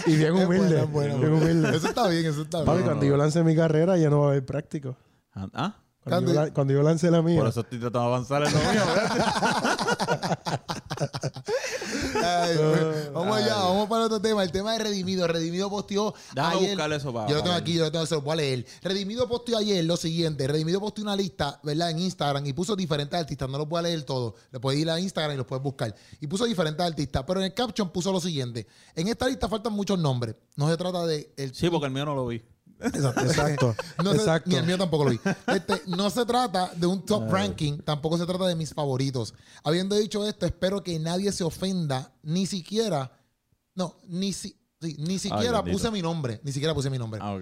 Y 0.07 0.17
bien 0.17 0.33
humilde. 0.35 0.75
bien 0.77 0.93
bueno. 0.93 1.15
humilde. 1.17 1.75
Eso 1.77 1.89
está 1.89 2.09
bien, 2.09 2.27
eso 2.27 2.43
está 2.43 2.59
Papi, 2.65 2.79
bien. 2.79 2.85
cuando 2.85 3.07
yo 3.07 3.17
lance 3.17 3.43
mi 3.43 3.57
carrera 3.57 3.97
ya 3.97 4.11
no 4.11 4.21
va 4.21 4.27
a 4.27 4.31
haber 4.33 4.45
práctico. 4.45 4.97
¿Ah? 5.35 5.75
Cuando, 6.05 6.33
yo, 6.35 6.53
Cuando- 6.53 6.73
yo 6.75 6.83
lance 6.83 7.11
la 7.11 7.23
mía. 7.23 7.39
Por 7.39 7.49
eso 7.49 7.61
estoy 7.61 7.79
tratando 7.79 8.01
de 8.01 8.07
avanzar 8.07 8.43
en 8.45 8.53
lo 8.53 8.59
mío. 8.59 8.83
¿verdad? 8.87 10.61
Ay, 12.25 12.57
pues, 12.57 13.13
vamos 13.13 13.37
allá, 13.37 13.55
vamos 13.57 13.89
para 13.89 14.05
otro 14.07 14.21
tema. 14.21 14.43
El 14.43 14.51
tema 14.53 14.73
de 14.73 14.79
Redimido. 14.81 15.27
Redimido 15.27 15.71
posteó 15.71 16.15
Déjame 16.35 16.57
ayer. 16.57 16.71
buscar 16.71 16.93
eso 16.93 17.13
para- 17.13 17.29
Yo 17.29 17.37
lo 17.37 17.43
tengo 17.43 17.57
aquí, 17.57 17.75
yo 17.75 17.85
lo 17.85 17.93
tengo, 17.93 18.07
se 18.07 18.15
lo 18.15 18.23
voy 18.23 18.33
a 18.33 18.37
leer. 18.37 18.67
Redimido 18.83 19.29
posteó 19.29 19.59
ayer 19.59 19.85
lo 19.85 19.97
siguiente. 19.97 20.47
Redimido 20.47 20.81
posteó 20.81 21.05
una 21.05 21.17
lista, 21.17 21.61
¿verdad? 21.63 21.91
En 21.91 21.99
Instagram 22.01 22.45
y 22.47 22.53
puso 22.53 22.75
diferentes 22.77 23.19
artistas. 23.19 23.49
No 23.49 23.59
los 23.59 23.69
voy 23.69 23.79
a 23.79 23.83
leer 23.83 24.03
todo. 24.03 24.35
Le 24.51 24.61
puedes 24.61 24.81
ir 24.81 24.91
a 24.91 24.99
Instagram 25.01 25.35
y 25.35 25.37
los 25.39 25.47
puedes 25.47 25.63
buscar. 25.63 25.95
Y 26.21 26.27
puso 26.27 26.45
diferentes 26.45 26.85
artistas. 26.85 27.23
Pero 27.27 27.41
en 27.41 27.47
el 27.47 27.55
caption 27.55 27.91
puso 27.91 28.13
lo 28.13 28.21
siguiente. 28.21 28.67
En 28.95 29.09
esta 29.09 29.29
lista 29.29 29.49
faltan 29.49 29.73
muchos 29.73 29.99
nombres. 29.99 30.35
No 30.57 30.69
se 30.69 30.77
trata 30.77 31.07
de... 31.07 31.33
El 31.37 31.55
Sí, 31.55 31.71
porque 31.71 31.87
el 31.87 31.93
mío 31.93 32.05
no 32.05 32.15
lo 32.15 32.27
vi. 32.27 32.43
Exacto. 32.85 33.21
Exacto. 33.27 33.77
no 34.03 34.11
se- 34.13 34.17
exacto. 34.19 34.51
ni 34.51 34.57
el 34.57 34.67
mío 34.67 34.79
tampoco 34.79 35.05
lo 35.05 35.11
vi. 35.11 35.21
Este, 35.47 35.83
no 35.87 36.11
se 36.11 36.25
trata 36.27 36.71
de 36.75 36.87
un 36.87 37.05
top 37.05 37.25
ranking, 37.31 37.79
tampoco 37.79 38.19
se 38.19 38.27
trata 38.27 38.47
de 38.47 38.55
mis 38.55 38.73
favoritos. 38.75 39.35
Habiendo 39.65 39.97
dicho 39.97 40.27
esto, 40.27 40.47
espero 40.47 40.83
que 40.83 40.99
nadie 40.99 41.33
se 41.33 41.45
ofenda, 41.45 42.13
ni 42.23 42.47
siquiera, 42.47 43.13
no, 43.75 43.97
ni, 44.09 44.33
si- 44.33 44.57
sí, 44.81 44.97
ni 44.99 45.19
siquiera 45.19 45.59
puse 45.73 45.91
mi 45.91 46.03
nombre, 46.03 46.41
ni 46.43 46.53
siquiera 46.53 46.75
puse 46.75 46.91
mi 46.91 46.99
nombre. 46.99 47.21
Ah. 47.23 47.33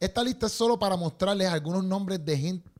Esta 0.00 0.22
lista 0.22 0.46
es 0.46 0.52
solo 0.52 0.78
para 0.78 0.96
mostrarles 0.96 1.48
algunos 1.48 1.84
nombres 1.84 2.24
de 2.24 2.36
gente 2.38 2.70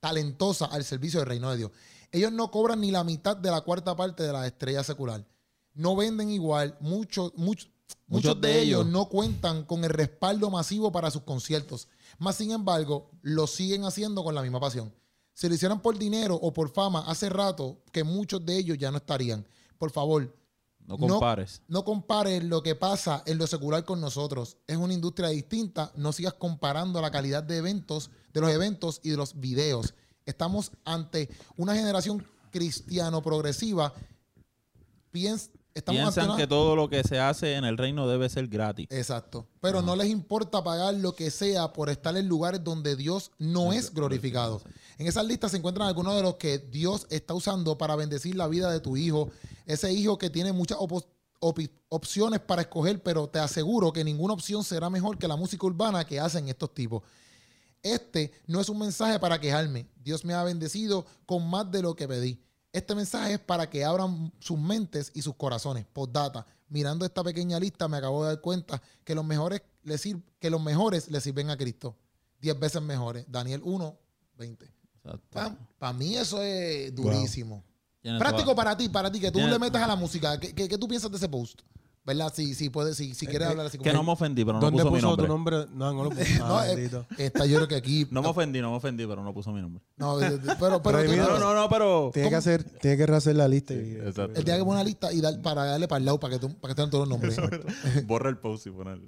talentosa 0.00 0.64
al 0.66 0.82
servicio 0.84 1.20
del 1.20 1.28
reino 1.28 1.50
de 1.50 1.58
Dios. 1.58 1.70
Ellos 2.12 2.32
no 2.32 2.50
cobran 2.50 2.80
ni 2.80 2.90
la 2.90 3.04
mitad 3.04 3.36
de 3.36 3.50
la 3.50 3.60
cuarta 3.60 3.94
parte 3.94 4.22
de 4.22 4.32
la 4.32 4.46
estrella 4.46 4.82
secular. 4.82 5.24
No 5.74 5.94
venden 5.94 6.30
igual. 6.30 6.76
Muchos, 6.80 7.32
muchos, 8.06 8.30
muchos 8.36 8.40
de, 8.40 8.60
ellos 8.62 8.86
no 8.86 9.08
cuentan 9.08 9.64
con 9.64 9.84
el 9.84 9.90
respaldo 9.90 10.50
masivo 10.50 10.90
para 10.92 11.10
sus 11.10 11.22
conciertos. 11.22 11.88
Más 12.18 12.36
sin 12.36 12.50
embargo, 12.50 13.10
lo 13.22 13.46
siguen 13.46 13.84
haciendo 13.84 14.22
con 14.24 14.34
la 14.34 14.42
misma 14.42 14.60
pasión. 14.60 14.92
Si 15.32 15.48
lo 15.48 15.54
hicieran 15.54 15.80
por 15.80 15.98
dinero 15.98 16.34
o 16.34 16.52
por 16.52 16.70
fama, 16.70 17.04
hace 17.06 17.28
rato 17.30 17.82
que 17.92 18.04
muchos 18.04 18.44
de 18.44 18.58
ellos 18.58 18.76
ya 18.78 18.90
no 18.90 18.98
estarían. 18.98 19.46
Por 19.78 19.90
favor, 19.90 20.36
No 20.86 20.98
compares. 20.98 21.62
no 21.68 21.84
compares 21.84 22.44
lo 22.44 22.62
que 22.62 22.74
pasa 22.74 23.22
en 23.26 23.38
lo 23.38 23.46
secular 23.46 23.84
con 23.84 24.00
nosotros. 24.00 24.56
Es 24.66 24.76
una 24.76 24.92
industria 24.92 25.28
distinta. 25.30 25.92
No 25.96 26.12
sigas 26.12 26.34
comparando 26.34 27.00
la 27.00 27.10
calidad 27.10 27.42
de 27.42 27.56
eventos, 27.58 28.10
de 28.34 28.40
los 28.40 28.50
eventos 28.50 29.00
y 29.02 29.10
de 29.10 29.16
los 29.16 29.40
videos. 29.40 29.94
Estamos 30.26 30.72
ante 30.84 31.30
una 31.56 31.74
generación 31.74 32.26
cristiano 32.50 33.22
progresiva. 33.22 33.94
Piens- 35.12 35.50
estamos 35.74 36.00
Piensan 36.00 36.26
una- 36.30 36.36
que 36.36 36.46
todo 36.46 36.76
lo 36.76 36.88
que 36.88 37.02
se 37.02 37.18
hace 37.18 37.54
en 37.54 37.64
el 37.64 37.78
reino 37.78 38.08
debe 38.08 38.28
ser 38.28 38.48
gratis. 38.48 38.86
Exacto. 38.90 39.46
Pero 39.60 39.82
no 39.82 39.96
les 39.96 40.08
importa 40.08 40.62
pagar 40.64 40.94
lo 40.94 41.14
que 41.14 41.30
sea 41.30 41.72
por 41.72 41.88
estar 41.90 42.16
en 42.16 42.28
lugares 42.28 42.62
donde 42.64 42.96
Dios 42.96 43.30
no 43.38 43.72
es 43.72 43.92
glorificado. 43.92 44.60
En 44.98 45.06
esas 45.06 45.24
listas 45.24 45.50
se 45.52 45.56
encuentran 45.58 45.88
algunos 45.88 46.14
de 46.16 46.22
los 46.22 46.34
que 46.36 46.58
Dios 46.58 47.06
está 47.10 47.34
usando 47.34 47.78
para 47.78 47.96
bendecir 47.96 48.34
la 48.36 48.48
vida 48.48 48.70
de 48.70 48.80
tu 48.80 48.96
hijo. 48.96 49.30
Ese 49.66 49.92
hijo 49.92 50.18
que 50.18 50.28
tiene 50.30 50.52
muchas 50.52 50.78
opciones 51.88 52.40
para 52.40 52.62
escoger, 52.62 53.02
pero 53.02 53.28
te 53.28 53.38
aseguro 53.38 53.92
que 53.92 54.04
ninguna 54.04 54.34
opción 54.34 54.62
será 54.64 54.90
mejor 54.90 55.18
que 55.18 55.28
la 55.28 55.36
música 55.36 55.66
urbana 55.66 56.04
que 56.04 56.20
hacen 56.20 56.48
estos 56.48 56.74
tipos. 56.74 57.02
Este 57.82 58.30
no 58.46 58.60
es 58.60 58.68
un 58.68 58.78
mensaje 58.78 59.18
para 59.18 59.40
quejarme. 59.40 59.86
Dios 59.96 60.24
me 60.24 60.34
ha 60.34 60.44
bendecido 60.44 61.06
con 61.24 61.48
más 61.48 61.70
de 61.70 61.80
lo 61.82 61.94
que 61.96 62.06
pedí. 62.06 62.38
Este 62.72 62.94
mensaje 62.94 63.34
es 63.34 63.38
para 63.40 63.68
que 63.68 63.84
abran 63.84 64.32
sus 64.38 64.58
mentes 64.58 65.10
y 65.14 65.22
sus 65.22 65.34
corazones. 65.34 65.86
Postdata. 65.92 66.46
Mirando 66.68 67.04
esta 67.04 67.24
pequeña 67.24 67.58
lista 67.58 67.88
me 67.88 67.96
acabo 67.96 68.22
de 68.24 68.28
dar 68.34 68.40
cuenta 68.40 68.80
que 69.04 69.14
los 69.14 69.24
mejores 69.24 69.62
le, 69.82 69.98
sir- 69.98 70.22
que 70.38 70.50
los 70.50 70.62
mejores 70.62 71.10
le 71.10 71.20
sirven 71.20 71.50
a 71.50 71.56
Cristo. 71.56 71.96
Diez 72.40 72.58
veces 72.58 72.80
mejores. 72.80 73.24
Daniel 73.28 73.60
1, 73.64 73.98
20. 74.38 74.64
Exacto. 75.04 75.28
Para 75.78 75.92
mí 75.94 76.16
eso 76.16 76.40
es 76.42 76.94
durísimo. 76.94 77.64
Práctico 78.18 78.54
para 78.54 78.76
ti, 78.76 78.88
para 78.88 79.10
ti, 79.10 79.18
que 79.20 79.30
tú 79.32 79.40
le 79.50 79.58
metas 79.58 79.82
a 79.82 79.86
la 79.88 79.96
música. 79.96 80.38
¿Qué, 80.38 80.54
qué, 80.54 80.68
qué 80.68 80.78
tú 80.78 80.86
piensas 80.86 81.10
de 81.10 81.16
ese 81.16 81.28
post? 81.28 81.60
¿Verdad? 82.02 82.32
Si, 82.34 82.54
si, 82.54 82.70
puedes, 82.70 82.96
si, 82.96 83.14
si 83.14 83.26
quieres 83.26 83.46
eh, 83.46 83.50
hablar 83.50 83.66
así 83.66 83.76
como 83.76 83.84
Que 83.88 83.92
no 83.94 84.02
me 84.02 84.12
ofendí, 84.12 84.42
pero 84.42 84.54
no 84.58 84.60
¿Dónde 84.70 84.82
puso, 84.82 84.94
puso, 84.94 84.96
mi 84.96 85.02
nombre. 85.02 85.26
tu 85.26 85.32
nombre? 85.32 85.56
No, 85.74 85.92
no 85.92 86.04
lo 86.04 86.10
puso. 86.16 86.38
No, 86.38 86.56
Ah, 86.58 86.68
eh, 86.68 86.90
está, 87.18 87.44
yo 87.44 87.56
creo 87.56 87.68
que 87.68 87.74
aquí. 87.76 88.06
No 88.10 88.22
me 88.22 88.28
ofendí, 88.28 88.60
no 88.62 88.70
me 88.70 88.76
ofendí, 88.78 89.06
pero 89.06 89.22
no 89.22 89.34
puso 89.34 89.52
mi 89.52 89.60
nombre. 89.60 89.82
No, 89.96 90.20
eh, 90.20 90.26
eh, 90.34 90.38
pero, 90.58 90.82
pero. 90.82 90.98
No, 91.16 91.38
no, 91.38 91.54
no, 91.54 91.68
pero... 91.68 92.10
Tiene 92.14 92.30
que 92.30 92.36
hacer, 92.36 92.64
tiene 92.64 92.96
que 92.96 93.06
rehacer 93.06 93.36
la 93.36 93.46
lista. 93.48 93.74
y- 93.74 93.96
exacto. 93.96 94.32
Él 94.38 94.44
tiene 94.44 94.58
que 94.60 94.64
poner 94.64 94.80
una 94.80 94.84
lista 94.84 95.12
y 95.12 95.20
dar, 95.20 95.40
para 95.42 95.64
darle 95.66 95.86
para 95.88 95.98
el 95.98 96.04
lado 96.06 96.18
para 96.18 96.32
que, 96.34 96.40
tú- 96.40 96.54
para 96.58 96.74
que 96.74 96.80
estén 96.80 96.90
todos 96.90 97.06
los 97.06 97.18
nombres. 97.18 97.36
Borra 98.06 98.30
el 98.30 98.38
post 98.38 98.66
y 98.66 98.70
ponerlo. 98.70 99.04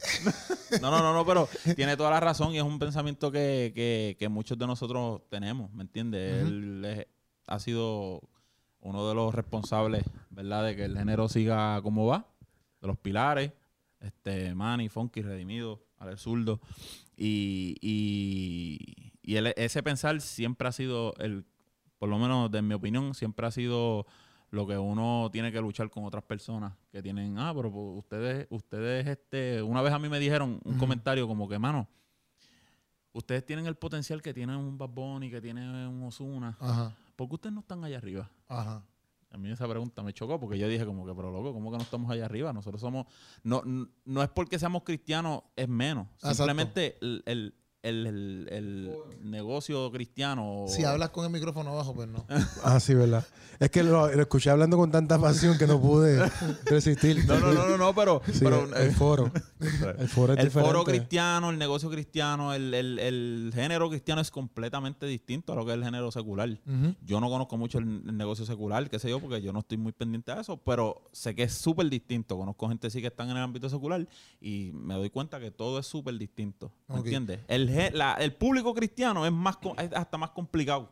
No, 0.83 0.91
no, 0.91 0.99
no, 0.99 1.15
no, 1.15 1.25
pero 1.25 1.49
tiene 1.75 1.97
toda 1.97 2.11
la 2.11 2.21
razón 2.21 2.53
y 2.53 2.59
es 2.59 2.63
un 2.63 2.79
pensamiento 2.79 3.33
que, 3.33 3.73
que, 3.75 4.17
que 4.19 4.29
muchos 4.29 4.59
de 4.59 4.67
nosotros 4.67 5.23
tenemos, 5.31 5.73
¿me 5.73 5.83
entiendes? 5.83 6.47
Él 6.47 6.85
es- 6.85 7.07
ha 7.47 7.59
sido 7.59 8.21
uno 8.81 9.09
de 9.09 9.15
los 9.15 9.35
responsables, 9.35 10.05
¿verdad? 10.31 10.65
De 10.67 10.77
que 10.77 10.85
el 10.85 10.97
género 10.99 11.29
siga 11.29 11.81
como 11.83 12.07
va, 12.07 12.27
de 12.83 12.87
los 12.89 12.99
pilares, 12.99 13.53
este, 14.01 14.55
Manny, 14.55 14.89
Funky, 14.91 15.23
Redimido, 15.23 15.81
Alex 15.99 16.21
Zurdo. 16.23 16.61
Y, 17.17 17.77
y, 17.81 19.13
y 19.23 19.37
el- 19.37 19.55
ese 19.57 19.83
pensar 19.83 20.21
siempre 20.21 20.69
ha 20.69 20.73
sido, 20.73 21.15
el, 21.19 21.47
por 21.99 22.09
lo 22.11 22.19
menos 22.19 22.51
de 22.51 22.61
mi 22.61 22.75
opinión, 22.75 23.15
siempre 23.15 23.47
ha 23.47 23.51
sido 23.51 24.05
lo 24.51 24.67
que 24.67 24.77
uno 24.77 25.31
tiene 25.33 25.51
que 25.53 25.61
luchar 25.61 25.89
con 25.89 26.05
otras 26.05 26.25
personas 26.25 26.75
que 26.91 27.01
tienen, 27.03 27.39
ah, 27.39 27.53
pero 27.55 27.73
pues, 27.73 27.85
ustedes, 27.99 28.47
ustedes, 28.51 29.07
este, 29.07 29.63
una 29.63 29.81
vez 29.81 29.93
a 29.95 29.99
mí 29.99 30.09
me 30.11 30.19
dijeron 30.19 30.61
un 30.65 30.77
comentario 30.79 31.27
como 31.27 31.49
que, 31.49 31.59
mano, 31.59 31.89
ustedes 33.13 33.45
tienen 33.47 33.67
el 33.67 33.77
potencial 33.77 34.21
que 34.21 34.35
tienen 34.35 34.57
un 34.57 34.77
Bad 34.77 34.91
Bunny, 34.91 35.31
que 35.31 35.41
tiene 35.41 35.87
un 35.87 36.03
Ozuna, 36.03 36.57
Ajá, 36.61 36.95
¿por 37.17 37.29
qué 37.29 37.35
ustedes 37.37 37.55
no 37.55 37.61
están 37.61 37.83
allá 37.85 37.99
arriba? 37.99 38.29
ajá. 38.49 38.83
A 39.33 39.39
mí 39.39 39.51
esa 39.51 39.67
pregunta 39.67 40.03
me 40.03 40.13
chocó 40.13 40.39
porque 40.39 40.59
yo 40.59 40.69
dije 40.69 40.85
como 40.85 41.07
que, 41.07 41.15
pero 41.15 41.31
loco, 41.33 41.55
¿cómo 41.55 41.71
que 41.71 41.79
no 41.79 41.83
estamos 41.83 42.11
allá 42.11 42.27
arriba? 42.27 42.53
Nosotros 42.53 42.81
somos, 42.81 43.07
no, 43.43 43.63
no, 43.65 43.89
no 44.05 44.23
es 44.23 44.29
porque 44.29 44.59
seamos 44.59 44.83
cristianos, 44.83 45.43
es 45.57 45.69
menos. 45.69 46.07
Exacto. 46.17 46.37
Simplemente 46.37 46.99
el, 47.01 47.23
el, 47.25 47.55
el, 47.83 48.07
el- 48.07 48.49
el 48.51 48.93
negocio 49.31 49.91
cristiano. 49.91 50.65
Si 50.69 50.85
hablas 50.85 51.11
con 51.11 51.25
el 51.25 51.31
micrófono 51.31 51.71
abajo, 51.71 51.95
pues 51.95 52.09
no. 52.09 52.25
Ah, 52.65 52.79
sí, 52.81 52.95
¿verdad? 52.95 53.25
Es 53.59 53.71
que 53.71 53.83
lo, 53.83 54.11
lo 54.13 54.21
escuché 54.23 54.51
hablando 54.51 54.77
con 54.77 54.91
tanta 54.91 55.19
pasión 55.21 55.57
que 55.59 55.67
no 55.67 55.81
pude 55.81 56.19
resistir. 56.67 57.25
No, 57.27 57.39
no, 57.39 57.53
no, 57.53 57.69
no, 57.69 57.79
no, 57.79 57.95
pero, 57.95 58.21
Sí, 58.33 58.41
pero 58.43 58.65
el, 58.77 58.93
foro. 58.93 59.31
El 59.99 60.09
foro 60.09 60.33
es 60.33 60.39
el 60.41 60.51
foro 60.51 60.67
diferente. 60.81 60.91
cristiano, 60.91 61.51
el 61.51 61.59
negocio 61.59 61.89
cristiano, 61.91 62.53
el, 62.55 62.75
el- 62.75 62.99
el 62.99 63.53
género 63.55 63.89
cristiano 63.89 64.21
es 64.21 64.31
completamente 64.31 65.07
distinto 65.07 65.53
a 65.53 65.57
lo 65.57 65.65
que 65.65 65.73
es 65.73 65.79
el 65.79 65.85
género 65.85 66.11
secular. 66.11 66.49
Yo 67.05 67.21
no 67.21 67.29
conozco 67.29 67.57
mucho 67.57 67.79
el, 67.79 67.85
el 68.07 68.17
negocio 68.17 68.45
secular, 68.45 68.89
qué 68.91 68.99
sé 68.99 69.09
yo, 69.11 69.21
porque 69.21 69.41
yo 69.43 69.53
no 69.53 69.61
estoy 69.61 69.79
muy 69.79 69.93
pendiente 69.93 70.33
a 70.33 70.41
eso, 70.41 70.57
pero 70.57 71.03
sé 71.13 71.35
que 71.35 71.45
es 71.45 71.53
súper 71.55 71.89
distinto. 71.89 72.37
Conozco 72.37 72.69
gente 72.69 72.91
sí 72.91 73.01
que 73.01 73.07
están 73.09 73.31
en 73.31 73.37
el 73.37 73.43
ámbito 73.43 73.69
secular 73.69 74.07
y 74.41 74.71
me 74.75 74.95
doy 74.95 75.11
cuenta 75.11 75.39
que 75.39 75.51
todo 75.51 75.79
es 75.79 75.87
súper 75.87 76.17
distinto. 76.19 76.73
¿Me 76.89 76.97
entiendes? 76.97 77.41
El, 77.49 77.69
la- 77.93 78.15
el 78.15 78.33
público 78.35 78.75
cristiano 78.75 79.25
es, 79.27 79.33
más, 79.33 79.57
es 79.79 79.93
hasta 79.95 80.17
más 80.19 80.31
complicado. 80.31 80.91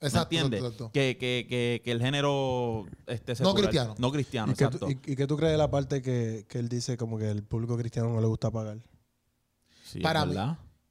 ¿Me 0.00 0.08
Exacto, 0.08 0.34
entiendes? 0.34 0.62
exacto. 0.62 0.90
Que, 0.92 1.18
que, 1.18 1.46
que, 1.48 1.82
que 1.84 1.92
el 1.92 2.00
género 2.00 2.86
este, 3.06 3.34
secular. 3.34 3.56
cristiano. 3.62 3.94
No 3.98 4.10
cristiano, 4.10 4.52
¿Y 4.52 4.54
qué, 4.54 4.64
exacto. 4.64 4.86
tú, 4.86 4.92
y, 4.92 5.12
y 5.12 5.16
qué 5.16 5.26
tú 5.26 5.36
crees 5.36 5.52
de 5.52 5.58
la 5.58 5.70
parte 5.70 6.00
que, 6.00 6.46
que 6.48 6.58
él 6.58 6.68
dice 6.70 6.96
como 6.96 7.18
que 7.18 7.30
el 7.30 7.42
público 7.42 7.76
cristiano 7.76 8.08
no 8.08 8.18
le 8.20 8.26
gusta 8.26 8.50
pagar? 8.50 8.78
Sí, 9.84 10.00
Para 10.00 10.22
es 10.22 10.28
mí-. 10.28 10.36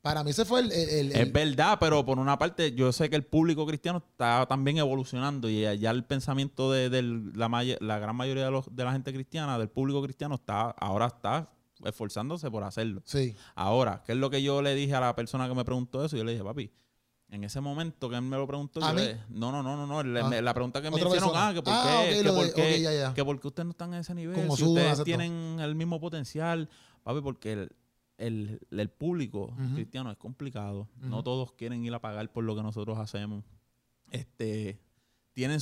Para 0.02 0.24
mí 0.24 0.30
ese 0.30 0.46
fue 0.46 0.62
el... 0.62 0.72
el- 0.72 1.12
el- 1.12 1.12
Es 1.14 1.34
verdad, 1.34 1.78
pero 1.80 2.06
por 2.06 2.20
una 2.20 2.38
parte 2.38 2.72
yo 2.74 2.92
sé 2.94 3.10
que 3.10 3.16
el 3.18 3.26
público 3.26 3.66
cristiano 3.66 3.98
está 3.98 4.46
también 4.48 4.78
evolucionando 4.78 5.50
y 5.50 5.62
ya 5.78 5.92
el 5.92 6.06
pensamiento 6.06 6.72
de, 6.72 6.90
del- 6.90 7.34
la, 7.38 7.50
may- 7.50 7.78
la 7.82 8.00
gran 8.00 8.16
mayoría 8.16 8.46
de, 8.46 8.52
los, 8.52 8.74
de 8.74 8.84
la 8.86 8.92
gente 8.94 9.12
cristiana, 9.12 9.58
del 9.60 9.70
público 9.70 10.02
cristiano, 10.04 10.36
está 10.36 10.70
ahora 10.70 11.08
está 11.08 11.50
esforzándose 11.86 12.50
por 12.52 12.64
hacerlo. 12.64 13.02
Sí. 13.06 13.36
Ahora, 13.56 14.04
¿qué 14.06 14.12
es 14.14 14.18
lo 14.18 14.30
que 14.30 14.42
yo 14.44 14.62
le 14.62 14.76
dije 14.76 14.96
a 14.96 15.00
la 15.00 15.16
persona 15.16 15.48
que 15.48 15.56
me 15.56 15.64
preguntó 15.66 16.04
eso? 16.04 16.18
Yo 16.18 16.24
le 16.24 16.32
dije, 16.34 16.44
papi, 16.44 16.72
en 17.30 17.44
ese 17.44 17.62
momento 17.62 18.10
que 18.10 18.16
él 18.16 18.22
me 18.24 18.38
lo 18.38 18.48
preguntó, 18.48 18.84
¿A 18.84 18.90
yo 18.92 19.00
le- 19.00 19.18
no, 19.30 19.52
no, 19.52 19.62
no, 19.64 19.78
no, 19.86 20.04
no, 20.04 20.20
Ah. 20.20 20.42
la 20.42 20.54
pregunta 20.54 20.82
que 20.82 20.90
me 20.90 20.96
hicieron, 20.98 21.14
persona. 21.14 21.48
ah, 21.50 21.54
que 21.54 21.62
por 21.62 21.74
Ah, 21.74 22.02
qué, 22.10 22.24
que 22.24 22.30
por 22.32 22.46
de- 22.46 22.54
qué, 22.54 22.62
ok, 22.76 22.82
ya, 22.82 22.94
ya. 22.94 23.14
que 23.14 23.24
por 23.26 23.40
qué 23.40 23.48
ustedes 23.48 23.66
no 23.66 23.72
están 23.72 23.94
en 23.94 24.00
ese 24.00 24.16
nivel, 24.16 24.36
Como 24.36 24.58
si 24.58 24.64
ustedes 24.64 25.04
tienen 25.04 25.60
el 25.60 25.76
mismo 25.76 26.00
potencial, 26.00 26.68
papi, 27.04 27.22
porque 27.22 27.54
el, 27.54 27.72
el, 28.18 28.60
el 28.72 28.90
público 28.90 29.54
cristiano 29.76 30.12
es 30.12 30.18
complicado. 30.18 30.90
No 31.02 31.24
todos 31.24 31.54
quieren 31.54 31.86
ir 31.86 31.94
a 31.94 32.00
pagar 32.02 32.32
por 32.32 32.44
lo 32.44 32.56
que 32.56 32.64
nosotros 32.64 32.98
hacemos. 32.98 33.46
Este, 34.12 34.80
tienen 35.34 35.60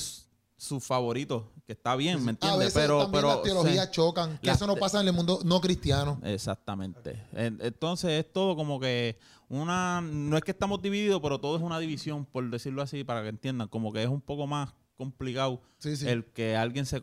sus 0.60 0.84
favoritos, 0.84 1.44
que 1.66 1.72
está 1.72 1.94
bien, 1.96 2.20
¿me 2.24 2.30
A 2.30 2.32
entiendes? 2.32 2.58
veces 2.58 2.74
Pero, 2.82 2.98
también 3.02 3.22
pero 3.22 3.28
las 3.34 3.42
teologías 3.42 3.90
chocan, 3.92 4.38
que 4.42 4.50
eso 4.50 4.66
no 4.66 4.74
pasa 4.76 5.00
en 5.00 5.06
el 5.06 5.14
mundo 5.14 5.40
no 5.44 5.60
cristiano. 5.60 6.20
Exactamente. 6.24 7.22
En- 7.32 7.58
Entonces 7.62 8.10
es 8.24 8.32
todo 8.32 8.56
como 8.56 8.80
que 8.80 9.16
una, 9.48 10.00
no 10.00 10.36
es 10.36 10.42
que 10.42 10.50
estamos 10.50 10.82
divididos, 10.82 11.20
pero 11.22 11.38
todo 11.40 11.56
es 11.56 11.62
una 11.62 11.78
división, 11.78 12.24
por 12.26 12.50
decirlo 12.50 12.82
así, 12.82 13.04
para 13.04 13.22
que 13.22 13.28
entiendan, 13.28 13.68
como 13.68 13.92
que 13.92 14.02
es 14.02 14.08
un 14.08 14.20
poco 14.20 14.46
más 14.48 14.74
complicado 14.96 15.62
Sí, 15.78 15.96
sí. 15.96 16.08
el 16.08 16.24
que 16.24 16.56
alguien 16.56 16.84
se, 16.86 17.00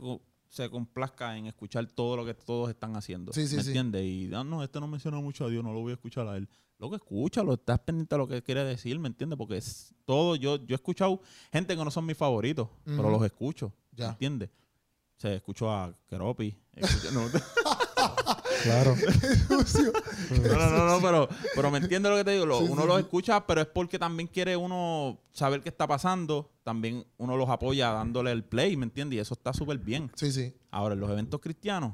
se 0.49 0.69
complazca 0.69 1.37
en 1.37 1.45
escuchar 1.45 1.87
todo 1.87 2.17
lo 2.17 2.25
que 2.25 2.33
todos 2.33 2.69
están 2.69 2.95
haciendo. 2.97 3.31
Sí, 3.31 3.47
¿Me 3.55 3.61
entiendes? 3.61 4.03
Y 4.03 4.29
ah, 4.33 4.43
no, 4.43 4.63
este 4.63 4.81
no 4.81 4.87
menciona 4.87 5.17
mucho 5.21 5.45
a 5.45 5.49
Dios, 5.49 5.63
no 5.63 5.71
lo 5.71 5.79
voy 5.79 5.91
a 5.91 5.95
escuchar 5.95 6.27
a 6.27 6.35
él. 6.35 6.49
Lo 6.77 6.89
que 6.89 6.97
escúchalo, 6.97 7.53
estás 7.53 7.79
pendiente 7.79 8.15
a 8.15 8.17
lo 8.17 8.27
que 8.27 8.43
quiere 8.43 8.63
decir, 8.65 8.99
¿me 8.99 9.07
entiendes? 9.07 9.37
Porque 9.37 9.57
es 9.57 9.93
todo, 10.03 10.35
yo, 10.35 10.57
yo 10.57 10.73
he 10.73 10.75
escuchado 10.75 11.21
gente 11.51 11.75
que 11.75 11.83
no 11.83 11.89
son 11.89 12.05
mis 12.05 12.17
favoritos, 12.17 12.67
pero 12.83 13.09
los 13.09 13.23
escucho, 13.23 13.71
¿me 13.91 13.99
Ya. 13.99 14.09
entiendes? 14.09 14.49
O 15.17 15.21
sea, 15.21 15.33
escucho 15.33 15.71
a 15.71 15.93
Keropi. 16.09 16.53
escucho- 16.75 17.11
no, 17.11 17.27
Claro. 18.63 18.95
no, 20.31 20.57
no, 20.57 20.69
no, 20.69 20.85
no, 20.87 21.01
pero, 21.01 21.29
pero 21.55 21.71
me 21.71 21.77
entiende 21.77 22.09
lo 22.09 22.15
que 22.17 22.23
te 22.23 22.31
digo. 22.31 22.45
Lo- 22.45 22.59
Sí, 22.59 22.67
uno 22.69 22.81
sí, 22.81 22.87
los 22.87 22.99
escucha, 22.99 23.45
pero 23.45 23.61
es 23.61 23.67
porque 23.67 23.99
también 23.99 24.27
quiere 24.27 24.57
uno 24.57 25.19
saber 25.31 25.61
qué 25.61 25.69
está 25.69 25.87
pasando. 25.87 26.51
También 26.63 27.05
uno 27.17 27.37
los 27.37 27.47
apoya 27.49 27.91
dándole 27.91 28.31
el 28.31 28.43
play, 28.43 28.75
¿me 28.75 28.85
entiendes? 28.85 29.17
Y 29.17 29.19
eso 29.19 29.35
está 29.35 29.53
súper 29.53 29.77
bien. 29.77 30.11
Sí, 30.15 30.31
sí. 30.31 30.53
Ahora, 30.71 30.95
en 30.95 30.99
los 30.99 31.09
eventos 31.11 31.39
cristianos 31.39 31.93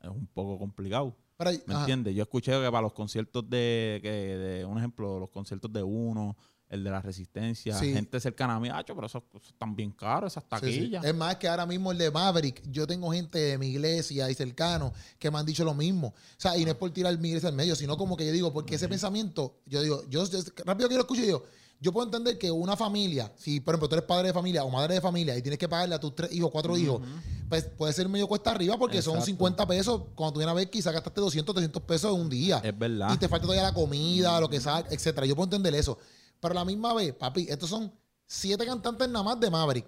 es 0.00 0.08
un 0.08 0.26
poco 0.26 0.58
complicado. 0.58 1.14
Pero 1.36 1.50
¿Me 1.66 1.74
entiendes? 1.74 2.14
Yo 2.14 2.22
escuché 2.22 2.52
que 2.52 2.70
para 2.70 2.80
los 2.82 2.92
conciertos 2.92 3.48
de, 3.48 4.00
que, 4.02 4.08
de 4.10 4.64
un 4.64 4.78
ejemplo, 4.78 5.18
los 5.18 5.28
conciertos 5.30 5.70
de 5.72 5.82
uno, 5.82 6.36
el 6.68 6.82
de 6.82 6.90
la 6.90 7.00
resistencia, 7.00 7.78
Sí. 7.78 7.92
gente 7.92 8.18
cercana 8.18 8.56
a 8.56 8.60
mí, 8.60 8.68
"Acho, 8.70 8.94
pero 8.94 9.06
esos 9.06 9.22
esos 9.34 9.48
están 9.50 9.76
bien 9.76 9.92
caros, 9.92 10.32
esas 10.32 10.44
Sí, 10.44 10.48
sí. 10.72 10.78
taquillas. 10.80 11.04
Es 11.04 11.14
más 11.14 11.36
que 11.36 11.46
ahora 11.46 11.64
mismo 11.66 11.92
el 11.92 11.98
de 11.98 12.10
Maverick, 12.10 12.62
yo 12.70 12.86
tengo 12.86 13.12
gente 13.12 13.38
de 13.38 13.58
mi 13.58 13.68
iglesia 13.68 14.28
y 14.30 14.34
cercano 14.34 14.92
que 15.18 15.30
me 15.30 15.38
han 15.38 15.46
dicho 15.46 15.62
lo 15.64 15.74
mismo. 15.74 16.08
O 16.08 16.14
sea, 16.40 16.56
y 16.56 16.64
no 16.64 16.70
es 16.72 16.76
por 16.76 16.90
tirar 16.90 17.16
mi 17.18 17.28
iglesia 17.28 17.50
al 17.50 17.54
medio, 17.54 17.76
sino 17.76 17.96
como 17.96 18.16
que 18.16 18.26
yo 18.26 18.32
digo, 18.32 18.52
porque 18.52 18.74
ese 18.76 18.88
pensamiento, 18.88 19.60
yo 19.66 19.80
digo, 19.82 20.02
yo, 20.08 20.24
yo- 20.28 20.40
rápido 20.64 20.88
que 20.88 20.94
lo 20.96 21.02
escucho 21.02 21.22
yo, 21.22 21.44
yo 21.80 21.92
puedo 21.92 22.06
entender 22.06 22.38
que 22.38 22.50
una 22.50 22.76
familia, 22.76 23.32
si 23.36 23.60
por 23.60 23.74
ejemplo 23.74 23.88
tú 23.88 23.94
eres 23.96 24.06
padre 24.06 24.28
de 24.28 24.32
familia 24.32 24.64
o 24.64 24.70
madre 24.70 24.94
de 24.94 25.00
familia 25.00 25.36
y 25.36 25.42
tienes 25.42 25.58
que 25.58 25.68
pagarle 25.68 25.94
a 25.94 26.00
tus 26.00 26.14
tres 26.14 26.32
hijos, 26.32 26.50
cuatro 26.50 26.76
hijos, 26.76 27.02
pues 27.48 27.64
puede 27.64 27.92
ser 27.92 28.08
medio 28.08 28.26
cuesta 28.26 28.50
arriba 28.50 28.78
porque 28.78 29.02
son 29.02 29.14
Exacto. 29.14 29.26
50 29.26 29.66
pesos. 29.66 30.02
Cuando 30.14 30.32
tú 30.32 30.38
vienes 30.38 30.52
a 30.52 30.54
ver, 30.54 30.70
quizás 30.70 30.92
gastaste 30.92 31.20
200, 31.20 31.54
300 31.54 31.82
pesos 31.82 32.14
en 32.14 32.20
un 32.20 32.30
día. 32.30 32.60
Es 32.64 32.76
verdad. 32.76 33.12
Y 33.12 33.18
te 33.18 33.28
falta 33.28 33.44
todavía 33.44 33.62
la 33.62 33.74
comida, 33.74 34.40
lo 34.40 34.48
que 34.48 34.60
sea, 34.60 34.84
etcétera. 34.90 35.26
Yo 35.26 35.36
puedo 35.36 35.44
entender 35.44 35.74
eso. 35.74 35.98
Pero 36.40 36.52
a 36.52 36.54
la 36.56 36.64
misma 36.64 36.94
vez, 36.94 37.14
papi, 37.14 37.46
estos 37.48 37.70
son 37.70 37.92
siete 38.26 38.64
cantantes 38.66 39.08
nada 39.08 39.24
más 39.24 39.38
de 39.38 39.50
Maverick. 39.50 39.86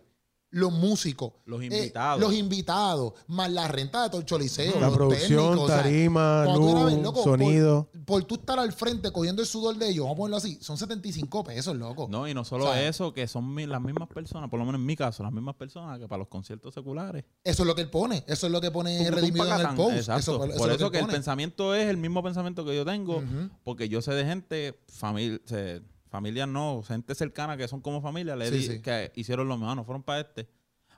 Los 0.50 0.72
músicos. 0.72 1.32
Los 1.44 1.60
eh, 1.60 1.66
invitados. 1.66 2.20
los 2.20 2.32
invitados. 2.32 3.12
Más 3.26 3.50
la 3.52 3.68
renta 3.68 4.04
de 4.04 4.08
todo 4.08 4.20
el 4.20 4.26
choliseo. 4.26 4.80
La 4.80 4.86
los 4.86 4.96
producción, 4.96 5.28
técnicos, 5.28 5.58
o 5.64 5.66
sea, 5.66 5.82
tarima, 5.82 6.42
cuando 6.46 6.60
tú 6.60 6.66
vienes 6.66 6.82
a 6.82 6.86
ver, 6.86 6.94
luz, 6.94 7.02
loco, 7.04 7.22
sonido. 7.22 7.88
Por, 7.92 8.04
por 8.04 8.24
tú 8.24 8.34
estar 8.36 8.58
al 8.58 8.72
frente 8.72 9.12
cogiendo 9.12 9.42
el 9.42 9.48
sudor 9.48 9.76
de 9.76 9.90
ellos, 9.90 10.04
vamos 10.04 10.14
a 10.14 10.18
ponerlo 10.18 10.36
así, 10.38 10.58
son 10.62 10.78
75 10.78 11.44
pesos, 11.44 11.76
loco. 11.76 12.06
No, 12.10 12.26
y 12.26 12.32
no 12.32 12.44
solo 12.44 12.64
O 12.64 12.72
sea, 12.72 12.88
eso, 12.88 13.12
que 13.12 13.28
son 13.28 13.54
mi- 13.54 13.66
las 13.66 13.82
mismas 13.82 14.08
personas, 14.08 14.48
por 14.48 14.58
lo 14.58 14.64
menos 14.64 14.80
en 14.80 14.86
mi 14.86 14.96
caso, 14.96 15.22
las 15.22 15.32
mismas 15.32 15.54
personas 15.56 15.98
que 15.98 16.08
para 16.08 16.20
los 16.20 16.28
conciertos 16.28 16.72
seculares. 16.72 17.24
Eso 17.44 17.62
es 17.62 17.66
lo 17.66 17.74
que 17.74 17.82
él 17.82 17.90
pone. 17.90 18.24
Eso 18.26 18.46
es 18.46 18.52
lo 18.52 18.60
que 18.62 18.70
pone 18.70 19.04
tum, 19.04 19.14
redimido 19.14 19.44
en 19.44 19.50
el 19.52 19.56
pacatán. 19.56 19.76
post. 19.76 19.96
Exacto. 19.96 20.20
Eso, 20.20 20.38
por 20.38 20.70
es 20.70 20.76
eso, 20.76 20.90
que, 20.90 20.98
el 20.98 21.06
pensamiento 21.06 21.74
es 21.74 21.88
el 21.88 21.98
mismo 21.98 22.22
pensamiento 22.22 22.64
que 22.64 22.74
yo 22.74 22.86
tengo, 22.86 23.22
porque 23.64 23.88
yo 23.90 24.00
sé 24.00 24.12
de 24.12 24.24
gente, 24.24 24.80
familia, 24.88 25.40
familias 26.08 26.48
no, 26.48 26.82
gente 26.82 27.14
cercana 27.14 27.56
que 27.56 27.68
son 27.68 27.80
como 27.80 28.00
familia, 28.02 28.34
le 28.36 28.48
Sí, 28.50 28.80
que 28.80 29.12
hicieron 29.14 29.48
lo 29.48 29.56
mismo, 29.56 29.74
no 29.74 29.84
fueron 29.84 30.02
para 30.02 30.20
este, 30.20 30.48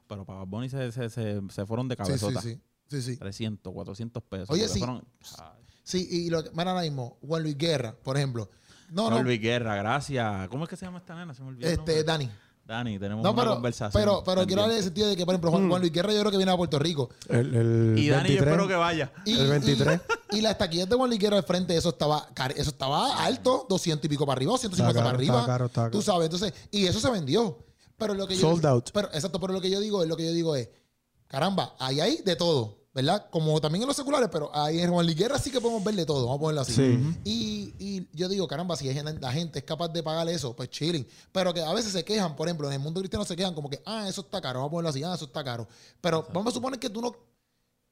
pero 0.06 0.24
para 0.24 0.40
Bad 0.40 0.46
Bunny 0.48 0.68
se, 0.68 0.92
se, 0.92 1.10
se, 1.10 1.40
se 1.50 1.66
fueron 1.66 1.88
de 1.88 1.96
cabezota. 1.96 2.40
sí. 2.40 2.60
Sí, 2.88 3.02
sí. 3.02 3.16
300, 3.16 3.72
400 3.72 4.20
pesos. 4.24 4.50
Oye, 4.50 4.66
sí. 4.68 4.80
fueron- 4.80 5.04
Sí, 5.84 6.08
y 6.10 6.28
lo 6.30 6.42
que, 6.42 6.50
mira 6.50 6.70
ahora 6.72 6.82
mismo, 6.82 7.18
Juan 7.20 7.42
Luis 7.44 7.56
Guerra, 7.56 7.94
por 8.02 8.16
ejemplo. 8.16 8.50
No, 8.90 9.04
Juan 9.04 9.18
no, 9.18 9.22
Luis 9.22 9.40
Guerra, 9.40 9.76
gracias. 9.76 10.48
¿Cómo 10.48 10.64
es 10.64 10.70
que 10.70 10.76
se 10.76 10.86
llama 10.86 10.98
esta 10.98 11.14
nena? 11.14 11.32
Se 11.32 11.42
me 11.42 11.48
olvidó. 11.50 11.68
este. 11.68 12.02
Dani. 12.02 12.28
Dani, 12.70 12.98
tenemos 12.98 13.22
No, 13.24 13.32
una 13.32 13.42
pero, 13.42 13.54
conversación. 13.54 14.00
pero, 14.02 14.22
pero 14.24 14.46
quiero 14.46 14.62
darle 14.62 14.76
pendiente. 14.76 14.78
el 14.78 14.84
sentido 14.84 15.08
de 15.08 15.16
que, 15.16 15.26
por 15.26 15.34
ejemplo, 15.34 15.50
Juan, 15.50 15.68
Juan 15.68 15.80
Luis 15.80 15.92
Guerra 15.92 16.12
yo 16.12 16.20
creo 16.20 16.30
que 16.30 16.36
viene 16.36 16.52
a 16.52 16.56
Puerto 16.56 16.78
Rico. 16.78 17.10
El, 17.28 17.54
el 17.54 17.98
Y 17.98 18.08
Dani, 18.08 18.28
yo 18.30 18.34
23. 18.34 18.38
espero 18.46 18.68
que 18.68 18.74
vaya. 18.74 19.12
Y, 19.24 19.38
El 19.38 19.48
23. 19.48 20.00
Y, 20.32 20.36
y 20.38 20.40
las 20.40 20.56
taquillas 20.56 20.88
de 20.88 20.96
Juan 20.96 21.08
Luis 21.10 21.20
Guerra 21.20 21.36
al 21.38 21.42
frente, 21.42 21.76
eso 21.76 21.88
estaba, 21.90 22.28
eso 22.56 22.70
estaba 22.70 23.24
alto, 23.24 23.66
200 23.68 24.04
y 24.04 24.08
pico 24.08 24.24
para 24.24 24.36
arriba, 24.38 24.56
150 24.56 24.88
Está 24.90 25.00
para 25.00 25.10
caro, 25.10 25.18
arriba. 25.18 25.40
está 25.40 25.46
caro, 25.52 25.66
está 25.66 25.84
Tú 25.90 25.98
caro. 25.98 26.02
sabes, 26.02 26.24
entonces, 26.26 26.52
y 26.70 26.86
eso 26.86 27.00
se 27.00 27.10
vendió. 27.10 27.58
Pero 27.98 28.14
lo 28.14 28.26
que 28.26 28.34
yo, 28.36 28.40
Sold 28.40 28.64
out. 28.66 28.90
Pero, 28.94 29.08
exacto, 29.12 29.38
pero 29.40 29.52
lo 29.52 29.60
que 29.60 29.68
yo 29.68 29.78
digo 29.80 30.02
es, 30.02 30.08
lo 30.08 30.16
que 30.16 30.24
yo 30.24 30.32
digo 30.32 30.56
es, 30.56 30.68
caramba, 31.26 31.74
ahí 31.78 32.00
hay 32.00 32.22
de 32.22 32.34
todo, 32.36 32.78
¿verdad? 33.02 33.26
Como 33.30 33.60
también 33.60 33.82
en 33.82 33.88
los 33.88 33.96
seculares, 33.96 34.28
pero 34.30 34.50
ahí 34.54 34.80
en 34.80 34.90
Juan 34.90 35.04
Luis 35.06 35.16
Guerra 35.16 35.38
sí 35.38 35.50
que 35.50 35.60
podemos 35.60 35.82
ver 35.84 35.94
de 35.94 36.06
todo, 36.06 36.26
vamos 36.26 36.36
a 36.36 36.40
ponerlo 36.40 36.60
así. 36.60 36.72
Sí. 36.72 37.16
Y, 37.24 37.74
y 37.78 38.08
yo 38.12 38.28
digo, 38.28 38.46
caramba, 38.46 38.76
si 38.76 38.92
la 38.92 39.32
gente 39.32 39.58
es 39.58 39.64
capaz 39.64 39.88
de 39.88 40.02
pagar 40.02 40.28
eso, 40.28 40.54
pues 40.54 40.70
chilling. 40.70 41.06
Pero 41.32 41.52
que 41.54 41.60
a 41.60 41.72
veces 41.72 41.92
se 41.92 42.04
quejan, 42.04 42.36
por 42.36 42.48
ejemplo, 42.48 42.66
en 42.68 42.74
el 42.74 42.80
mundo 42.80 43.00
cristiano 43.00 43.24
se 43.24 43.36
quejan 43.36 43.54
como 43.54 43.68
que, 43.68 43.82
ah, 43.86 44.08
eso 44.08 44.20
está 44.22 44.40
caro, 44.40 44.60
vamos 44.60 44.68
a 44.68 44.72
ponerlo 44.72 44.90
así, 44.90 45.02
ah, 45.02 45.14
eso 45.14 45.24
está 45.26 45.42
caro. 45.44 45.66
Pero 46.00 46.26
vamos 46.32 46.52
a 46.52 46.54
suponer 46.54 46.78
que 46.78 46.90
tú 46.90 47.00
no. 47.00 47.29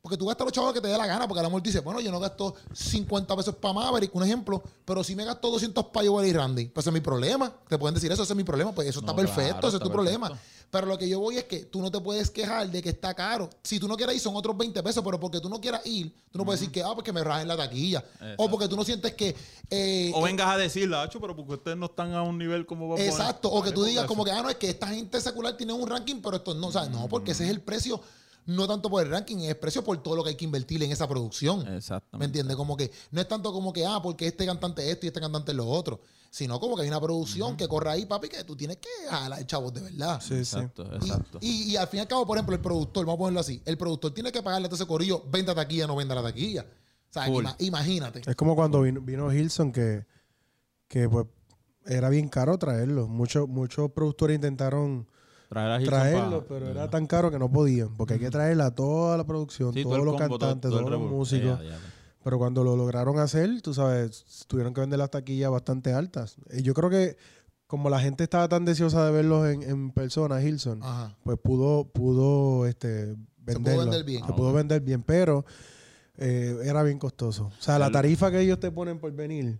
Porque 0.09 0.17
tú 0.17 0.25
gastas 0.25 0.47
los 0.47 0.53
chavos 0.55 0.73
que 0.73 0.81
te 0.81 0.89
dé 0.89 0.97
la 0.97 1.07
gana, 1.07 1.29
porque 1.29 1.41
a 1.41 1.43
lo 1.43 1.51
mejor 1.51 1.63
dice, 1.63 1.81
bueno, 1.81 2.01
yo 2.01 2.11
no 2.11 2.19
gasto 2.19 2.55
50 2.73 3.37
pesos 3.37 3.55
para 3.57 3.75
Maverick, 3.75 4.15
un 4.15 4.23
ejemplo, 4.23 4.63
pero 4.87 5.05
si 5.05 5.15
me 5.15 5.23
gasto 5.23 5.51
200 5.51 5.85
para 5.89 6.09
Joel 6.09 6.27
y 6.29 6.33
Randy, 6.33 6.65
pues 6.69 6.85
ese 6.85 6.89
es 6.89 6.95
mi 6.95 7.01
problema. 7.01 7.53
Te 7.69 7.77
pueden 7.77 7.95
decir 7.95 8.11
eso, 8.11 8.23
ese 8.23 8.33
es 8.33 8.37
mi 8.39 8.43
problema, 8.43 8.75
pues 8.75 8.89
eso 8.89 9.01
está 9.01 9.15
perfecto, 9.15 9.51
claro, 9.53 9.69
ese 9.69 9.77
es 9.77 9.83
tu 9.83 9.91
problema. 9.91 10.33
Pero 10.71 10.87
lo 10.87 10.97
que 10.97 11.07
yo 11.07 11.21
voy 11.21 11.37
es 11.37 11.45
que 11.45 11.65
tú 11.65 11.83
no 11.83 11.91
te 11.91 12.01
puedes 12.01 12.31
quejar 12.31 12.71
de 12.71 12.83
que 12.83 12.89
está 12.91 13.13
caro. 13.15 13.49
Si 13.63 13.79
tú 13.79 13.87
no 13.89 13.97
quieres 13.97 14.17
ir, 14.17 14.21
son 14.23 14.35
otros 14.35 14.57
20 14.57 14.83
pesos, 14.83 15.03
pero 15.05 15.21
porque 15.21 15.41
tú 15.41 15.51
no 15.51 15.61
quieras 15.61 15.85
ir, 15.87 16.11
tú 16.31 16.39
no 16.39 16.45
puedes 16.47 16.61
decir 16.61 16.73
que, 16.73 16.83
ah, 16.83 16.93
porque 16.95 17.13
me 17.13 17.23
rajen 17.23 17.49
la 17.49 17.57
taquilla. 17.57 18.03
O 18.39 18.49
porque 18.49 18.67
tú 18.69 18.77
no 18.77 18.85
sientes 18.85 19.13
que. 19.15 19.35
eh, 19.71 20.11
O 20.15 20.23
vengas 20.23 20.49
a 20.49 20.57
decirle, 20.57 20.97
Hacho, 20.97 21.21
pero 21.21 21.37
porque 21.37 21.53
ustedes 21.55 21.77
no 21.77 21.87
están 21.87 22.15
a 22.15 22.23
un 22.23 22.39
nivel 22.39 22.65
como 22.65 22.89
va 22.89 22.95
a 22.95 22.97
poner". 22.97 23.11
Exacto, 23.11 23.51
o 23.51 23.63
que 23.63 23.73
tú 23.73 23.85
digas 23.85 24.07
como 24.07 24.25
que, 24.25 24.31
ah, 24.31 24.43
no, 24.43 24.49
es 24.49 24.57
que 24.57 24.71
esta 24.71 24.87
gente 24.89 25.21
secular 25.21 25.55
tiene 25.57 25.75
un 25.75 25.87
ranking, 25.87 26.21
pero 26.23 26.37
esto 26.37 26.55
no, 26.55 26.69
o 26.69 26.73
sea, 26.73 26.87
no, 26.87 27.09
porque 27.09 27.33
ese 27.33 27.45
es 27.45 27.51
el 27.51 27.61
precio, 27.63 28.01
no 28.49 28.67
tanto 28.67 28.89
por 28.89 29.03
el 29.05 29.11
ranking, 29.11 29.37
es 29.41 29.55
precio 29.57 29.85
por 29.85 30.03
todo 30.03 30.17
lo 30.17 30.25
que 30.25 30.31
hay 30.31 30.35
que 30.37 30.45
invertir 30.47 30.83
en 30.83 30.91
esa 30.91 31.07
producción. 31.07 31.61
Exactamente. 31.69 32.17
¿Me 32.19 32.25
entiendes? 32.25 32.57
Como 32.57 32.77
que 32.79 32.91
no 33.11 33.21
es 33.21 33.29
tanto 33.29 33.53
como 33.53 33.73
que, 33.75 33.85
ah, 33.85 34.01
porque 34.03 34.27
este 34.27 34.47
cantante 34.47 34.83
es 34.87 34.95
esto 34.95 35.05
y 35.05 35.09
este 35.09 35.21
cantante 35.21 35.51
es 35.53 35.57
lo 35.57 35.67
otro, 35.69 36.01
sino 36.31 36.59
como 36.59 36.75
que 36.75 36.83
hay 36.83 36.89
una 36.89 36.99
producción 37.01 37.59
que 37.59 37.69
corre 37.69 37.91
ahí, 37.91 38.07
papi, 38.07 38.29
que 38.31 38.43
tú 38.45 38.57
tienes 38.57 38.79
que 38.79 38.89
jalar 39.11 39.47
chavos 39.47 39.75
de 39.75 39.83
verdad. 39.83 40.19
Sí, 40.23 40.29
sí. 40.29 40.57
Exacto, 40.57 40.85
Y- 40.93 40.95
exacto. 40.97 41.39
Y, 41.43 41.63
y 41.73 41.77
al 41.77 41.89
fin 41.89 41.99
y 41.99 42.01
al 42.01 42.09
cabo, 42.09 42.27
por 42.27 42.39
ejemplo, 42.39 42.55
el 42.55 42.63
productor, 42.63 43.05
vamos 43.05 43.17
a 43.17 43.19
ponerlo 43.19 43.41
así, 43.41 43.61
el 43.67 43.77
productor 43.77 44.15
tiene 44.15 44.33
que 44.33 44.43
pagarle 44.43 44.67
a 44.67 44.69
todo 44.71 44.77
ese 44.77 44.87
corillo, 44.87 45.23
venda 45.31 45.55
taquilla, 45.55 45.87
no 45.87 45.95
venda 45.97 46.15
la 46.15 46.23
taquilla. 46.23 46.63
O 46.63 47.13
sea, 47.13 47.27
imagínate. 47.59 48.23
Es 48.27 48.35
como 48.37 48.55
cuando 48.57 48.81
vino, 48.83 49.01
vino 49.03 49.33
Hilson 49.33 49.73
que, 49.73 50.07
que 50.89 51.07
pues 51.09 51.27
era 51.85 52.09
bien 52.09 52.29
caro 52.29 52.59
traerlo. 52.59 53.09
Muchos 53.09 53.47
muchos 53.49 53.91
productores 53.93 54.35
intentaron 54.37 55.07
Traer 55.49 55.71
a 55.83 55.85
traerlo, 55.85 56.45
pero 56.47 56.69
era 56.69 56.91
tan 56.91 57.07
caro 57.07 57.31
que 57.31 57.39
no 57.39 57.51
podían, 57.51 57.97
porque 57.97 58.15
hay 58.15 58.21
que 58.21 58.31
traerla 58.31 58.67
a 58.67 58.71
toda 58.75 59.17
la 59.17 59.25
producción, 59.25 59.73
Sí, 59.73 59.83
todos 59.83 59.99
los 60.05 60.15
combo, 60.17 60.39
cantantes, 60.39 60.71
todo 60.71 60.81
todos 60.81 60.91
los 60.93 61.11
músicos. 61.11 61.59
Pero 62.23 62.37
cuando 62.39 62.63
lo 62.65 62.77
lograron 62.77 63.19
hacer, 63.19 63.63
tú 63.63 63.73
sabes, 63.73 64.45
tuvieron 64.49 64.75
que 64.75 64.81
vender 64.83 64.99
las 64.99 65.11
taquillas 65.11 65.51
bastante 65.51 65.93
altas. 65.95 66.37
Y 66.53 66.63
yo 66.63 66.75
creo 66.75 66.91
que 66.91 67.17
como 67.67 67.89
la 67.89 68.01
gente 68.01 68.25
estaba 68.25 68.49
tan 68.49 68.65
deseosa 68.65 69.05
de 69.07 69.13
verlos 69.13 69.47
en, 69.49 69.63
en 69.63 69.91
persona, 69.93 70.43
Hilson, 70.43 70.83
Ajá. 70.83 71.17
pues 71.23 71.39
pudo, 71.43 71.85
pudo 71.89 72.67
este, 72.67 73.15
pudo 73.15 73.19
venderlo. 73.47 73.81
vender 73.83 74.05
bien. 74.05 74.25
Se 74.27 74.33
Ah, 74.33 74.37
pudo 74.37 74.47
bueno. 74.47 74.57
vender 74.59 74.81
bien, 74.83 75.03
pero 75.03 75.47
eh, 76.19 76.59
era 76.65 76.83
bien 76.83 76.99
costoso. 76.99 77.45
O 77.47 77.63
sea, 77.63 77.79
la 77.79 77.91
tarifa 77.91 78.31
que 78.31 78.41
ellos 78.41 78.59
te 78.61 78.71
ponen 78.71 78.99
por 78.99 79.13
venir 79.13 79.59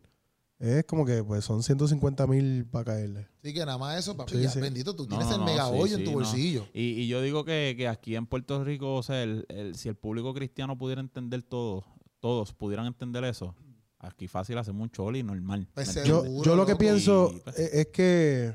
es 0.59 0.85
como 0.85 1.05
que 1.07 1.23
pues 1.23 1.45
son 1.45 1.63
150 1.63 2.27
mil 2.27 2.67
para 2.67 2.85
caerle. 2.87 3.29
Así 3.43 3.53
que 3.55 3.61
nada 3.61 3.79
más 3.79 3.99
eso, 3.99 4.17
papi, 4.17 4.33
Sí, 4.37 4.43
ya, 4.43 4.51
sí. 4.51 4.61
bendito, 4.61 4.95
tú 4.97 5.05
No, 5.05 5.09
tienes 5.11 5.27
no, 5.29 5.35
el 5.35 5.39
no, 5.41 5.45
mega 5.47 5.67
sí, 5.69 5.75
hoyo 5.75 5.95
en 5.95 5.99
sí, 6.01 6.05
tu 6.05 6.11
no. 6.11 6.17
bolsillo. 6.19 6.67
Y, 6.75 6.83
y 7.03 7.09
yo 7.09 7.23
digo 7.23 7.45
que, 7.45 7.75
que 7.77 7.87
aquí 7.89 8.17
en 8.17 8.27
Puerto 8.27 8.63
Rico, 8.65 8.95
o 8.97 9.03
sea, 9.03 9.23
el- 9.23 9.47
el- 9.49 9.77
si 9.77 9.89
el 9.89 9.95
público 9.95 10.35
cristiano 10.35 10.77
pudiera 10.77 11.01
entender 11.01 11.43
todo, 11.43 11.85
todos 12.21 12.53
pudieran 12.53 12.87
entender 12.87 13.23
eso, 13.25 13.55
aquí 14.01 14.27
fácil 14.27 14.59
hacemos 14.59 14.83
un 14.83 14.91
choli 14.91 15.23
normal. 15.23 15.69
Pues 15.75 15.87
¿me 15.89 15.93
se- 15.93 16.05
Yo, 16.07 16.25
yo 16.43 16.57
lo 16.57 16.67
que 16.67 16.73
loco. 16.73 16.79
pienso 16.79 17.31
Y, 17.35 17.41
pues, 17.41 17.59
es, 17.59 17.75
es 17.75 17.87
que, 17.89 18.55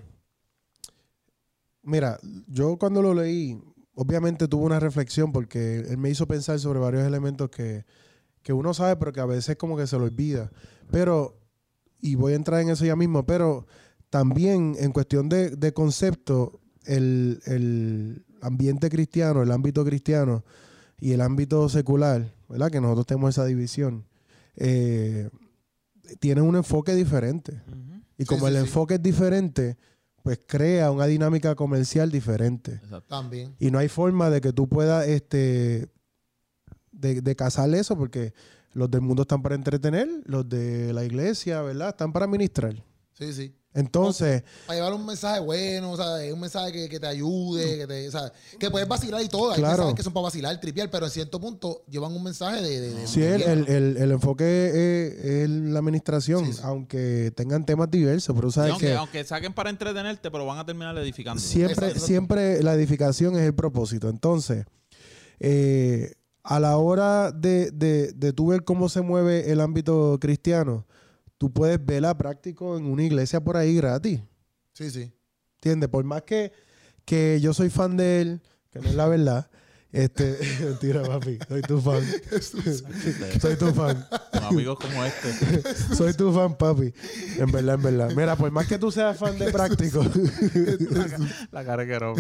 mira, 1.83 2.19
yo 2.47 2.77
cuando 2.77 3.01
lo 3.01 3.13
leí, 3.13 3.57
obviamente 3.95 4.47
tuve 4.47 4.65
una 4.65 4.79
reflexión 4.79 5.31
porque 5.31 5.77
él 5.79 5.97
me 5.97 6.09
hizo 6.09 6.27
pensar 6.27 6.59
sobre 6.59 6.79
varios 6.79 7.03
elementos 7.05 7.49
que, 7.49 7.85
que 8.41 8.53
uno 8.53 8.73
sabe, 8.73 8.95
pero 8.97 9.13
que 9.13 9.19
a 9.21 9.25
veces 9.25 9.55
como 9.55 9.77
que 9.77 9.87
se 9.87 9.97
lo 9.97 10.03
olvida. 10.05 10.51
Pero, 10.91 11.39
y 12.03 12.15
voy 12.15 12.33
a 12.33 12.35
entrar 12.35 12.59
en 12.59 12.69
eso 12.69 12.83
ya 12.83 12.97
mismo, 12.97 13.25
pero 13.25 13.65
también 14.09 14.75
en 14.77 14.91
cuestión 14.91 15.29
de, 15.29 15.51
de 15.51 15.73
concepto, 15.73 16.59
el, 16.83 17.41
el 17.45 18.25
ambiente 18.41 18.89
cristiano, 18.89 19.41
el 19.41 19.51
ámbito 19.51 19.85
cristiano 19.85 20.43
y 20.99 21.13
el 21.13 21.21
ámbito 21.21 21.69
secular, 21.69 22.35
¿verdad? 22.49 22.69
Que 22.69 22.81
nosotros 22.81 23.07
tenemos 23.07 23.29
esa 23.29 23.45
división. 23.45 24.05
Eh, 24.57 25.29
tienen 26.19 26.43
un 26.43 26.57
enfoque 26.57 26.93
diferente. 26.93 27.61
Y 28.17 28.25
como 28.25 28.47
sí, 28.47 28.53
el 28.53 28.53
sí. 28.55 28.67
enfoque 28.67 28.95
es 28.95 29.01
diferente, 29.01 29.77
pues 30.23 30.41
crea 30.45 30.91
una 30.91 31.05
dinámica 31.05 31.55
comercial 31.55 32.11
diferente. 32.11 32.73
Exacto. 32.73 33.07
También. 33.07 33.55
Y 33.59 33.71
no 33.71 33.79
hay 33.79 33.87
forma 33.87 34.29
de 34.29 34.41
que 34.41 34.51
tú 34.51 34.67
puedas 34.67 35.07
este, 35.07 35.87
de, 36.91 37.21
de 37.21 37.35
casarle 37.37 37.79
eso, 37.79 37.97
porque 37.97 38.33
los 38.73 38.89
del 38.91 39.01
mundo 39.01 39.21
están 39.23 39.41
para 39.41 39.55
entretener, 39.55 40.07
los 40.25 40.47
de 40.47 40.93
la 40.93 41.03
iglesia, 41.03 41.61
¿verdad? 41.61 41.89
Están 41.89 42.11
para 42.13 42.27
ministrar. 42.27 42.75
Sí, 43.13 43.31
sí. 43.33 43.55
Entonces, 43.75 44.43
Para 44.67 44.77
llevar 44.77 44.93
un 44.93 45.03
mensaje 45.03 45.39
bueno, 45.39 45.93
o 45.93 45.97
sea, 45.97 46.31
un 46.31 46.39
mensaje 46.39 46.71
que, 46.71 46.87
que 46.89 46.99
te 46.99 47.07
ayude, 47.07 47.79
que 47.79 47.87
te, 47.87 48.07
o 48.07 48.11
sea, 48.11 48.31
que 48.59 48.69
puedes 48.69 48.87
vacilar 48.87 49.19
y 49.23 49.27
todo. 49.27 49.49
Hay 49.51 49.57
Claro. 49.57 49.77
mensajes 49.77 49.95
que 49.95 50.03
son 50.03 50.13
para 50.13 50.25
vacilar, 50.25 50.59
tripear, 50.61 50.91
pero 50.91 51.07
en 51.07 51.11
cierto 51.11 51.39
punto 51.39 51.83
llevan 51.89 52.13
un 52.15 52.21
mensaje 52.21 52.61
de. 52.61 52.79
de, 52.81 52.93
de- 52.93 53.07
si 53.07 53.21
de 53.21 53.33
el, 53.35 53.41
el, 53.41 53.67
el- 53.69 53.97
el 53.97 54.11
enfoque 54.11 54.67
es, 54.67 55.25
es 55.25 55.49
la 55.49 55.79
administración, 55.79 56.45
Sí, 56.45 56.53
sí. 56.53 56.59
aunque 56.63 57.31
tengan 57.35 57.65
temas 57.65 57.89
diversos, 57.89 58.35
pero 58.35 58.49
Y 58.49 58.51
sabes 58.51 58.71
aunque, 58.73 58.85
que 58.87 58.93
aunque 58.95 59.23
saquen 59.23 59.53
para 59.53 59.71
entretenerte, 59.71 60.29
pero 60.29 60.45
van 60.45 60.59
a 60.59 60.65
terminar 60.67 60.95
edificando. 60.99 61.41
siempre, 61.41 61.87
Exacto. 61.87 62.05
siempre 62.05 62.61
la 62.61 62.75
edificación 62.75 63.35
es 63.37 63.41
el 63.41 63.55
propósito. 63.55 64.07
Entonces, 64.07 64.65
eh, 65.39 66.13
a 66.43 66.59
la 66.59 66.77
hora 66.77 67.31
de, 67.31 67.71
de, 67.71 68.11
de 68.13 68.33
tú 68.33 68.47
ver 68.47 68.63
cómo 68.63 68.89
se 68.89 69.01
mueve 69.01 69.51
el 69.51 69.61
ámbito 69.61 70.17
cristiano, 70.19 70.85
tú 71.37 71.51
puedes 71.51 71.83
verla 71.83 72.17
práctico 72.17 72.77
en 72.77 72.85
una 72.85 73.03
iglesia 73.03 73.41
por 73.41 73.57
ahí 73.57 73.75
gratis. 73.75 74.21
Sí, 74.73 74.91
sí. 74.91 75.13
¿Entiendes? 75.55 75.89
Por 75.89 76.03
más 76.03 76.23
que, 76.23 76.51
que 77.05 77.39
yo 77.41 77.53
soy 77.53 77.69
fan 77.69 77.95
de 77.95 78.21
él, 78.21 78.41
que 78.69 78.79
no 78.79 78.89
es 78.89 78.95
la 78.95 79.07
verdad. 79.07 79.49
Este, 79.93 80.39
mentira, 80.61 81.03
papi. 81.03 81.37
Soy 81.47 81.61
tu 81.61 81.79
fan. 81.79 82.01
soy 83.41 83.55
tu 83.55 83.71
fan. 83.73 84.05
Con 84.31 84.43
amigos 84.43 84.79
como 84.79 85.03
este. 85.05 85.63
Soy 85.95 86.13
tu 86.15 86.33
fan, 86.33 86.57
papi. 86.57 86.91
En 87.37 87.51
verdad, 87.51 87.75
en 87.75 87.81
verdad. 87.83 88.11
Mira, 88.15 88.35
por 88.35 88.49
más 88.51 88.65
que 88.67 88.79
tú 88.79 88.91
seas 88.91 89.15
fan 89.17 89.37
de 89.37 89.51
práctico, 89.51 90.03
La 91.51 91.63
cara 91.63 91.85
que 91.85 91.93
era, 91.93 92.11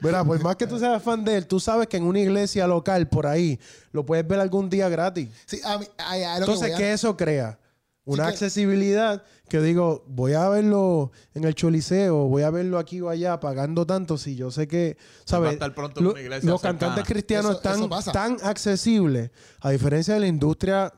mira. 0.00 0.24
Por 0.24 0.42
más 0.42 0.56
que 0.56 0.66
tú 0.66 0.78
seas 0.78 1.02
fan 1.02 1.24
de 1.24 1.36
él, 1.36 1.46
tú 1.46 1.60
sabes 1.60 1.86
que 1.88 1.96
en 1.98 2.04
una 2.04 2.20
iglesia 2.20 2.66
local 2.66 3.08
por 3.08 3.26
ahí 3.26 3.58
lo 3.92 4.04
puedes 4.06 4.26
ver 4.26 4.40
algún 4.40 4.70
día 4.70 4.88
gratis. 4.88 5.28
Sí, 5.46 5.60
a 5.64 5.78
mí, 5.78 5.86
a- 5.98 6.12
a 6.12 6.16
lo 6.40 6.46
que 6.46 6.52
Entonces, 6.52 6.68
voy 6.68 6.72
a- 6.72 6.76
¿qué 6.78 6.92
eso 6.92 7.16
crea? 7.16 7.58
Una 8.06 8.24
que- 8.24 8.30
accesibilidad 8.30 9.24
que 9.48 9.60
digo, 9.60 10.04
voy 10.06 10.32
a 10.34 10.48
verlo 10.48 11.10
en 11.34 11.44
el 11.44 11.54
Choliseo, 11.54 12.28
voy 12.28 12.42
a 12.42 12.50
verlo 12.50 12.78
aquí 12.78 13.00
o 13.00 13.08
allá 13.08 13.38
pagando 13.40 13.84
tanto 13.86 14.16
si 14.16 14.36
yo 14.36 14.50
sé 14.50 14.66
que, 14.68 14.96
Va 14.96 15.22
a 15.24 15.28
¿sabes? 15.28 15.52
estar 15.54 15.74
pronto 15.74 16.00
en 16.00 16.04
Lo- 16.06 16.12
una 16.12 16.20
iglesia 16.20 16.48
los 16.50 16.60
cercana. 16.60 16.78
cantantes 16.78 17.04
cristianos 17.12 17.58
Eso- 17.60 17.88
están 17.88 18.12
tan 18.12 18.36
accesibles, 18.48 19.30
a 19.60 19.70
diferencia 19.70 20.14
de 20.14 20.20
la 20.20 20.26
industria 20.28 20.92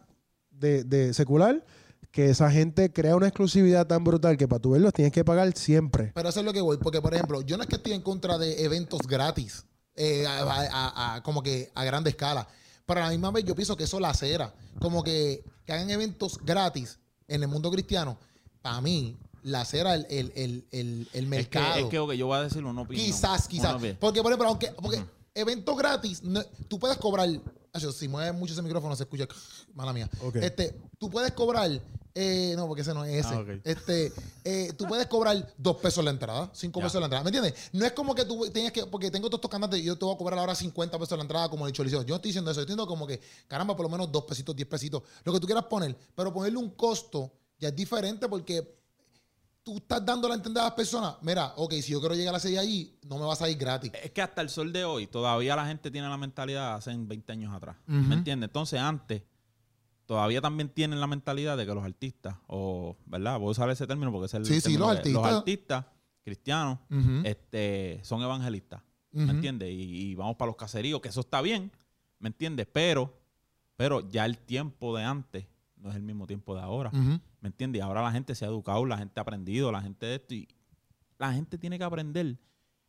de, 0.51 0.85
de 0.85 1.14
secular, 1.14 1.64
que 2.11 2.31
esa 2.31 2.51
gente 2.51 2.92
crea 2.92 3.16
una 3.16 3.29
exclusividad 3.29 3.87
tan 3.87 4.03
brutal 4.05 4.37
que 4.37 4.49
para 4.49 4.61
tú 4.61 4.71
verlos 4.73 4.92
tienes 4.92 5.12
que 5.12 5.25
pagar 5.25 5.51
siempre. 5.57 6.12
Pero 6.14 6.29
eso 6.29 6.40
es 6.40 6.47
lo 6.47 6.53
que 6.53 6.61
voy, 6.61 6.77
porque 6.79 7.01
por 7.01 7.14
ejemplo, 7.14 7.40
yo 7.42 7.57
no 7.57 7.62
es 7.62 7.68
que 7.68 7.77
estoy 7.77 7.92
en 7.92 8.03
contra 8.03 8.38
de 8.38 8.64
eventos 8.64 9.01
gratis, 9.07 9.64
eh, 9.94 10.27
a- 10.27 10.40
a- 10.42 10.68
a- 10.71 11.14
a- 11.16 11.23
como 11.23 11.42
que 11.42 11.71
a 11.75 11.85
grande 11.85 12.11
escala. 12.11 12.49
Pero 12.87 13.01
a 13.01 13.05
la 13.05 13.11
misma 13.11 13.31
vez 13.31 13.44
yo 13.44 13.55
pienso 13.55 13.77
que 13.77 13.85
eso 13.85 14.01
la 14.01 14.11
acera. 14.11 14.55
Como 14.81 15.03
que, 15.03 15.44
que 15.69 15.75
hagan 15.75 15.91
eventos 15.91 16.39
gratis 16.43 16.99
en 17.29 17.43
el 17.43 17.49
mundo 17.49 17.71
cristiano, 17.71 18.17
para 18.63 18.81
mí, 18.81 19.19
la 19.43 19.61
acera 19.61 19.95
el, 19.95 20.07
el, 20.09 20.33
el, 20.35 20.67
el, 20.71 20.81
el 20.81 21.07
Es 21.07 21.11
que, 21.13 21.23
mercado. 21.59 21.75
es 21.77 21.87
que 21.91 21.99
ok, 21.99 22.13
yo 22.13 22.27
voy 22.27 22.39
a 22.39 22.43
decir 22.45 22.65
una 22.65 22.81
opinión. 22.81 23.05
Quizás, 23.05 23.47
quizás. 23.47 23.77
Porque, 24.01 24.23
por 24.23 24.33
ejemplo, 24.33 24.49
aunque 24.49 24.69
porque 24.73 25.05
eventos 25.35 25.77
gratis, 25.77 26.23
no- 26.23 26.43
tú 26.69 26.79
puedes 26.79 26.97
cobrar. 26.97 27.29
Si 27.99 28.09
mueves 28.09 28.33
mucho 28.33 28.55
ese 28.55 28.63
micrófono, 28.63 28.97
se 28.97 29.03
escucha. 29.03 29.29
Mala 29.75 29.93
mía. 29.93 30.09
Este, 30.41 30.75
tú 30.99 31.11
puedes 31.11 31.33
cobrar. 31.33 31.71
Eh, 32.21 32.55
no, 32.57 32.67
porque 32.67 32.83
ese 32.83 32.93
no 32.93 33.05
es 33.05 33.25
ese. 33.25 33.35
Ah. 33.35 33.45
Este, 33.63 34.13
eh, 34.45 34.73
tú 34.77 34.87
puedes 34.87 35.07
cobrar 35.07 35.55
dos 35.57 35.77
pesos 35.77 36.05
la 36.05 36.11
entrada, 36.11 36.51
cinco 36.53 36.81
Ya. 36.81 36.87
pesos 36.87 37.01
la 37.01 37.07
entrada. 37.07 37.23
¿Me 37.23 37.29
entiendes? 37.31 37.71
No 37.73 37.85
es 37.87 37.93
como 37.93 38.15
que 38.15 38.25
tú 38.25 38.51
tienes 38.53 38.73
que. 38.73 38.87
Porque 38.87 39.11
tengo 39.11 39.29
todos 39.29 39.39
estos 39.39 39.51
cantantes 39.51 39.79
y 39.79 39.85
yo 39.85 39.97
te 39.97 40.05
voy 40.05 40.15
a 40.15 40.19
cobrar 40.19 40.39
ahora 40.41 40.55
50 40.55 40.99
pesos 40.99 41.17
la 41.17 41.23
entrada, 41.23 41.49
como 41.49 41.67
el 41.67 41.73
Choliseo. 41.73 42.03
Yo 42.03 42.09
no 42.09 42.17
estoy 42.17 42.31
diciendo 42.31 42.51
eso. 42.51 42.59
Yo 42.61 42.63
estoy 42.63 42.75
diciendo 42.75 42.87
como 42.89 43.07
que, 43.07 43.21
caramba, 43.47 43.77
por 43.77 43.85
lo 43.87 43.91
menos 43.91 44.11
dos 44.11 44.25
pesitos, 44.25 44.57
diez 44.57 44.69
pesitos. 44.69 45.03
Lo 45.25 45.33
que 45.33 45.39
tú 45.41 45.47
quieras 45.47 45.65
poner. 45.65 45.97
Pero 46.15 46.33
ponerle 46.33 46.59
un 46.59 46.71
costo 46.71 47.33
ya 47.59 47.69
es 47.69 47.77
diferente 47.77 48.29
porque 48.29 48.77
tú 49.63 49.77
estás 49.77 50.05
dando 50.05 50.33
a 50.33 50.35
entender 50.35 50.63
a 50.63 50.65
las 50.67 50.75
personas, 50.75 51.17
mira, 51.21 51.53
ok, 51.57 51.73
si 51.75 51.93
yo 51.93 52.01
quiero 52.01 52.15
llegar 52.15 52.31
a 52.31 52.39
la 52.39 52.41
serie 52.41 52.59
allí, 52.59 52.99
no 53.07 53.19
me 53.19 53.27
vas 53.27 53.43
a 53.43 53.51
ir 53.51 53.59
gratis. 53.59 53.93
Es 54.03 54.11
que 54.13 54.23
hasta 54.23 54.41
el 54.41 54.49
sol 54.49 54.73
de 54.73 54.85
hoy 54.85 55.07
todavía 55.07 55.55
la 55.55 55.67
gente 55.67 55.91
tiene 55.91 56.09
la 56.09 56.17
mentalidad 56.17 56.71
de 56.71 56.77
hace 56.79 56.97
20 56.97 57.33
años 57.33 57.55
atrás. 57.55 57.77
¿Me 57.87 58.15
entiendes? 58.15 58.49
Entonces 58.49 58.81
antes 58.81 59.23
todavía 60.09 60.40
también 60.40 60.71
tienen 60.71 61.01
la 61.01 61.07
mentalidad 61.07 61.59
de 61.59 61.66
que 61.66 61.75
los 61.75 61.85
artistas, 61.85 62.35
o, 62.47 62.97
¿verdad? 63.05 63.38
Voy 63.38 63.49
a 63.49 63.51
usar 63.51 63.68
ese 63.68 63.87
término 63.87 64.11
porque 64.11 64.25
es 64.25 64.35
el 64.35 64.47
Sí, 64.47 64.59
sí, 64.62 64.79
los 64.79 64.88
artistas. 64.88 65.12
Los 65.12 65.33
artistas 65.33 65.85
cristianos 66.23 66.79
este, 67.25 68.01
son 68.03 68.23
evangelistas. 68.23 68.83
¿Me 69.12 69.31
entiendes? 69.33 69.71
Y, 69.71 70.11
y 70.11 70.14
vamos 70.14 70.37
para 70.37 70.49
los 70.49 70.57
caseríos, 70.57 71.03
que 71.03 71.09
eso 71.11 71.21
está 71.21 71.42
bien, 71.42 71.71
¿me 72.21 72.29
entiendes? 72.29 72.66
Pero, 72.73 73.12
pero 73.77 74.09
ya 74.09 74.25
el 74.25 74.38
tiempo 74.38 74.97
de 74.97 75.05
antes 75.05 75.47
no 75.77 75.90
es 75.90 75.97
el 75.97 76.03
mismo 76.03 76.27
tiempo 76.27 76.55
de 76.55 76.62
ahora. 76.62 76.90
¿Me 76.90 77.49
entiendes? 77.49 77.81
Y 77.81 77.83
ahora 77.83 78.03
la 78.03 78.11
gente 78.11 78.35
se 78.35 78.47
ha 78.47 78.49
educado, 78.49 78.87
la 78.87 78.97
gente 78.97 79.21
ha 79.21 79.23
aprendido, 79.23 79.71
la 79.71 79.83
gente 79.83 80.07
de 80.07 80.14
esto. 80.14 80.35
Y 80.35 80.49
la 81.18 81.35
gente 81.35 81.59
tiene 81.59 81.77
que 81.77 81.85
aprender 81.85 82.38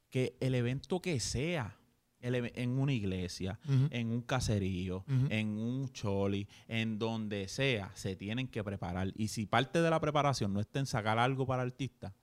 que 0.10 0.38
el 0.40 0.56
evento 0.56 1.02
que 1.02 1.20
sea, 1.20 1.78
en 2.22 2.78
una 2.80 2.94
iglesia, 2.94 3.60
en 3.92 4.12
un 4.12 4.22
caserío, 4.22 5.06
en 5.30 5.48
un 5.58 5.90
choli, 5.92 6.48
en 6.68 7.00
donde 7.00 7.48
sea, 7.48 7.92
se 7.96 8.16
tienen 8.16 8.48
que 8.48 8.64
preparar. 8.64 9.12
Y 9.16 9.30
si 9.30 9.46
parte 9.46 9.82
de 9.82 9.90
la 9.90 10.00
preparación 10.00 10.54
no 10.54 10.60
está 10.60 10.80
en 10.80 10.86
sacar 10.86 11.18
algo 11.20 11.46
para 11.46 11.64
el 11.64 11.70
artista, 11.70 12.14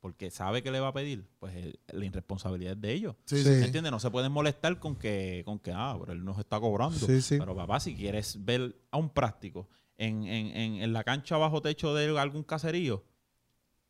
porque 0.00 0.30
sabe 0.32 0.62
que 0.64 0.70
le 0.72 0.80
va 0.80 0.88
a 0.88 0.92
pedir, 0.92 1.24
pues 1.38 1.54
eh, 1.54 1.74
la 1.92 2.04
irresponsabilidad 2.04 2.72
es 2.72 2.80
de 2.80 2.92
ellos. 2.92 3.14
Sí, 3.24 3.36
Sí. 3.36 3.44
sí. 3.44 3.50
¿Me 3.50 3.66
entiendes? 3.66 3.92
No 3.92 4.00
se 4.00 4.10
pueden 4.10 4.32
molestar 4.32 4.78
con 4.80 4.96
que, 4.96 5.42
con 5.44 5.60
que, 5.60 5.70
ah, 5.72 5.96
pero 6.00 6.12
él 6.12 6.24
nos 6.24 6.38
está 6.40 6.58
cobrando. 6.58 6.98
Sí. 6.98 7.36
Pero 7.38 7.54
papá, 7.54 7.78
si 7.78 7.94
quieres 7.94 8.44
ver 8.44 8.74
a 8.90 8.96
un 8.96 9.10
práctico 9.10 9.68
en, 9.96 10.24
en, 10.24 10.46
en, 10.56 10.74
en 10.82 10.92
la 10.92 11.04
cancha 11.04 11.36
bajo 11.36 11.62
techo 11.62 11.94
de 11.94 12.18
algún 12.18 12.42
caserío, 12.42 13.04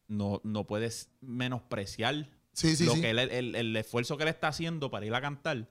no, 0.07 0.43
no 0.45 0.67
puedes 0.67 1.11
menospreciar 1.23 2.29
Sí, 2.53 2.77
sí, 2.77 2.85
lo 2.85 2.95
sí. 2.95 3.01
que 3.01 3.11
él- 3.11 3.19
el, 3.19 3.55
el 3.55 3.77
esfuerzo 3.77 4.17
que 4.17 4.25
él 4.25 4.29
está 4.29 4.49
haciendo 4.49 4.91
para 4.91 5.07
ir 5.07 5.15
a 5.15 5.21
cantar. 5.21 5.69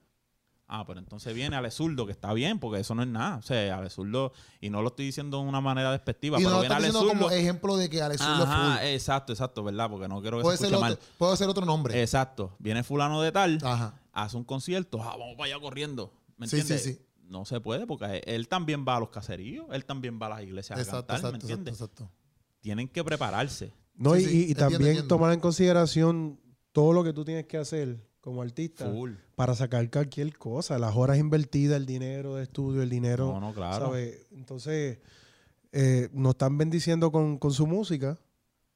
Ah, 0.73 0.85
pero 0.87 0.99
entonces 0.99 1.33
viene 1.35 1.55
Ale 1.57 1.69
Zurdo, 1.69 2.05
que 2.05 2.13
está 2.13 2.31
bien, 2.33 2.57
porque 2.57 2.79
eso 2.79 2.95
no 2.95 3.01
es 3.03 3.07
nada. 3.09 3.35
O 3.37 3.41
sea, 3.41 3.77
Ale 3.77 3.89
Zurdo, 3.89 4.31
y 4.61 4.69
no 4.69 4.81
lo 4.81 4.87
estoy 4.87 5.05
diciendo 5.05 5.37
de 5.41 5.43
una 5.43 5.59
manera 5.59 5.91
despectiva, 5.91 6.37
Y 6.39 6.43
pero 6.43 6.49
no 6.51 6.55
lo 6.55 6.61
viene 6.61 6.75
Ale 6.75 6.87
diciendo 6.87 7.09
como 7.09 7.23
Zurdo. 7.23 7.35
ejemplo 7.35 7.75
de 7.77 7.89
que 7.89 8.01
Alex 8.01 8.21
Zurdo 8.21 8.43
Ajá, 8.43 8.77
full. 8.77 8.87
exacto, 8.87 9.33
exacto, 9.33 9.63
¿verdad? 9.65 9.89
Porque 9.89 10.07
no 10.07 10.21
quiero 10.21 10.37
que 10.37 10.43
Puede 10.43 10.55
se 10.57 10.63
ser, 10.67 10.73
escuche 10.73 10.91
otro, 10.93 11.01
mal. 11.01 11.15
puede 11.17 11.37
ser 11.37 11.49
otro 11.49 11.65
nombre. 11.65 12.01
Exacto. 12.01 12.55
Viene 12.57 12.83
fulano 12.83 13.21
de 13.21 13.33
tal, 13.33 13.59
Ajá. 13.63 13.99
hace 14.13 14.37
un 14.37 14.45
concierto, 14.45 15.01
ah, 15.03 15.17
vamos 15.17 15.35
para 15.37 15.53
allá 15.53 15.59
corriendo. 15.61 16.13
¿Me 16.37 16.47
Sí, 16.47 16.55
sí, 16.55 16.61
entiendes? 16.61 16.83
sí. 16.85 17.05
No 17.27 17.43
se 17.45 17.59
puede 17.59 17.85
porque 17.85 18.21
él 18.25 18.47
también 18.47 18.85
va 18.87 18.95
a 18.95 18.99
los 19.01 19.09
caseríos, 19.09 19.65
él 19.73 19.83
también 19.83 20.19
va 20.21 20.27
a 20.27 20.29
las 20.29 20.43
iglesias 20.43 20.79
a 20.79 20.81
Exacto, 20.81 21.07
cantar, 21.07 21.15
¿me 21.33 21.37
exacto, 21.37 21.47
exacto, 21.47 21.53
entiendes? 21.59 21.81
exacto. 21.81 22.11
Tienen 22.61 22.87
que 22.87 23.03
prepararse. 23.03 23.73
No, 23.95 24.15
Sí, 24.15 24.21
y, 24.21 24.25
sí, 24.25 24.29
y- 24.29 24.31
y 24.31 24.39
entiendo, 24.51 24.59
también 24.61 24.81
entiendo. 24.91 25.07
tomar 25.15 25.33
en 25.33 25.39
consideración 25.41 26.39
todo 26.71 26.93
lo 26.93 27.03
que 27.03 27.13
tú 27.13 27.23
tienes 27.25 27.45
que 27.45 27.57
hacer 27.57 27.97
como 28.21 28.41
artista 28.41 28.89
Full. 28.89 29.13
para 29.35 29.55
sacar 29.55 29.89
cualquier 29.89 30.37
cosa, 30.37 30.77
las 30.77 30.95
horas 30.95 31.17
invertidas, 31.17 31.77
el 31.77 31.85
dinero 31.85 32.35
de 32.35 32.43
estudio, 32.43 32.81
el 32.83 32.89
dinero. 32.89 33.27
No, 33.27 33.39
no, 33.39 33.53
claro. 33.53 33.87
¿sabes? 33.87 34.27
Entonces, 34.31 34.99
eh, 35.71 36.09
nos 36.13 36.31
están 36.31 36.57
bendiciendo 36.57 37.11
con, 37.11 37.37
con 37.37 37.51
su 37.51 37.65
música, 37.65 38.19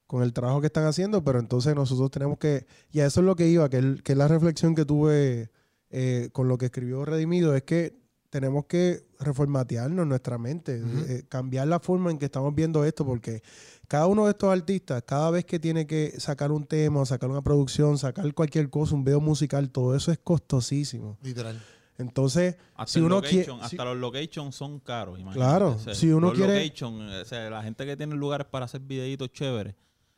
con 0.08 0.24
el 0.24 0.34
trabajo 0.34 0.62
que 0.62 0.68
están 0.68 0.86
haciendo, 0.86 1.24
pero 1.24 1.39
entonces 1.39 1.76
nosotros 1.76 2.10
tenemos 2.12 2.38
que, 2.38 2.66
y 2.91 3.00
a 3.02 3.06
eso 3.06 3.20
es 3.22 3.26
lo 3.26 3.36
que 3.36 3.48
iba, 3.48 3.70
que, 3.70 3.78
el- 3.78 4.04
que 4.04 4.14
es 4.14 4.18
la 4.18 4.28
reflexión 4.28 4.74
que 4.76 4.86
tuve 4.86 5.50
eh, 5.89 6.30
con 6.34 6.48
lo 6.48 6.58
que 6.58 6.66
escribió 6.66 7.06
Redimido, 7.06 7.56
es 7.56 7.64
que 7.64 7.93
tenemos 8.36 8.65
que 8.65 9.01
reformatearnos 9.17 10.05
nuestra 10.05 10.38
mente, 10.38 10.83
eh, 11.07 11.23
cambiar 11.29 11.69
la 11.69 11.79
forma 11.79 12.11
en 12.11 12.17
que 12.17 12.25
estamos 12.25 12.53
viendo 12.53 12.83
esto, 12.83 13.05
porque 13.05 13.41
cada 13.88 14.07
uno 14.07 14.25
de 14.25 14.31
estos 14.31 14.51
artistas, 14.51 15.01
cada 15.07 15.31
vez 15.31 15.45
que 15.45 15.57
tiene 15.57 15.88
que 15.88 16.19
sacar 16.19 16.51
un 16.51 16.65
tema, 16.65 17.05
sacar 17.05 17.29
una 17.29 17.41
producción, 17.41 17.97
sacar 17.97 18.33
cualquier 18.33 18.69
cosa, 18.69 18.93
un 18.93 19.05
video 19.05 19.21
musical, 19.21 19.69
todo 19.69 19.95
eso 19.95 20.11
es 20.11 20.17
costosísimo. 20.17 21.17
Literal. 21.21 21.61
Entonces, 21.97 22.57
Hasta, 22.75 22.91
si 22.91 22.99
uno 22.99 23.15
location, 23.15 23.41
quiere... 23.43 23.61
hasta 23.61 23.86
los 23.86 23.95
locations 23.95 24.53
son 24.53 24.81
caros. 24.81 25.17
imagínate. 25.17 25.39
Claro, 25.49 25.69
O 25.75 25.79
sea, 25.79 25.95
si 25.95 26.11
uno 26.11 26.27
los 26.27 26.38
quiere- 26.38 26.55
location, 26.61 27.07
eh, 27.09 27.21
o 27.21 27.25
sea, 27.25 27.49
la 27.49 27.63
gente 27.63 27.86
que 27.86 27.95
tiene 27.95 28.15
lugares 28.15 28.47
para 28.51 28.65
hacer 28.65 28.81
videitos 28.81 29.31
chéveres, 29.31 29.75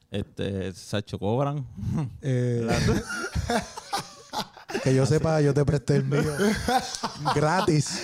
este, 0.09 0.74
Sacho, 0.74 1.20
cobran. 1.20 1.68
Eh, 2.24 2.68
que 4.84 4.93
yo 4.95 5.05
sepa, 5.05 5.39
yo 5.41 5.53
te 5.53 5.63
presté 5.65 5.97
el 5.97 6.05
mío. 6.05 6.22
Gratis. 7.36 8.01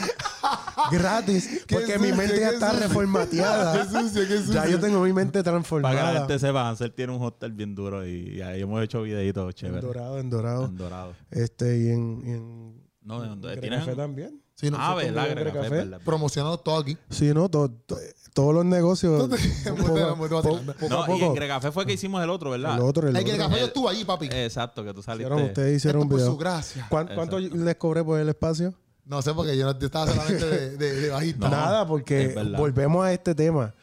Gratis. 0.91 1.65
Porque 1.69 1.99
mi 1.99 2.11
mente 2.13 2.39
ya 2.39 2.49
está 2.51 2.71
sucio. 2.71 2.87
reformateada. 2.87 3.73
Qué 3.73 3.89
sucio, 3.89 4.27
qué 4.27 4.37
sucio. 4.37 4.53
Ya 4.53 4.67
yo 4.67 4.79
tengo 4.79 5.01
mi 5.01 5.13
mente 5.13 5.43
Para 5.43 5.43
que 5.43 5.49
la 5.49 5.51
transformada. 5.51 6.13
gente 6.19 6.39
sepa, 6.39 6.69
Ansel 6.69 6.93
tiene 6.93 7.13
un 7.15 7.21
hostel 7.23 7.51
bien 7.53 7.75
duro 7.75 8.05
y, 8.07 8.35
y 8.37 8.41
ahí 8.41 8.61
hemos 8.61 8.81
hecho 8.83 9.01
videitos 9.01 9.47
En 9.47 9.53
chéveres. 9.53 9.83
dorado, 9.83 10.19
en 10.19 10.29
dorado. 10.29 10.65
En 10.65 10.77
dorado. 10.77 11.15
Este, 11.31 11.77
y 11.79 11.89
en, 11.89 12.21
y 12.25 12.31
en 12.31 12.83
No, 13.01 13.19
Grey 13.39 13.59
tienes. 13.59 13.79
Café 13.79 13.95
también. 13.95 14.42
Sí, 14.63 14.71
no, 14.71 14.77
Ah, 14.79 14.95
verdad, 14.95 15.27
Café, 15.35 15.51
Café. 15.51 15.69
verdad. 15.69 16.01
promocionado 16.03 16.57
todo 16.59 16.77
aquí. 16.79 16.97
Sí, 17.09 17.33
¿no? 17.33 17.49
To- 17.49 17.69
to- 17.69 17.97
todos 18.33 18.53
los 18.53 18.65
negocios. 18.65 19.29
poco, 19.77 20.15
poco 20.17 20.41
No, 20.89 21.17
y 21.17 21.21
en 21.23 21.35
Café 21.47 21.71
fue 21.71 21.85
que 21.85 21.93
hicimos 21.93 22.23
el 22.23 22.29
otro, 22.29 22.49
¿verdad? 22.51 22.75
El 22.75 22.81
otro, 22.81 23.07
el 23.07 23.15
el 23.15 23.23
otro. 23.23 23.37
café 23.37 23.59
yo 23.59 23.65
estuve 23.67 23.89
allí, 23.89 24.05
papi. 24.05 24.27
Exacto, 24.31 24.83
que 24.83 24.93
tú 24.93 25.01
saliste. 25.03 25.31
Hicieron- 25.31 25.47
ustedes 25.47 25.77
hicieron 25.77 26.01
Esto 26.01 26.03
un 26.05 26.09
por 26.09 26.17
video. 26.19 26.31
su 26.31 26.37
gracia. 26.37 26.87
¿Cuán- 26.89 27.09
¿Cuánto 27.13 27.39
les 27.39 27.75
cobré 27.75 28.03
por 28.03 28.19
el 28.19 28.29
espacio? 28.29 28.73
No 29.05 29.21
sé, 29.21 29.33
porque 29.33 29.57
yo 29.57 29.65
no 29.65 29.77
yo 29.77 29.85
estaba 29.87 30.07
solamente 30.07 30.45
de, 30.47 30.77
de, 30.77 30.93
de 31.01 31.09
bajista. 31.09 31.49
Nada, 31.49 31.85
porque 31.85 32.33
volvemos 32.57 33.05
a 33.05 33.11
este 33.11 33.35
tema. 33.35 33.73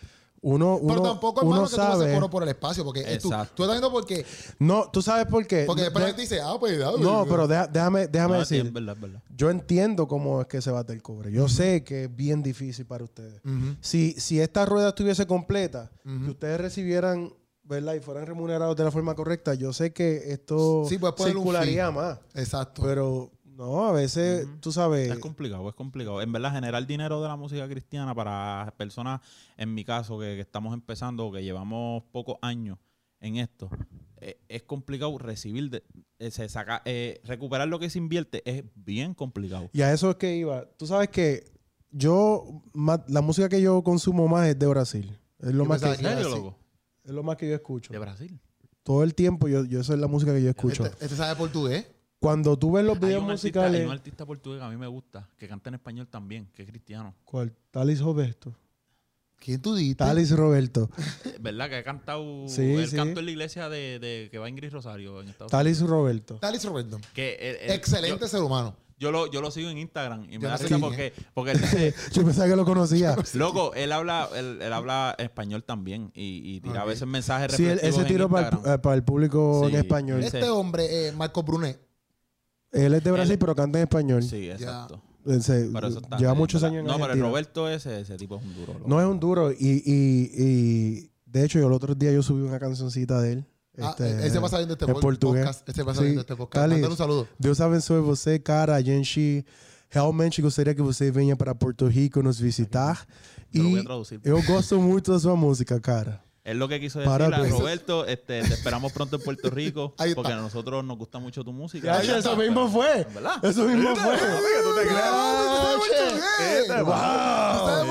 Uno, 0.43 0.77
uno, 0.79 0.95
Pero 0.95 1.03
tampoco, 1.03 1.41
hermano, 1.43 1.61
uno 1.61 1.69
que 1.69 1.75
tú 1.77 1.83
no 1.83 1.85
se 1.93 1.99
sabe. 1.99 2.15
cobro 2.15 2.31
por 2.31 2.43
el 2.43 2.49
espacio. 2.49 2.83
Porque 2.83 3.01
es 3.01 3.23
tú, 3.23 3.29
tú 3.29 3.35
Exacto. 3.35 3.63
estás 3.65 3.75
viendo 3.77 3.93
porque, 3.93 4.25
No, 4.59 4.91
tú 4.91 5.03
sabes 5.03 5.27
por 5.27 5.47
qué. 5.47 5.65
porque 5.67 5.83
después 5.83 6.03
De- 6.03 6.11
la 6.13 6.17
gente 6.17 6.23
dice, 6.23 6.41
ah, 6.41 6.55
pues 6.59 6.79
dale. 6.79 6.99
no, 6.99 7.27
pero 7.27 7.47
deja- 7.47 7.67
déjame, 7.67 8.07
déjame 8.09 8.35
No, 8.35 8.41
decir. 8.41 8.65
es 8.67 8.73
verdad, 8.73 8.95
es 8.97 9.01
verdad. 9.03 9.23
Yo 9.37 9.51
entiendo 9.51 10.09
cómo 10.09 10.41
es 10.41 10.47
que 10.47 10.63
se 10.63 10.71
bate 10.71 10.95
el 10.95 11.03
cobre. 11.03 11.31
Yo 11.31 11.47
sé 11.49 11.85
que 11.85 12.05
es 12.05 12.17
bien 12.17 12.43
difícil 12.43 12.87
para 12.87 13.05
ustedes. 13.05 13.41
Si, 13.83 14.13
si 14.13 14.41
esta 14.41 14.65
rueda 14.65 14.89
estuviese 14.89 15.27
completa, 15.27 15.91
Ujú. 16.07 16.25
que 16.25 16.31
ustedes 16.31 16.59
recibieran, 16.61 17.35
¿verdad? 17.65 17.95
Y 17.95 18.01
fueran 18.01 18.27
remunerados 18.27 18.75
de 18.77 18.85
la 18.85 18.91
forma 18.91 19.15
correcta, 19.15 19.53
yo 19.55 19.73
sé 19.75 19.93
que 19.93 20.33
esto 20.33 20.85
Sí, 20.89 20.99
circularía 21.23 21.91
más. 21.91 22.19
Exacto. 22.35 22.83
Pero 22.83 23.31
no, 23.61 23.85
a 23.87 23.93
veces, 23.93 24.47
tú 24.61 24.73
sabes. 24.73 25.11
Es 25.11 25.19
complicado, 25.19 25.69
es 25.69 25.75
complicado. 25.75 26.21
En 26.23 26.33
verdad, 26.33 26.53
generar 26.53 26.87
dinero 26.87 27.21
de 27.23 27.29
la 27.29 27.37
música 27.37 27.69
cristiana 27.69 28.15
para 28.15 28.75
personas, 28.77 29.21
en 29.57 29.75
mi 29.75 29.85
caso, 29.85 30.19
que, 30.19 30.35
que 30.35 30.41
estamos 30.41 30.73
empezando 30.75 31.27
o 31.27 31.33
que 31.33 31.43
llevamos 31.43 32.03
pocos 32.11 32.37
años 32.43 32.79
en 33.21 33.37
esto, 33.37 33.69
eh, 34.21 34.41
es 34.49 34.63
complicado 34.63 35.17
recibir, 35.19 35.69
de- 35.71 35.83
eh, 36.19 36.31
se 36.31 36.49
saca, 36.49 36.81
eh, 36.85 37.21
recuperar 37.25 37.69
lo 37.69 37.79
que 37.79 37.91
se 37.91 37.99
invierte 37.99 38.43
es 38.51 38.65
bien 38.75 39.13
complicado. 39.15 39.69
Y 39.73 39.83
a 39.83 39.93
eso 39.93 40.11
es 40.11 40.17
que 40.17 40.37
iba. 40.37 40.65
Tú 40.79 40.87
sabes 40.87 41.09
que 41.11 41.45
yo, 41.91 42.63
más- 42.73 43.01
la 43.09 43.21
música 43.21 43.49
que 43.49 43.61
yo 43.61 43.83
consumo 43.83 44.27
más 44.29 44.49
es 44.49 44.59
de 44.59 44.67
Brasil. 44.67 45.19
Es 45.39 45.53
lo, 45.55 45.65
Yo 45.65 45.69
más 45.69 45.81
que, 45.83 45.87
pensaba 45.89 46.11
¿En 46.13 46.17
que- 46.19 46.23
serio, 46.25 46.37
sí. 46.37 46.43
loco? 46.45 46.59
es 47.05 47.11
lo 47.13 47.23
más 47.23 47.37
que 47.37 47.49
yo 47.49 47.55
escucho. 47.55 47.93
De 47.93 47.99
Brasil. 47.99 48.41
Todo 48.83 49.03
el 49.03 49.15
tiempo, 49.15 49.49
yo, 49.49 49.65
yo 49.65 49.81
eso 49.81 49.93
es 49.93 49.99
la 50.01 50.07
música 50.07 50.33
que 50.35 50.43
yo 50.43 50.49
escucho. 50.51 50.85
Este, 50.87 51.05
este 51.05 51.17
sabe 51.17 51.37
portugués. 51.37 51.87
Cuando 52.21 52.59
tú 52.59 52.73
ves 52.73 52.85
los 52.85 52.97
Hay 52.99 53.01
videos 53.07 53.25
un, 53.25 53.31
artista, 53.31 53.61
hay 53.61 53.65
musicales. 53.67 53.87
un 53.87 53.93
artista 53.93 54.27
portugués 54.27 54.61
que 54.61 54.65
a 54.67 54.69
mí 54.69 54.77
me 54.77 54.87
gusta, 54.87 55.29
que 55.39 55.49
canta 55.49 55.71
en 55.71 55.75
español 55.75 56.07
también, 56.07 56.51
que 56.55 56.63
es 56.63 56.69
cristiano. 56.69 57.15
¿Cuál? 57.25 57.53
Talis 57.71 58.01
Roberto. 58.01 58.55
¿Quién 59.39 59.63
tú 59.63 59.75
dijiste? 59.75 60.05
Talis 60.05 60.31
Roberto. 60.37 60.91
Eh, 61.25 61.37
¿Verdad? 61.41 61.71
Que 61.71 61.77
ha 61.77 61.83
cantado, 61.83 62.47
Sí, 62.47 62.75
él 62.75 62.89
sí. 62.89 62.97
cantó 62.97 63.21
en 63.21 63.25
la 63.27 63.31
iglesia 63.33 63.71
de, 63.71 63.99
de 63.99 64.29
que 64.31 64.39
va 64.39 64.51
Ingrid 64.51 64.71
Rosario 64.71 65.23
en 65.23 65.31
Estados 65.31 65.51
Talis 65.51 65.81
Roberto. 65.81 66.35
Talis 66.37 66.63
Roberto. 66.65 66.97
Unidos. 66.97 67.13
Que 67.15 67.37
él- 67.41 67.57
él- 67.63 67.71
Excelente 67.71 68.29
ser 68.29 68.43
humano. 68.43 68.77
Yo, 68.99 69.09
yo 69.09 69.13
lo, 69.13 69.31
yo 69.31 69.41
lo 69.41 69.51
sigo 69.51 69.71
en 69.71 69.79
Instagram 69.79 70.25
y 70.25 70.37
me 70.37 70.41
Yo 70.43 70.49
da 70.49 70.51
no 70.51 70.59
sé 70.59 70.65
risa 70.65 70.77
quién 70.77 70.81
porque, 70.83 71.15
porque 71.33 71.53
él 71.53 71.61
dice, 71.63 71.95
Yo 72.13 72.23
pensaba 72.23 72.49
que 72.51 72.57
lo 72.57 72.67
conocía. 72.67 73.17
loco, 73.33 73.73
él 73.73 73.93
habla, 73.93 74.29
él, 74.37 74.59
él 74.61 74.73
habla 74.75 75.15
español 75.19 75.65
también 75.65 76.13
y, 76.15 76.43
y 76.57 76.61
tira 76.61 76.81
a 76.81 76.85
Ok. 76.85 76.91
veces 76.91 77.09
mensajes 77.09 77.53
Sí, 77.57 77.63
él- 77.63 77.77
reflexivos 77.77 77.95
ese 77.95 78.03
en 78.03 78.09
tiro 78.15 78.29
para 78.29 78.49
el, 78.49 78.53
Instagram. 78.53 78.75
eh, 78.75 78.83
para 78.83 78.95
el 78.97 79.05
público 79.05 79.63
Sí. 79.67 79.73
en 79.75 79.81
español. 79.81 80.21
Ese- 80.23 80.37
Este 80.41 80.51
hombre, 80.51 81.09
eh, 81.09 81.13
Marco 81.13 81.43
Brunet. 81.43 81.81
Él 82.73 82.95
es 82.95 83.03
de 83.05 83.11
Brasil, 83.11 83.33
él- 83.33 83.39
pero 83.39 83.55
canta 83.55 83.79
en 83.79 83.85
español. 83.85 84.23
Sí, 84.23 84.51
exacto. 84.51 85.03
Ese- 85.27 85.69
Pero 85.73 85.89
eso 85.89 85.99
está- 86.01 86.17
lleva 86.17 86.35
muchos 86.35 86.63
verdad. 86.63 86.79
años 86.79 86.81
en 86.81 86.87
No, 86.87 86.93
pero 86.95 87.05
el 87.05 87.11
Argentina. 87.11 87.29
Roberto 87.29 87.69
ese, 87.69 88.01
ese 88.01 88.17
tipo 88.17 88.37
es 88.37 88.43
un 88.43 88.55
duro. 88.55 88.73
loco. 88.75 88.89
No 88.89 89.01
es 89.01 89.07
un 89.07 89.21
duro. 89.21 89.53
Y, 89.53 89.83
y, 89.85 90.31
y 90.37 91.11
de 91.27 91.45
hecho, 91.45 91.59
yo 91.59 91.67
el 91.67 91.73
otro 91.73 91.95
día 91.95 92.11
yo 92.13 92.23
subí 92.23 92.43
una 92.43 92.59
cancioncita 92.59 93.21
de 93.21 93.33
él. 93.35 93.47
Ah, 93.79 93.91
este, 93.91 94.27
ese 94.27 94.41
pasa 94.41 94.57
viendo 94.59 94.75
este 94.75 94.85
en 94.87 94.95
portugués. 94.95 95.45
podcast. 95.45 95.69
Ese 95.69 95.85
pasa 95.85 95.99
Sí. 95.99 96.05
viendo 96.05 96.21
este 96.23 96.37
podcast. 96.37 96.69
Mándale 96.69 96.89
un 96.89 96.97
saludo. 96.97 97.29
Deus 97.39 97.61
abençoe 97.61 98.01
você, 98.01 98.39
cara. 98.43 98.77
A 98.77 98.83
gente 98.83 99.45
realmente 99.91 100.41
gostaria 100.43 100.75
que 100.75 100.83
você 100.83 101.11
venha 101.11 101.37
para 101.37 101.55
Porto 101.55 101.87
Rico 101.89 102.23
nos 102.23 102.39
visitar. 102.41 103.07
Te 103.53 103.59
lo 103.59 103.71
voy 103.71 103.79
a 103.79 103.83
E 103.83 103.85
traducir. 103.85 104.21
eu 104.25 104.43
gosto 104.43 104.81
muito 104.81 105.13
da 105.13 105.19
sua 105.19 105.37
música, 105.37 105.79
cara. 105.81 106.21
Es 106.43 106.57
lo 106.57 106.69
que 106.69 106.81
quiso 106.81 106.99
decir 107.01 107.11
Parabéns. 107.11 107.51
Roberto. 107.51 108.07
Este, 108.07 108.43
te 108.43 108.55
esperamos 108.55 108.93
pronto 108.93 109.17
en 109.17 109.23
Puerto 109.23 109.51
Rico 109.51 109.95
porque 110.15 110.33
a 110.33 110.37
nosotros 110.37 110.83
nos 110.85 110.97
gusta 110.97 111.19
mucho 111.19 111.45
tu 111.45 111.53
música. 111.53 112.03
Ya, 112.03 112.19
eso 112.19 112.35
mismo 112.37 112.69
fue. 112.71 113.07
¿Verdad? 113.15 113.45
Eso 113.45 113.65
mismo 113.65 113.95
fue. 113.95 114.15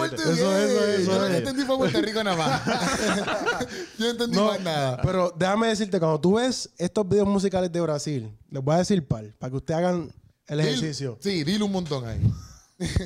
Eso, 0.09 0.31
eso, 0.31 0.85
eso 0.85 1.11
Yo 1.11 1.19
lo 1.19 1.27
que 1.27 1.37
entendí 1.37 1.63
fue 1.63 1.77
Puerto 1.77 2.01
Rico 2.01 2.23
nada 2.23 2.37
más. 2.37 2.61
Yo 3.97 4.05
no 4.05 4.11
entendí 4.11 4.35
No, 4.37 4.45
más 4.47 4.61
nada. 4.61 5.01
pero 5.01 5.33
déjame 5.35 5.67
decirte, 5.67 5.99
cuando 5.99 6.19
tú 6.19 6.35
ves 6.35 6.69
estos 6.77 7.07
videos 7.07 7.27
musicales 7.27 7.71
de 7.71 7.81
Brasil, 7.81 8.31
les 8.49 8.63
voy 8.63 8.75
a 8.75 8.79
decir 8.79 9.05
par, 9.07 9.25
para 9.37 9.49
que 9.51 9.57
ustedes 9.57 9.77
hagan 9.79 10.11
el 10.47 10.59
Dil- 10.59 10.67
ejercicio. 10.67 11.17
Sí, 11.21 11.43
dile 11.43 11.63
un 11.63 11.71
montón 11.71 12.05
ahí. 12.07 12.19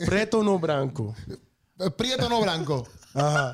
Preto 0.06 0.44
no 0.44 0.60
branco. 0.60 1.16
Prieto 1.98 2.30
no 2.30 2.41
blanco. 2.41 2.88
Ajá. 3.14 3.53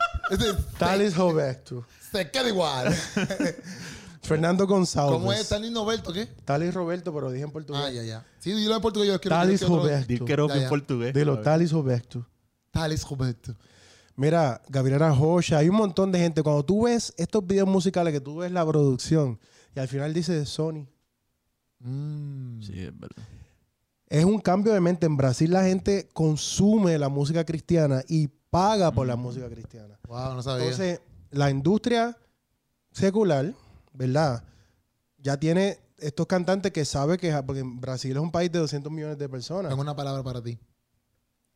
Talis 0.78 1.16
Roberto. 1.16 1.86
se 2.12 2.30
queda 2.30 2.48
igual. 2.48 2.94
Fernando 4.22 4.68
González. 4.68 5.12
¿Cómo 5.12 5.34
es? 5.34 5.50
¿Talis 5.50 5.72
Novelto 5.72 6.14
qué? 6.14 6.28
Talis 6.46 6.74
Roberto, 6.74 7.14
pero 7.14 7.32
dije 7.32 7.46
en 7.46 7.52
portugués. 7.52 7.82
Ah, 7.84 7.90
ya, 7.90 8.04
ya. 8.04 8.26
Sí, 8.40 8.52
dilo 8.52 8.76
en 8.76 8.82
portugués. 8.82 9.10
Yo 9.10 9.20
quiero 9.20 9.36
Talis 9.36 9.60
quiero 9.60 9.76
Roberto. 9.78 10.56
Ya, 10.56 10.64
en 10.64 10.70
portugués. 10.70 11.14
Dilo, 11.14 11.40
Talis 11.42 11.72
Roberto. 11.72 12.28
Talis 12.72 13.08
Roberto. 13.10 13.56
Mira, 14.16 14.62
Gabriela 14.68 15.10
Rocha, 15.16 15.58
hay 15.58 15.70
un 15.70 15.78
montón 15.78 16.12
de 16.12 16.20
gente. 16.20 16.44
Cuando 16.44 16.64
tú 16.64 16.84
ves 16.84 17.14
estos 17.18 17.46
videos 17.48 17.68
musicales, 17.68 18.14
que 18.14 18.20
tú 18.22 18.38
ves 18.38 18.52
la 18.52 18.66
producción 18.66 19.40
y 19.76 19.80
al 19.80 19.88
final 19.88 20.14
dice 20.14 20.46
Sony, 20.46 20.86
Mm. 21.82 22.62
Sí, 22.62 22.74
es 22.78 23.00
verdad. 23.00 23.24
es 24.10 24.26
un 24.26 24.40
cambio 24.40 24.74
de 24.74 24.82
mente. 24.82 25.06
En 25.06 25.16
Brasil 25.16 25.52
la 25.52 25.64
gente 25.64 26.10
consume 26.14 26.98
la 26.98 27.08
música 27.08 27.46
cristiana 27.46 28.04
y 28.08 28.30
paga 28.50 28.92
por 28.92 29.08
la 29.08 29.16
música 29.16 29.50
cristiana. 29.50 30.00
Wow, 30.08 30.36
no 30.36 30.44
sabía. 30.44 30.66
Entonces, 30.66 31.02
la 31.32 31.50
industria 31.50 32.18
secular, 32.92 33.54
¿verdad? 33.94 34.44
Ya 35.18 35.38
tiene 35.38 35.80
estos 35.98 36.28
cantantes 36.28 36.72
que 36.72 36.86
sabe 36.86 37.18
que, 37.18 37.32
porque 37.46 37.64
Brasil 37.64 38.12
es 38.12 38.22
un 38.22 38.32
país 38.32 38.52
de 38.52 38.60
200 38.60 38.92
millones 38.92 39.18
de 39.18 39.30
personas. 39.30 39.70
Tengo 39.70 39.82
una 39.82 39.96
palabra 39.96 40.24
para 40.24 40.42
ti. 40.42 40.58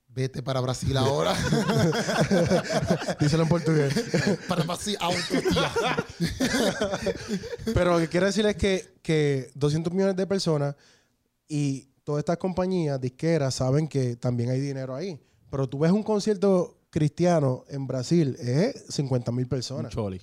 Vete 0.08 0.44
para 0.44 0.62
Brasil 0.62 0.96
ahora. 0.98 1.34
Díselo 3.20 3.44
en 3.44 3.50
portugués. 3.50 3.94
para 4.48 4.64
Brasil. 4.64 4.98
Pero 7.74 7.94
lo 7.94 8.00
que 8.00 8.08
quiero 8.10 8.28
decir 8.28 8.46
es 8.46 8.56
que, 8.56 9.00
que 9.02 9.50
200 9.56 9.91
millones 9.91 10.16
de 10.16 10.28
personas 10.28 10.76
y 11.48 11.89
todas 12.04 12.20
estas 12.20 12.38
compañías 12.38 13.00
disqueras 13.02 13.56
saben 13.56 13.88
que 13.88 14.16
también 14.16 14.52
hay 14.52 14.60
dinero 14.60 14.94
ahí. 14.94 15.20
Pero 15.50 15.68
tú 15.68 15.80
ves 15.80 15.91
un 15.91 16.04
concierto 16.04 16.83
cristiano 16.94 17.64
en 17.70 17.88
Brasil, 17.88 18.36
es 18.39 18.86
50 18.89 19.32
mil 19.32 19.46
Un 19.46 19.50
personas. 19.50 19.91
choli. 19.91 20.22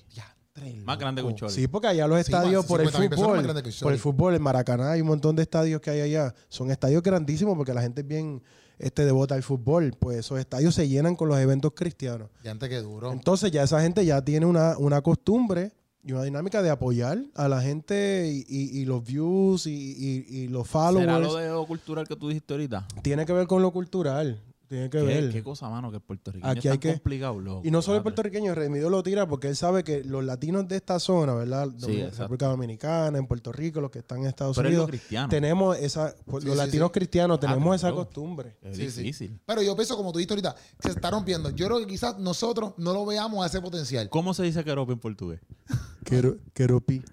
Más 0.85 0.97
grande 0.97 1.21
que 1.21 1.27
un 1.27 1.35
choli. 1.35 1.51
Sí, 1.51 1.67
porque 1.67 1.87
allá 1.87 2.07
los 2.07 2.17
Sí, 2.17 2.31
estadios 2.31 2.63
más, 2.63 2.65
por 2.65 2.81
el 2.81 2.87
50.000 2.87 2.91
personas 2.91 3.09
más 3.09 3.19
fútbol, 3.19 3.43
grandes 3.43 3.63
que 3.63 3.69
el 3.69 3.75
por 3.83 3.93
el 3.93 3.99
fútbol, 3.99 4.35
en 4.35 4.41
Maracaná 4.41 4.91
hay 4.91 5.01
un 5.01 5.07
montón 5.07 5.35
de 5.35 5.41
estadios 5.43 5.81
que 5.81 5.89
hay 5.89 6.01
allá. 6.01 6.33
Son 6.49 6.71
estadios 6.71 7.03
grandísimos 7.03 7.57
porque 7.57 7.73
la 7.73 7.81
gente 7.81 8.01
es 8.01 8.07
bien 8.07 8.41
este, 8.77 9.03
devota 9.05 9.35
al 9.35 9.43
fútbol. 9.43 9.93
Pues 9.99 10.19
esos 10.19 10.39
estadios 10.39 10.73
se 10.75 10.87
llenan 10.87 11.15
con 11.15 11.27
los 11.29 11.37
eventos 11.39 11.71
cristianos. 11.75 12.29
Ya 12.43 12.51
antes 12.51 12.69
que 12.69 12.77
duro. 12.81 13.11
Entonces 13.11 13.51
ya 13.51 13.63
esa 13.63 13.81
gente 13.81 14.05
ya 14.05 14.21
tiene 14.23 14.45
una, 14.45 14.77
una 14.77 15.01
costumbre 15.01 15.71
y 16.03 16.11
una 16.13 16.23
dinámica 16.23 16.61
de 16.61 16.69
apoyar 16.69 17.23
a 17.35 17.47
la 17.47 17.61
gente 17.61 18.27
y, 18.31 18.45
y- 18.47 18.79
y 18.81 18.85
los 18.85 19.03
views 19.03 19.65
y, 19.67 19.71
y- 19.71 20.25
y 20.43 20.47
los 20.47 20.67
¿Será 20.67 20.83
followers. 20.91 21.21
lo 21.27 21.35
de 21.35 21.49
lo 21.49 21.65
cultural 21.65 22.07
que 22.07 22.15
tú 22.15 22.27
dijiste 22.27 22.53
ahorita? 22.53 22.87
Tiene 23.01 23.25
que 23.25 23.33
ver 23.33 23.47
con 23.47 23.61
lo 23.61 23.71
cultural. 23.71 24.41
Tiene 24.71 24.89
que 24.89 24.99
¿Qué, 24.99 25.03
ver. 25.03 25.31
qué 25.33 25.43
cosa, 25.43 25.67
mano, 25.69 25.89
que 25.91 25.97
el 25.97 26.01
puertorriqueño 26.01 26.49
Aquí 26.49 26.59
es 26.59 26.65
hay 26.67 26.77
tan 26.77 26.79
que- 26.79 26.93
complicado, 26.93 27.41
loco. 27.41 27.61
Y 27.67 27.71
no 27.71 27.81
solo 27.81 27.97
el 27.97 28.03
puertorriqueño, 28.03 28.55
Redimido 28.55 28.89
lo 28.89 29.03
tira 29.03 29.27
porque 29.27 29.49
él 29.49 29.57
sabe 29.57 29.83
que 29.83 30.01
los 30.05 30.23
latinos 30.23 30.65
de 30.69 30.77
esta 30.77 30.97
zona, 30.97 31.33
¿verdad? 31.33 31.67
Sí, 31.77 31.87
Domin- 31.87 31.99
exacto. 32.03 32.21
República 32.23 32.45
Dominicana, 32.47 33.17
en 33.17 33.27
Puerto 33.27 33.51
Rico, 33.51 33.81
los 33.81 33.91
que 33.91 33.99
están 33.99 34.19
en 34.19 34.27
Estados 34.27 34.55
Pero 34.55 34.69
es 34.69 34.73
Unidos, 34.75 34.89
cristiano. 34.89 35.27
tenemos 35.27 35.77
esa, 35.77 36.15
pues, 36.25 36.43
Sí, 36.43 36.47
los 36.47 36.57
sí, 36.57 36.65
latinos 36.65 36.87
sí. 36.87 36.91
cristianos 36.93 37.39
tenemos 37.41 37.73
Ah, 37.73 37.75
esa 37.75 37.87
claro. 37.89 38.05
costumbre. 38.05 38.55
Es 38.61 38.77
Sí, 38.77 38.89
sí. 38.89 39.01
difícil. 39.01 39.39
Pero 39.45 39.61
yo 39.61 39.75
pienso, 39.75 39.97
como 39.97 40.13
tú 40.13 40.19
dijiste 40.19 40.35
ahorita, 40.35 40.55
que 40.79 40.87
se 40.87 40.95
está 40.95 41.11
rompiendo. 41.11 41.49
Yo 41.49 41.65
creo 41.67 41.79
que 41.79 41.87
quizás 41.87 42.17
nosotros 42.17 42.71
no 42.77 42.93
lo 42.93 43.05
veamos 43.05 43.43
a 43.43 43.47
ese 43.47 43.59
potencial. 43.59 44.07
¿Cómo 44.09 44.33
se 44.33 44.43
dice 44.43 44.63
queropi 44.63 44.93
en 44.93 44.99
portugués? 44.99 45.41
Quiero, 46.05 46.37
quiero 46.53 46.79
pi. 46.79 47.03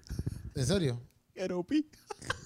¿En 0.54 0.64
serio? 0.64 1.00
Queropi. 1.34 1.88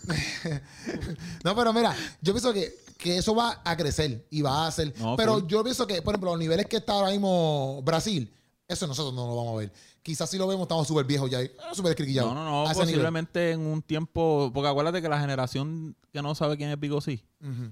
No, 1.45 1.55
pero 1.57 1.73
mira, 1.73 1.95
yo 2.21 2.33
pienso 2.33 2.53
que, 2.53 2.73
que 3.03 3.19
eso 3.19 3.35
va 3.35 3.61
a 3.65 3.77
crecer 3.77 4.27
y 4.31 4.43
va 4.43 4.65
a 4.65 4.67
hacer. 4.69 4.95
No, 4.99 5.17
pero 5.17 5.35
cool. 5.35 5.47
yo 5.49 5.65
pienso 5.65 5.87
que, 5.87 6.01
por 6.03 6.15
ejemplo, 6.15 6.31
los 6.31 6.39
niveles 6.39 6.67
que 6.67 6.77
está 6.77 6.93
ahora 6.93 7.11
mismo 7.11 7.83
Brasil, 7.83 8.33
eso 8.69 8.87
nosotros 8.87 9.13
no 9.13 9.27
lo 9.27 9.37
vamos 9.37 9.55
a 9.55 9.59
ver. 9.59 9.73
Quizás 10.03 10.31
si 10.31 10.39
lo 10.39 10.47
vemos, 10.47 10.63
estamos 10.63 10.87
súper 10.87 11.05
viejos 11.05 11.31
ya, 11.31 11.41
súper 11.73 11.91
escriquillados. 11.91 12.33
No, 12.33 12.45
no, 12.45 12.51
no. 12.51 12.63
nivel. 12.63 12.87
Posiblemente 12.87 13.51
en 13.51 13.61
un 13.61 13.83
tiempo. 13.83 14.51
Porque 14.55 14.69
acuérdate 14.69 15.03
que 15.03 15.09
la 15.09 15.21
generación 15.21 15.97
que 16.13 16.23
no 16.23 16.35
sabe 16.35 16.57
quién 16.57 16.71
es 16.71 16.81
Vigo 16.81 17.01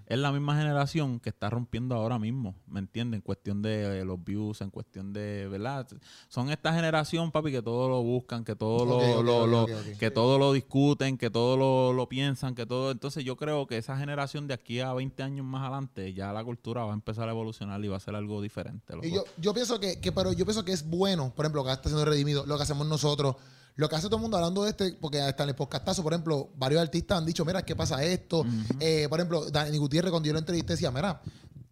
es 0.07 0.19
la 0.19 0.33
misma 0.33 0.57
generación 0.59 1.21
que 1.21 1.29
está 1.29 1.49
rompiendo 1.49 1.95
ahora 1.95 2.19
mismo. 2.19 2.55
¿Me 2.67 2.81
entiendes? 2.81 3.19
En 3.19 3.23
cuestión 3.23 3.63
de 3.63 4.01
eh, 4.01 4.05
los 4.05 4.23
views, 4.25 4.61
en 4.61 4.71
cuestión 4.71 5.13
de. 5.13 5.47
¿Verdad? 5.49 5.87
Son 6.29 6.51
esta 6.51 6.73
generación, 6.75 7.31
papi, 7.31 7.53
que 7.53 7.63
todo 7.63 7.89
lo 7.89 8.03
buscan, 8.03 8.45
que 8.45 8.57
todo 8.57 8.85
lo, 8.85 8.99
lo- 9.47 9.67
que 9.99 10.11
todo 10.11 10.39
lo 10.39 10.53
discuten, 10.53 11.17
que 11.17 11.31
todo 11.31 11.57
lo, 11.57 11.93
lo 11.93 12.09
piensan, 12.09 12.55
que 12.55 12.67
todo. 12.67 12.91
Entonces 12.91 13.25
yo 13.25 13.37
creo 13.37 13.67
que 13.67 13.77
esa 13.79 13.97
generación 13.97 14.47
de 14.49 14.55
aquí 14.55 14.81
a 14.81 14.93
20 14.93 15.23
años 15.23 15.47
más 15.47 15.63
adelante, 15.63 16.13
ya 16.15 16.33
la 16.33 16.43
cultura 16.43 16.85
va 16.85 16.91
a 16.91 16.95
empezar 16.95 17.29
a 17.29 17.33
evolucionar 17.33 17.85
y 17.85 17.89
va 17.89 17.97
a 17.97 18.01
ser 18.01 18.15
algo 18.17 18.43
diferente. 18.43 18.95
Y 19.03 19.13
yo, 19.13 19.25
yo 19.39 19.55
pienso 19.55 19.79
que, 19.79 20.01
que- 20.01 20.11
pero 20.13 20.33
yo 20.33 20.45
pienso 20.45 20.65
que 20.65 20.73
es 20.73 20.89
bueno, 20.89 21.33
por 21.35 21.45
ejemplo, 21.45 21.61
lo 21.63 21.67
que 21.67 21.73
está 21.73 21.89
haciendo 21.89 22.05
Redimido, 22.05 22.45
lo 22.47 22.57
que 22.57 22.63
hacemos 22.65 22.87
nosotros, 22.87 23.37
lo 23.77 23.89
que 23.89 23.97
hace 23.97 24.07
todo 24.07 24.17
el 24.17 24.23
mundo 24.23 24.37
hablando 24.37 24.65
de 24.65 24.71
este, 24.71 24.93
porque 24.95 25.21
hasta 25.21 25.43
en 25.45 25.51
el 25.51 25.55
podcastazo, 25.55 26.03
por 26.03 26.13
ejemplo, 26.13 26.51
varios 26.57 26.81
artistas 26.83 27.19
han 27.19 27.25
dicho, 27.27 27.45
mira, 27.45 27.63
¿qué 27.65 27.75
pasa 27.77 28.03
esto? 28.05 28.45
Eh, 28.79 29.07
por 29.09 29.19
ejemplo, 29.21 29.51
Dani 29.51 29.77
Gutiérrez, 29.79 30.11
cuando 30.11 30.27
yo 30.27 30.33
lo 30.33 30.39
entrevisté, 30.39 30.75
decía, 30.75 30.91
mira, 30.91 31.21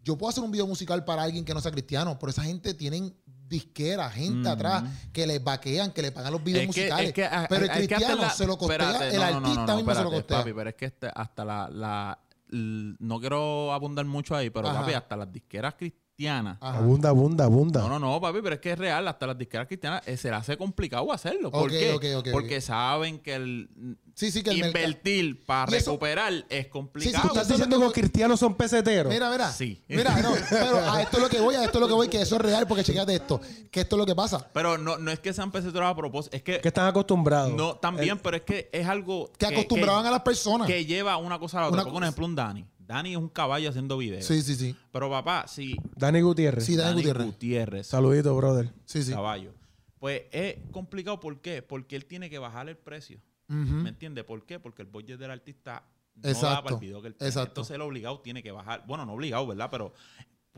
yo 0.04 0.16
puedo 0.16 0.30
hacer 0.30 0.42
un 0.42 0.50
video 0.50 0.66
musical 0.66 1.04
para 1.04 1.22
alguien 1.22 1.44
que 1.44 1.52
no 1.52 1.60
sea 1.60 1.70
cristiano, 1.72 2.18
pero 2.18 2.30
esa 2.30 2.42
gente 2.44 2.72
tienen 2.74 3.14
disquera, 3.48 4.10
gente 4.10 4.48
atrás, 4.48 4.84
que 5.12 5.26
les 5.26 5.42
vaquean, 5.42 5.90
que 5.92 6.02
le 6.02 6.12
pagan 6.12 6.32
los 6.32 6.44
videos 6.44 6.64
Es 6.68 6.74
que- 6.74 6.80
musicales. 6.82 7.08
es 7.08 7.14
que, 7.14 7.24
ah, 7.24 7.46
pero 7.48 7.64
el 7.64 7.70
cristiano 7.70 8.16
la- 8.16 8.30
se 8.30 8.46
lo 8.46 8.58
costea, 8.58 8.90
espérate, 8.92 9.08
el 9.14 9.20
no, 9.20 9.26
no, 9.26 9.30
no, 9.40 9.46
artista 9.46 9.66
no, 9.66 9.76
mismo 9.76 9.94
se 9.94 10.02
lo 10.02 10.10
costea. 10.10 10.38
Papi, 10.38 10.52
pero 10.52 10.70
es 10.70 10.76
que 10.76 10.84
este- 10.86 11.10
hasta 11.14 11.44
la, 11.44 12.18
No 12.50 13.20
quiero 13.20 13.72
abundar 13.72 14.04
mucho 14.06 14.34
ahí, 14.34 14.48
pero 14.50 14.68
Ajá. 14.68 14.80
papi, 14.80 14.94
hasta 14.94 15.16
las 15.16 15.30
disqueras 15.32 15.74
cristianas. 15.74 16.07
Ajá. 16.26 16.56
Abunda, 16.60 17.10
abunda, 17.10 17.44
abunda. 17.44 17.80
No, 17.80 17.88
no, 17.90 17.98
no, 18.00 18.20
papi, 18.20 18.40
pero 18.42 18.56
es 18.56 18.60
que 18.60 18.72
es 18.72 18.78
real. 18.78 19.06
Hasta 19.06 19.24
las 19.28 19.38
disqueras 19.38 19.68
cristianas 19.68 20.02
eh, 20.06 20.16
se 20.16 20.28
le 20.30 20.34
hace 20.36 20.56
complicado 20.56 21.12
hacerlo. 21.12 21.50
¿Por 21.52 21.64
Ok, 21.64 21.68
qué? 21.70 21.92
ok, 21.92 22.04
ok, 22.18 22.28
Porque 22.32 22.60
saben 22.60 23.20
que 23.20 23.34
el 23.36 23.68
Sí, 24.14 24.32
sí, 24.32 24.42
que 24.42 24.50
el 24.50 24.58
invertir 24.66 25.46
para 25.46 25.66
recuperar 25.66 26.32
es 26.48 26.64
Sí, 26.64 26.70
complicado. 26.70 27.22
sí, 27.22 27.28
¿Tú 27.28 27.34
estás 27.34 27.48
diciendo 27.48 27.78
que 27.78 27.84
los 27.84 27.92
cristianos 27.92 28.40
son 28.40 28.56
peseteros? 28.56 29.12
Mira, 29.12 29.30
mira. 29.30 29.52
Sí. 29.52 29.80
Mira, 29.86 30.20
no, 30.20 30.32
pero 30.50 30.90
a 30.90 31.00
esto 31.02 31.18
es 31.18 31.22
lo 31.22 31.28
que 31.28 31.40
voy, 31.40 31.54
a 31.54 31.62
esto 31.62 31.78
es 31.78 31.82
lo 31.82 31.86
que 31.86 31.94
voy, 31.94 32.08
que 32.08 32.20
eso 32.20 32.34
es 32.34 32.42
real, 32.42 32.66
porque 32.66 32.82
chequeate 32.82 33.14
esto, 33.14 33.40
que 33.70 33.82
esto 33.82 33.94
es 33.94 33.98
lo 33.98 34.06
que 34.06 34.16
pasa. 34.16 34.48
Pero 34.52 34.76
no, 34.76 34.98
no 34.98 35.12
es 35.12 35.20
que 35.20 35.32
sean 35.32 35.52
peseteros 35.52 35.88
a 35.88 35.94
propósito, 35.94 36.34
es 36.36 36.42
que 36.42 36.60
que 36.60 36.66
están 36.68 36.88
acostumbrados. 36.88 37.52
no 37.54 37.76
también, 37.76 38.14
El- 38.16 38.18
pero 38.18 38.38
es 38.38 38.42
que 38.42 38.68
es 38.72 38.88
algo 38.88 39.30
Que 39.38 39.46
acostumbraban 39.46 40.04
a 40.04 40.10
las 40.10 40.22
personas. 40.22 40.66
que 40.66 40.84
lleva 40.84 41.16
una 41.16 41.38
cosa 41.38 41.58
a 41.58 41.60
la 41.60 41.66
otra. 41.68 41.82
Una 41.84 41.90
cosa- 41.92 42.04
ejemplo, 42.06 42.26
un 42.26 42.34
Dani. 42.34 42.66
Dani 42.88 43.10
es 43.10 43.16
un 43.18 43.28
caballo 43.28 43.68
haciendo 43.68 43.98
videos. 43.98 44.24
Sí, 44.24 44.40
sí, 44.40 44.56
sí. 44.56 44.74
Pero 44.90 45.10
papá, 45.10 45.46
si 45.46 45.76
Dani 45.94 46.22
Gutiérrez. 46.22 46.64
Sí, 46.64 46.74
Dani 46.74 46.94
Gutiérrez. 46.94 47.26
Gutiérrez, 47.26 47.86
Saludito, 47.86 48.34
brother. 48.34 48.72
Sí, 48.86 49.02
sí. 49.04 49.12
caballo, 49.12 49.52
pues 49.98 50.22
es 50.32 50.56
complicado. 50.72 51.20
¿Por 51.20 51.40
qué? 51.42 51.60
Porque 51.60 51.96
él 51.96 52.06
tiene 52.06 52.30
que 52.30 52.38
bajar 52.38 52.68
el 52.68 52.78
precio. 52.78 53.20
¿Me 53.46 53.90
entiendes? 53.90 54.24
¿Por 54.24 54.44
qué? 54.44 54.58
Porque 54.58 54.82
el 54.82 54.88
budget 54.88 55.18
del 55.18 55.30
artista 55.30 55.84
no 56.16 56.22
da 56.22 56.30
Exacto, 56.30 56.64
para 56.64 56.74
el 56.76 56.80
video 56.80 57.00
que 57.00 57.08
él 57.08 57.14
tiene. 57.14 57.28
exacto. 57.28 57.50
Entonces 57.50 57.74
él 57.76 57.82
obligado 57.82 58.20
tiene 58.20 58.42
que 58.42 58.50
bajar. 58.52 58.84
Bueno, 58.86 59.06
no 59.06 59.12
obligado, 59.12 59.46
¿verdad? 59.46 59.68
Pero 59.70 59.92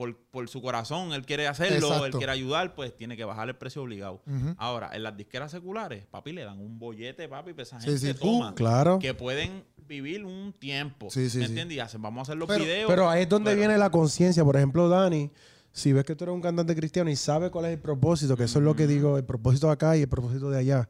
por, 0.01 0.17
por 0.17 0.49
su 0.49 0.63
corazón 0.63 1.13
él 1.13 1.27
quiere 1.27 1.47
hacerlo, 1.47 2.07
él 2.07 2.13
quiere 2.13 2.33
ayudar, 2.33 2.75
pues 2.75 2.97
tiene 2.97 3.19
que 3.19 3.25
bajar 3.27 3.51
el 3.51 3.57
precio 3.57 3.83
obligado. 3.83 4.23
Ahora, 4.57 4.89
en 4.95 5.03
las 5.03 5.15
disqueras 5.15 5.51
seculares, 5.51 6.07
papi, 6.07 6.33
le 6.33 6.43
dan 6.43 6.59
un 6.59 6.79
bollete, 6.79 7.29
papi, 7.29 7.53
pues 7.53 7.69
esa 7.69 7.79
gente 7.83 7.99
sí. 7.99 8.15
toma. 8.15 8.53
Uh, 8.53 8.55
claro. 8.55 8.99
Que 8.99 9.13
pueden 9.13 9.63
vivir 9.87 10.25
un 10.25 10.55
tiempo. 10.59 11.11
Sí, 11.11 11.29
sí, 11.29 11.37
¿Me 11.37 11.45
entiendes? 11.45 11.77
Y 11.77 11.81
hacen, 11.81 12.01
vamos 12.01 12.21
a 12.21 12.23
hacer 12.23 12.39
los 12.39 12.49
Pero- 12.49 12.65
videos. 12.65 12.89
Pero 12.89 13.11
ahí 13.11 13.25
es 13.25 13.29
donde 13.29 13.51
pero- 13.51 13.59
viene 13.59 13.77
la 13.77 13.91
conciencia. 13.91 14.43
Por 14.43 14.57
ejemplo, 14.57 14.89
Dani, 14.89 15.31
si 15.71 15.93
ves 15.93 16.05
que 16.05 16.17
tú 16.17 16.25
eres 16.25 16.35
un 16.35 16.41
cantante 16.41 16.75
cristiano 16.75 17.11
y 17.11 17.17
sabes 17.17 17.51
cuál 17.51 17.67
es 17.67 17.73
el 17.73 17.79
propósito, 17.79 18.39
que 18.39 18.45
eso 18.45 18.59
es 18.59 18.65
lo 18.65 18.75
que 18.75 18.87
digo, 18.87 19.19
el 19.19 19.25
propósito 19.27 19.67
de 19.67 19.75
acá 19.75 19.99
y 19.99 20.01
el 20.01 20.09
propósito 20.09 20.49
de 20.49 20.61
allá, 20.61 20.89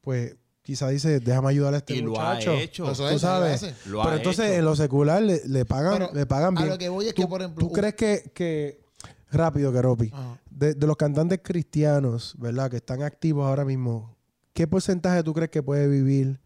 pues 0.00 0.34
quizá 0.68 0.86
dice, 0.90 1.18
déjame 1.18 1.48
ayudar 1.48 1.72
a 1.72 1.78
este 1.78 1.94
Y 1.96 2.02
lo 2.02 2.20
ha 2.20 2.34
muchacho. 2.34 2.52
hecho. 2.52 2.90
Eso 2.92 3.08
Tú 3.08 3.14
es, 3.14 3.22
sabes. 3.22 3.62
lo 3.86 4.02
Pero 4.02 4.10
ha 4.12 4.16
entonces 4.16 4.44
hecho. 4.50 4.54
en 4.58 4.64
lo 4.66 4.76
secular 4.76 5.22
le, 5.22 5.40
le 5.46 5.64
pagan, 5.64 5.94
Pero 5.98 6.10
le 6.12 6.26
pagan 6.26 6.58
a 6.58 6.60
bien. 6.60 6.68
lo 6.72 6.76
que 6.78 6.88
voy 6.90 7.06
es 7.08 7.14
que, 7.14 7.22
¿Tú, 7.22 7.28
por 7.30 7.40
ejemplo, 7.40 7.66
¿Tú 7.66 7.72
crees 7.72 7.94
que, 7.94 8.30
que 8.34 8.82
rápido, 9.30 9.72
Keropi, 9.72 10.12
de, 10.50 10.74
de 10.74 10.86
los 10.86 10.98
cantantes 10.98 11.40
cristianos, 11.42 12.34
¿verdad? 12.36 12.70
Que 12.70 12.76
están 12.76 13.02
activos 13.02 13.46
ahora 13.46 13.64
mismo, 13.64 14.14
¿qué 14.52 14.66
porcentaje 14.66 15.22
tú 15.22 15.32
crees 15.32 15.50
que 15.50 15.62
puede 15.62 15.88
vivir 15.88 16.38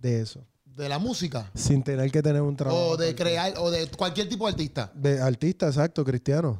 de 0.00 0.22
eso? 0.22 0.46
de 0.64 0.88
la 0.88 0.98
música 0.98 1.50
Sin 1.54 1.82
tener 1.82 2.10
que 2.10 2.22
tener 2.22 2.40
un 2.40 2.56
trabajo. 2.56 2.86
o 2.90 2.96
de 2.96 3.14
crear 3.14 3.52
o 3.58 3.70
de 3.70 3.86
cualquier 3.88 4.30
tipo 4.30 4.46
de 4.46 4.52
artista. 4.52 4.90
De 4.94 5.20
artista, 5.20 5.66
exacto, 5.66 6.02
cristiano. 6.06 6.58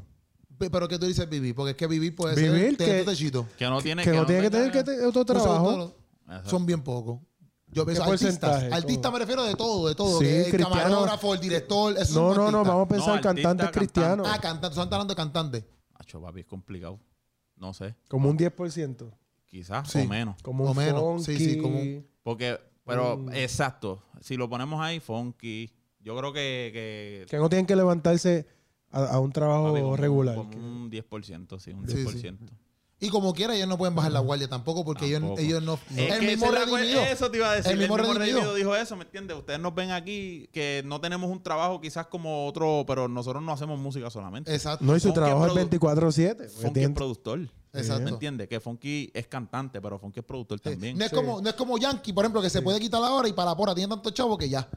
Pe- 0.59 0.69
Pero 0.69 0.89
¿qué 0.89 0.99
tú 0.99 1.07
dices 1.07 1.27
vivir? 1.31 1.55
Porque 1.55 1.71
es 1.71 1.77
que 1.79 1.87
vivir 1.87 2.15
puede 2.15 2.35
Vivir 2.35 2.51
ser 2.71 2.77
tener 2.77 2.97
que- 2.99 3.05
tu 3.05 3.11
techito. 3.13 3.47
Que 3.57 3.65
no 3.67 3.81
tiene 3.81 4.03
que 4.05 4.11
no 4.13 4.27
tiene 4.27 4.43
que 4.43 4.51
tener 4.51 4.73
que 4.73 4.83
tener 4.85 5.05
otro 5.07 5.23
son 5.25 5.27
trabajo. 5.27 5.95
Exacto. 6.29 6.51
Son 6.51 6.67
bien 6.67 6.83
pocos. 6.83 7.21
Yo 7.71 7.85
pienso 7.85 8.03
¿Qué 8.05 8.11
artistas. 8.13 8.39
porcentaje? 8.41 8.75
Artista 8.75 9.09
¿Cómo? 9.09 9.13
me 9.13 9.19
refiero 9.19 9.45
de 9.45 9.55
todo, 9.55 9.89
de 9.89 9.95
todo. 9.95 10.19
Sí, 10.21 10.25
que 10.25 10.37
el 10.47 10.51
cristiano. 10.53 10.75
camarógrafo, 10.75 11.35
el 11.35 11.41
director, 11.41 11.93
esos 11.99 12.11
No, 12.15 12.35
no, 12.35 12.35
no, 12.35 12.59
artistas. 12.59 12.67
vamos 12.69 12.85
a 12.85 12.89
pensar 12.89 13.09
No, 13.09 13.15
en 13.17 13.21
cantantes 13.23 13.67
artista, 13.67 13.79
cristianos. 13.81 14.27
Ah, 14.31 14.39
cantantes, 14.41 14.71
están 14.79 14.95
hablando 14.95 15.13
de 15.13 15.17
cantantes. 15.17 15.65
Acho, 15.95 16.21
papi, 16.23 16.41
es 16.41 16.47
complicado. 16.47 16.99
No 17.57 17.75
sé. 17.75 17.95
Como 18.09 18.31
un 18.31 18.39
10%. 18.39 19.11
Quizás 19.45 19.91
Sí. 19.91 20.01
o 20.01 20.05
menos. 20.09 20.37
Como 20.43 20.65
O 20.65 20.71
un 20.71 20.77
menos, 20.77 21.25
sí, 21.25 21.37
sí, 21.37 21.45
funky. 21.55 21.61
como 21.61 21.79
un- 21.81 22.07
Porque, 22.23 22.59
pero, 22.85 23.17
Mm. 23.19 23.35
exacto. 23.35 24.03
Si 24.21 24.37
lo 24.37 24.49
ponemos 24.49 24.81
ahí, 24.81 25.01
funky. 25.01 25.71
Yo 26.01 26.17
creo 26.17 26.33
que. 26.33 26.71
que 26.73 27.27
Que 27.29 27.37
no 27.39 27.49
tienen 27.51 27.67
que 27.67 27.77
levantarse 27.77 28.47
a, 28.91 29.05
a 29.07 29.21
un 29.21 29.33
trabajo 29.33 29.75
papi, 29.75 30.01
regular. 30.01 30.37
Como 30.37 30.51
que- 30.51 30.57
un 30.57 30.89
10%, 30.91 31.59
sí, 31.59 31.73
un 31.73 31.87
Sí, 31.89 32.07
sí. 32.07 32.31
10%. 33.01 33.07
Y 33.07 33.09
como 33.11 33.33
quiera, 33.33 33.55
ellos 33.55 33.69
no 33.69 33.79
pueden 33.79 33.95
bajar 33.95 34.13
la 34.13 34.21
guardia 34.21 34.49
tampoco 34.49 34.85
porque 34.85 35.07
ellos, 35.07 35.21
Tampoco. 35.21 35.41
ellos 35.41 35.63
no. 35.63 35.79
Es 35.97 36.13
el 36.15 36.27
mismo 36.27 36.51
redimido. 36.51 37.01
Eso 37.03 37.31
te 37.31 37.37
iba 37.39 37.51
a 37.51 37.55
decir. 37.57 37.73
El 37.73 37.79
mismo 37.79 37.97
redimido. 37.97 38.55
dijo 38.55 38.75
eso, 38.77 38.97
¿me 38.97 39.05
entiendes? 39.05 39.37
Ustedes 39.37 39.61
nos 39.61 39.75
ven 39.75 39.91
aquí 39.93 40.49
que 40.53 40.83
no 40.85 41.01
tenemos 41.01 41.31
un 41.31 41.43
trabajo 41.43 41.81
quizás 41.81 42.07
como 42.07 42.47
otro, 42.47 42.85
pero 42.87 43.09
nosotros 43.09 43.43
no 43.43 43.53
hacemos 43.53 43.79
música 43.79 44.11
solamente. 44.11 44.53
Exacto. 44.53 44.85
No, 44.85 44.97
y 44.97 45.01
su 45.01 45.09
Funky 45.09 45.21
trabajo 45.21 45.47
es 45.47 45.53
produ- 45.53 45.69
24-7. 45.79 46.37
porque 46.37 46.49
Funky 46.63 46.81
es 46.81 46.91
productor. 46.91 47.41
Exacto. 47.75 48.05
¿Me 48.05 48.11
entiendes? 48.11 48.49
Que 48.49 48.61
Funky 48.61 49.11
es 49.15 49.27
cantante, 49.29 49.81
pero 49.81 49.99
Funky 49.99 50.21
es 50.21 50.27
productor 50.27 50.59
Sí. 50.59 50.71
también. 50.71 50.99
No 50.99 51.05
es, 51.05 51.11
Sí. 51.11 51.17
como, 51.17 51.41
no 51.41 51.49
es 51.49 51.55
como 51.55 51.79
Yankee, 51.79 52.13
por 52.13 52.25
ejemplo, 52.25 52.43
que 52.43 52.51
se 52.51 52.63
puede 52.63 52.81
quitar 52.81 53.01
la 53.01 53.13
hora 53.13 53.29
y 53.29 53.33
para 53.33 53.51
la 53.51 53.57
pora 53.57 53.75
tiene 53.75 53.89
tanto 53.89 54.11
chavo 54.11 54.37
que 54.37 54.49
ya. 54.49 54.69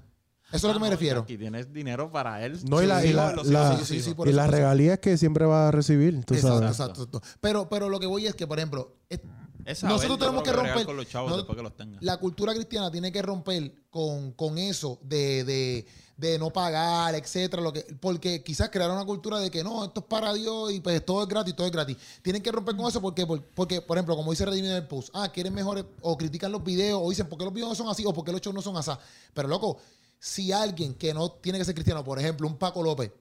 Eso 0.52 0.68
es 0.68 0.74
lo 0.74 0.74
que 0.74 0.80
me 0.80 0.88
Ah, 0.88 0.90
no, 0.90 0.96
refiero. 0.96 1.22
Aquí 1.22 1.38
tienes 1.38 1.72
dinero 1.74 2.12
para 2.12 2.44
él. 2.46 2.60
No, 2.70 2.82
y 2.82 2.86
la, 2.86 3.02
la, 3.02 3.36
la- 3.44 3.78
sí, 3.86 4.02
sí, 4.02 4.14
las 4.26 4.50
regalías 4.50 5.00
que 5.00 5.18
siempre 5.18 5.46
va 5.46 5.70
a 5.70 5.72
recibir, 5.72 6.24
tú 6.26 6.34
Exacto, 6.34 6.58
sabes. 6.60 6.72
exacto, 6.72 7.04
exacto. 7.04 7.22
Pero, 7.40 7.70
pero 7.70 7.90
lo 7.90 8.00
que 8.00 8.08
voy 8.08 8.28
es 8.28 8.36
que, 8.36 8.46
por 8.48 8.58
ejemplo, 8.60 8.96
es- 9.10 9.22
Es 9.66 9.80
saber, 9.80 9.96
nosotros 9.96 10.20
tenemos 10.20 10.44
que 10.44 10.52
romper. 10.52 10.86
con 10.86 10.98
los 10.98 11.08
chavos 11.08 11.30
no- 11.32 11.38
después 11.38 11.56
que 11.56 11.64
los 11.64 11.76
tengan. 11.78 11.98
la 12.02 12.18
cultura 12.18 12.54
cristiana 12.54 12.92
tiene 12.92 13.12
que 13.12 13.22
romper 13.22 13.74
con, 13.90 14.32
con 14.32 14.58
eso 14.58 14.98
de, 15.04 15.44
de, 15.44 15.86
de 16.18 16.38
no 16.40 16.50
pagar, 16.52 17.14
etcétera, 17.16 17.62
lo 17.62 17.72
que, 17.72 17.82
porque 18.00 18.44
quizás 18.44 18.70
crearon 18.70 18.96
una 18.96 19.06
cultura 19.06 19.40
de 19.40 19.50
que 19.52 19.64
no, 19.64 19.86
esto 19.86 20.00
es 20.02 20.06
para 20.08 20.34
Dios 20.34 20.72
y 20.74 20.80
pues 20.80 21.04
todo 21.06 21.22
es 21.24 21.28
gratis, 21.30 21.56
todo 21.56 21.66
es 21.68 21.72
gratis. 21.74 21.96
Tienen 22.24 22.42
que 22.42 22.52
romper 22.52 22.76
con 22.76 22.88
eso 22.88 23.00
porque, 23.02 23.26
por- 23.26 23.42
porque 23.44 23.82
por 23.82 23.98
ejemplo, 23.98 24.16
como 24.16 24.32
dice 24.32 24.46
Redimido 24.46 24.76
en 24.76 24.82
el 24.84 24.88
post, 24.88 25.10
ah, 25.14 25.32
quieren 25.32 25.54
mejores, 25.54 25.86
o 26.02 26.18
critican 26.18 26.52
los 26.52 26.64
videos, 26.64 27.00
o 27.04 27.10
dicen, 27.10 27.28
¿por 27.30 27.38
qué 27.38 27.46
los 27.46 27.54
videos 27.54 27.70
no 27.70 27.76
son 27.76 27.88
así? 27.90 28.04
O 28.06 28.14
¿por 28.14 28.24
qué 28.26 28.32
los 28.32 28.42
shows 28.42 28.56
no 28.56 28.62
son 28.64 28.78
así? 28.78 28.92
Pero 29.34 29.48
loco, 29.48 29.78
si 30.24 30.52
alguien 30.52 30.94
que 30.94 31.16
no 31.16 31.32
tiene 31.32 31.58
que 31.58 31.66
ser 31.66 31.74
cristiano, 31.74 32.04
por 32.04 32.20
ejemplo, 32.20 32.48
un 32.48 32.56
Paco 32.56 32.84
López, 32.84 33.12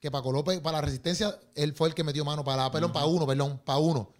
que 0.00 0.10
Paco 0.10 0.32
López 0.32 0.58
para 0.60 0.78
la 0.78 0.80
resistencia, 0.82 1.38
él 1.54 1.72
fue 1.72 1.86
el 1.88 1.94
que 1.94 2.02
metió 2.02 2.24
mano 2.24 2.42
para, 2.44 2.68
perdón, 2.72 2.92
para 2.92 3.06
uno, 3.06 3.26
perdón, 3.28 3.60
para 3.64 3.78
uno. 3.78 4.12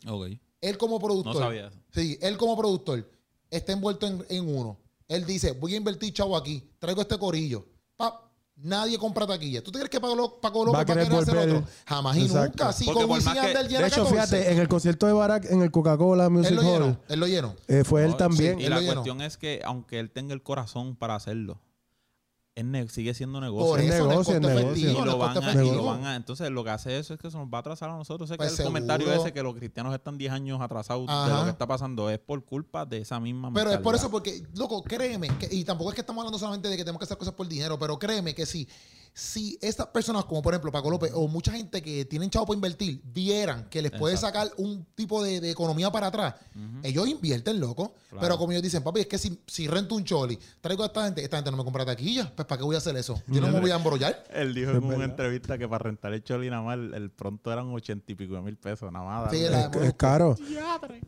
Él 0.61 0.79
como 0.79 1.01
productor. 1.01 1.35
No 1.35 1.41
sabía 1.41 1.67
eso. 1.67 1.79
Sí, 1.93 2.17
él 2.23 2.37
como 2.37 2.57
productor 2.57 3.11
está 3.51 3.73
envuelto 3.73 4.07
en, 4.07 4.25
en 4.29 4.57
uno. 4.57 4.79
Él 5.09 5.27
dice, 5.27 5.51
voy 5.53 5.75
a 5.75 5.79
invertir 5.79 6.13
chavo 6.13 6.37
aquí, 6.37 6.69
traigo 6.79 7.01
este 7.01 7.19
corillo. 7.19 7.65
Pap, 7.97 8.23
nadie 8.57 8.99
compra 8.99 9.27
taquilla. 9.27 9.63
¿Tú 9.63 9.73
te 9.73 9.79
crees 9.79 9.91
que 9.91 10.01
Paco, 10.01 10.15
Lo- 10.15 10.41
Paco 10.41 10.65
López 10.65 10.75
Va 10.75 10.81
a 10.81 10.85
va 10.85 10.93
a 10.93 10.95
querer 10.95 11.09
querer 11.09 11.23
hacer 11.23 11.57
otro? 11.57 11.69
Jamás 11.87 12.17
y 12.17 12.23
Exacto. 12.23 12.49
nunca. 12.51 12.69
Así 12.69 12.87
Wisin 12.89 13.33
y 13.33 13.41
que- 13.41 13.55
De 13.79 13.87
hecho, 13.87 14.05
14. 14.05 14.11
fíjate, 14.13 14.53
en 14.53 14.59
el 14.59 14.69
concierto 14.69 15.07
de 15.07 15.13
Barack, 15.13 15.45
en 15.51 15.63
el 15.63 15.71
Coca-Cola 15.71 16.25
él 16.27 16.31
Music 16.31 16.53
lo 16.53 16.61
Hall, 16.63 16.73
llenó, 16.83 17.01
él 17.09 17.21
lo 17.21 17.27
llenó. 17.27 17.57
eh, 17.69 17.85
fue 17.85 18.05
él 18.05 18.17
también. 18.17 18.61
Y 18.61 18.65
Él 18.65 18.71
la 18.71 18.77
lo 18.77 18.83
llenó. 18.83 18.95
cuestión 18.95 19.23
es 19.23 19.37
que, 19.39 19.63
aunque 19.65 19.99
él 20.01 20.11
tenga 20.11 20.35
el 20.35 20.43
corazón 20.43 20.95
para 20.97 21.15
hacerlo, 21.15 21.61
es 22.59 22.65
ne- 22.65 22.89
sigue 22.89 23.15
siendo 23.15 23.41
negocio. 23.41 23.69
Por 23.69 23.81
Es 23.81 23.95
eso, 23.95 24.07
negocio, 24.09 24.35
es 24.37 24.41
costo 24.41 24.55
negocio. 24.61 24.91
y 24.91 24.93
lo 25.05 25.19
van, 25.19 25.37
a, 25.39 25.53
y 25.53 25.71
lo 25.71 25.85
van 25.85 26.05
a- 26.05 26.17
entonces 26.17 26.51
lo 26.51 26.65
que 26.65 26.71
hace 26.71 26.99
eso 26.99 27.15
es 27.15 27.21
que 27.21 27.31
se 27.31 27.37
nos 27.39 27.47
va 27.49 27.59
a 27.59 27.61
atrasar 27.61 27.91
a 27.91 27.97
nosotros. 27.97 28.29
Sé 28.29 28.37
Pues 28.37 28.53
que 28.55 28.63
el 28.63 28.67
comentario 28.67 29.07
seguro. 29.07 29.23
ese 29.25 29.33
que 29.33 29.43
los 29.43 29.55
cristianos 29.55 29.95
están 29.95 30.19
10 30.19 30.33
años 30.33 30.61
atrasados 30.61 31.07
de 31.07 31.13
Ajá. 31.13 31.39
lo 31.39 31.45
que 31.45 31.51
está 31.51 31.67
pasando 31.67 32.11
es 32.11 32.19
por 32.19 32.45
culpa 32.45 32.85
de 32.85 32.99
esa 32.99 33.21
misma 33.21 33.53
Pero 33.53 33.71
es 33.71 33.77
por 33.79 33.93
mentalidad. 33.95 34.01
eso, 34.03 34.11
porque, 34.11 34.43
loco, 34.57 34.83
créeme, 34.83 35.29
que- 35.39 35.49
y 35.55 35.65
tampoco 35.65 35.91
es 35.91 35.95
que 35.95 36.01
estamos 36.01 36.23
hablando 36.23 36.39
solamente 36.39 36.69
de 36.69 36.77
que 36.77 36.85
tenemos 36.85 36.99
que 36.99 37.05
hacer 37.05 37.17
cosas 37.19 37.35
por 37.35 37.47
dinero, 37.49 37.79
pero 37.79 37.99
créeme 37.99 38.35
que 38.35 38.45
si, 38.47 38.69
si 39.19 39.59
estas 39.61 39.89
personas, 39.89 40.25
como 40.27 40.41
por 40.43 40.55
ejemplo 40.55 40.71
Paco 40.71 40.91
López, 40.91 41.11
o 41.13 41.27
mucha 41.27 41.51
gente 41.51 41.83
que 41.83 42.05
tienen 42.05 42.31
chavo 42.31 42.47
para 42.47 42.55
invertir, 42.55 43.03
vieran 43.05 43.69
que 43.69 43.83
les 43.83 43.91
puede 43.91 44.15
Exacto. 44.15 44.39
sacar 44.39 44.55
un 44.59 44.87
tipo 44.95 45.25
de, 45.25 45.41
de 45.41 45.51
economía 45.51 45.91
para 45.91 46.07
atrás, 46.07 46.35
ellos 46.85 47.09
invierten, 47.09 47.59
loco. 47.59 47.95
Claro. 48.11 48.21
Pero 48.23 48.39
como 48.39 48.53
ellos 48.53 48.63
dicen, 48.63 48.83
papi, 48.85 49.01
es 49.01 49.07
que 49.09 49.19
si, 49.19 49.41
si 49.47 49.67
rento 49.67 49.97
un 49.97 50.05
choli, 50.05 50.39
traigo 50.61 50.85
a 50.85 50.87
esta 50.87 51.05
gente, 51.05 51.23
esta 51.25 51.37
gente 51.39 51.51
no 51.51 51.57
me 51.57 51.65
compra 51.65 51.85
taquilla, 51.85 52.33
pues 52.35 52.47
¿para 52.47 52.59
qué 52.59 52.65
voy 52.65 52.77
a 52.77 52.79
hacer 52.79 52.97
eso? 52.97 53.21
Yo 53.27 53.41
no 53.41 53.49
me 53.49 53.59
voy 53.61 53.73
a 53.73 53.77
embrollar. 53.77 54.23
Él 54.33 54.55
dijo 54.55 54.71
en 54.71 54.85
una 54.85 55.05
entrevista 55.05 55.59
que 55.59 55.67
para 55.69 55.83
rentar 55.83 56.13
el 56.13 56.23
Choli 56.23 56.49
nada 56.49 56.63
más 56.63 56.75
el, 56.77 56.95
el 56.95 57.11
pronto 57.11 57.53
eran 57.53 57.75
ochenta 57.75 58.13
y 58.13 58.15
pico 58.15 58.35
de 58.35 58.41
mil 58.43 58.57
pesos, 58.57 58.93
nada 58.93 59.05
más. 59.05 59.31
Sí, 59.33 59.43
Es, 59.43 59.53
es 59.83 59.95
caro. 59.95 60.37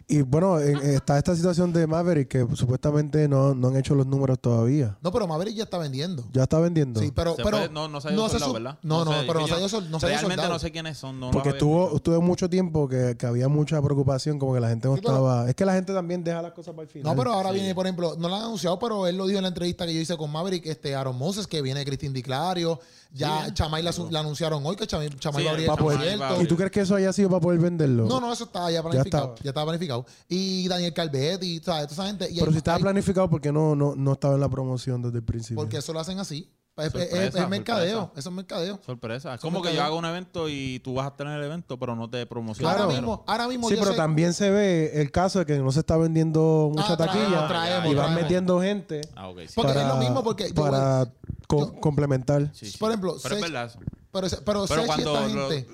Y 0.09 0.23
bueno, 0.23 0.59
en- 0.59 0.79
está 0.79 1.17
esta 1.17 1.37
situación 1.37 1.73
de 1.73 1.87
Maverick 1.87 2.29
que 2.29 2.47
supuestamente 2.57 3.29
no, 3.29 3.55
no 3.55 3.69
han 3.69 3.77
hecho 3.77 3.95
los 3.95 4.07
números 4.07 4.39
todavía. 4.41 4.99
No, 5.01 5.13
pero 5.13 5.27
Maverick 5.29 5.55
ya 5.55 5.63
está 5.65 5.79
vendiendo. 5.79 6.29
Ya 6.33 6.43
está 6.43 6.59
vendiendo. 6.59 7.01
Sí, 7.01 7.13
pero, 7.15 7.37
no, 7.71 7.87
no 7.89 8.00
se 8.01 8.09
soldado, 8.39 8.39
su- 8.39 8.53
¿verdad? 8.55 8.79
No, 8.83 9.05
no, 9.05 9.13
sé, 9.13 9.25
pero 9.27 9.41
no 9.41 9.47
se 9.49 9.55
ha 9.55 9.59
ido 9.59 9.69
sol- 9.69 9.91
no 9.91 10.01
se 10.01 10.07
ha 10.07 10.09
ido 10.09 10.19
Realmente 10.19 10.35
soldado. 10.43 10.53
no 10.55 10.59
sé 10.59 10.71
quiénes 10.73 10.99
son. 10.99 11.21
No 11.21 11.31
Porque 11.31 11.49
había 11.51 11.59
estuvo, 11.59 11.97
estuvo 11.97 12.21
mucho 12.23 12.49
tiempo 12.51 12.89
que, 12.89 13.17
que 13.19 13.27
había 13.27 13.49
mucha 13.49 13.81
preocupación, 13.83 14.39
como 14.39 14.55
que 14.55 14.61
la 14.61 14.69
gente 14.69 14.89
no 14.89 14.95
Sí, 14.97 15.01
pero- 15.03 15.15
estaba. 15.15 15.49
Es 15.49 15.55
que 15.55 15.65
la 15.65 15.75
gente 15.75 15.93
también 15.93 16.23
deja 16.25 16.43
las 16.43 16.53
cosas 16.53 16.75
para 16.75 16.85
el 16.85 16.89
final. 16.89 17.05
No, 17.15 17.17
pero 17.19 17.33
ahora 17.35 17.51
Sí. 17.51 17.57
viene, 17.57 17.75
por 17.75 17.87
ejemplo, 17.87 18.15
no 18.19 18.29
lo 18.29 18.35
han 18.37 18.43
anunciado, 18.43 18.79
pero 18.79 19.07
él 19.07 19.17
lo 19.17 19.27
dijo 19.27 19.39
en 19.39 19.43
la 19.43 19.49
entrevista 19.49 19.87
que 19.87 19.95
yo 19.95 20.01
hice 20.01 20.17
con 20.17 20.31
Maverick, 20.31 20.67
este 20.67 20.95
Aaron 20.95 21.17
Moses, 21.17 21.47
que 21.47 21.63
viene 21.63 21.85
Cristín 21.85 22.13
Di 22.13 22.23
Clario. 22.23 22.79
Ya 23.13 23.47
Sí, 23.47 23.55
Chamay 23.55 23.83
la, 23.83 23.93
la 24.11 24.21
anunciaron 24.21 24.65
hoy, 24.65 24.77
que 24.77 24.87
Chamay, 24.87 25.09
Chamay 25.19 25.43
Sí, 25.43 25.45
va 25.45 25.51
a 25.51 25.53
abrir 25.55 26.13
el 26.13 26.23
abrir. 26.23 26.45
¿Y 26.45 26.47
tú 26.49 26.55
crees 26.57 26.71
que 26.71 26.81
eso 26.83 26.95
haya 26.95 27.13
sido 27.13 27.29
para 27.29 27.41
poder 27.41 27.59
venderlo? 27.59 28.07
No, 28.07 28.21
no, 28.21 28.33
eso 28.33 28.45
estaba 28.45 28.71
ya 28.71 28.83
planificado. 28.83 29.25
estaba. 29.25 29.43
Ya 29.43 29.51
estaba, 29.51 29.67
planificado. 29.67 30.07
Y 30.29 30.69
Daniel 30.69 30.93
Calvet 30.95 31.43
y 31.43 31.59
toda 31.59 31.83
esa 31.83 32.07
gente. 32.07 32.27
Y 32.31 32.35
Pero 32.35 32.47
hay- 32.47 32.53
si 32.53 32.59
estaba 32.59 32.77
hay- 32.77 32.83
planificado, 32.85 33.29
porque 33.29 33.51
no, 33.51 33.75
no, 33.75 33.97
no 33.97 34.13
estaba 34.13 34.35
en 34.35 34.41
la 34.41 34.49
promoción 34.49 35.03
desde 35.03 35.19
el 35.19 35.25
principio? 35.25 35.57
Porque 35.57 35.79
eso 35.79 35.93
lo 35.93 35.99
hacen 35.99 36.21
así. 36.21 36.49
Es, 36.81 36.87
es- 36.87 36.93
Sorpresa, 36.93 37.27
es- 37.29 37.35
es 37.35 37.49
mercadeo. 37.49 37.99
sorpresa. 38.01 38.21
Eso 38.21 38.29
es 38.31 38.35
mercadeo. 38.37 38.81
Sorpresa. 38.85 39.35
Es 39.35 39.41
como 39.41 39.63
que 39.63 39.75
yo 39.75 39.83
hago 39.83 39.97
un 39.99 40.05
evento 40.05 40.49
y 40.49 40.81
tú 40.81 40.95
vas 40.95 41.07
a 41.07 41.17
tener 41.17 41.39
el 41.39 41.45
evento, 41.45 41.79
pero 41.79 41.95
no 41.97 42.09
te 42.11 42.25
promocionan. 42.27 42.75
Ahora 42.81 42.93
mismo, 42.93 43.25
ahora 43.27 43.49
mismo 43.49 43.69
Sí, 43.69 43.75
yo 43.75 43.81
pero 43.81 43.93
sé- 43.93 43.97
también 43.97 44.33
se 44.35 44.51
ve 44.51 45.01
el 45.01 45.11
caso 45.11 45.39
de 45.41 45.47
que 45.47 45.59
no 45.59 45.71
se 45.73 45.81
está 45.81 45.97
vendiendo 45.97 46.71
mucha 46.75 46.93
Ah, 46.93 46.97
taquilla 46.97 47.49
traemos, 47.49 47.85
y 47.91 47.95
van 47.95 48.07
traemos. 48.07 48.23
metiendo 48.23 48.61
gente 48.61 49.01
Ah, 49.15 49.29
ok. 49.29 49.39
sí. 49.47 49.53
Porque 49.55 49.73
para, 49.75 49.83
es 49.83 49.89
lo 49.89 49.97
mismo, 50.01 50.23
porque 50.25 50.49
yo 50.49 50.55
para 50.63 51.07
co- 51.47 51.73
yo- 51.75 51.81
complementar. 51.81 52.51
Sí, 52.53 52.71
sí. 52.71 52.79
Por 52.79 52.91
ejemplo, 52.91 53.17
pero 53.23 53.35
es 53.37 53.43
Sech-. 53.43 53.79
Pero, 54.13 54.27
pero, 54.45 54.45
Pero 54.45 54.67
Sech 54.67 54.83
y 54.83 54.87
cuando 54.87 55.17
esta 55.27 55.35
lo- 55.35 55.49
gente. 55.51 55.69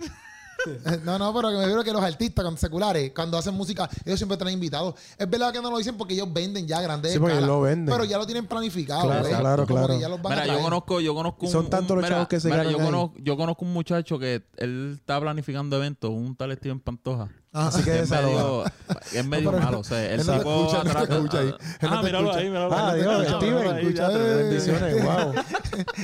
No, 1.04 1.18
no, 1.18 1.32
pero 1.34 1.48
que 1.50 1.54
me 1.56 1.60
refiero 1.62 1.84
que 1.84 1.92
los 1.92 2.02
artistas 2.02 2.44
cuando 2.44 2.60
seculares, 2.60 3.12
cuando 3.14 3.38
hacen 3.38 3.54
música, 3.54 3.88
ellos 4.04 4.18
siempre 4.18 4.36
traen 4.36 4.54
invitados. 4.54 4.94
Es 5.18 5.28
verdad 5.28 5.52
que 5.52 5.60
no 5.60 5.70
lo 5.70 5.78
dicen 5.78 5.96
porque 5.96 6.14
ellos 6.14 6.32
venden 6.32 6.66
ya 6.66 6.80
grandes 6.80 7.12
Sí, 7.12 7.18
porque 7.18 7.34
escalas, 7.34 7.48
lo 7.48 7.60
venden. 7.60 7.92
Pero 7.94 8.04
ya 8.04 8.18
lo 8.18 8.26
tienen 8.26 8.46
planificado. 8.46 9.02
Claro, 9.04 9.28
claro, 9.28 9.66
Como 9.66 9.78
claro. 9.78 9.94
que 9.94 10.00
ya 10.00 10.08
los 10.08 10.20
van 10.22 10.38
a 10.38 10.42
Mira, 10.42 10.54
yo 10.56 10.60
conozco, 10.62 11.00
yo 11.00 11.14
conozco 11.14 11.46
un, 11.46 11.52
son 11.52 11.70
tantos 11.70 11.96
los 11.96 12.04
mira, 12.04 12.16
chavos 12.16 12.28
que 12.28 12.40
se 12.40 12.48
mira, 12.48 12.58
ganan 12.58 12.72
yo 12.72 12.78
ahí. 12.78 12.84
conozco, 12.86 13.16
yo 13.18 13.36
conozco 13.36 13.64
un 13.64 13.72
muchacho 13.72 14.18
que 14.18 14.42
él 14.56 14.94
está 14.98 15.20
planificando 15.20 15.76
eventos, 15.76 16.10
un 16.10 16.34
tal 16.36 16.52
Steven 16.56 16.80
Pantoja. 16.80 17.28
Así 17.58 17.82
que 17.82 17.98
es 18.00 18.10
medio, 18.10 18.64
es 19.12 19.26
medio 19.26 19.52
malo. 19.52 19.80
O 19.80 19.84
sea, 19.84 20.04
él 20.10 20.18
no 20.18 20.24
sacó 20.24 20.70
no 20.72 20.82
te 20.82 20.88
atrás- 20.90 21.08
escucha 21.10 21.38
ahí. 21.38 21.46
No 21.48 21.56
Ah, 21.90 21.98
te 22.00 22.06
míralo 22.06 22.34
ahí, 22.34 22.48
míralo 22.48 22.74
Ah, 22.74 22.90
ahí. 22.90 23.00
Dios, 23.00 23.18
Míralo 23.18 23.38
Steven, 23.40 23.76
escucha. 23.78 24.08
Bendiciones, 24.08 25.04
wow. 25.04 25.32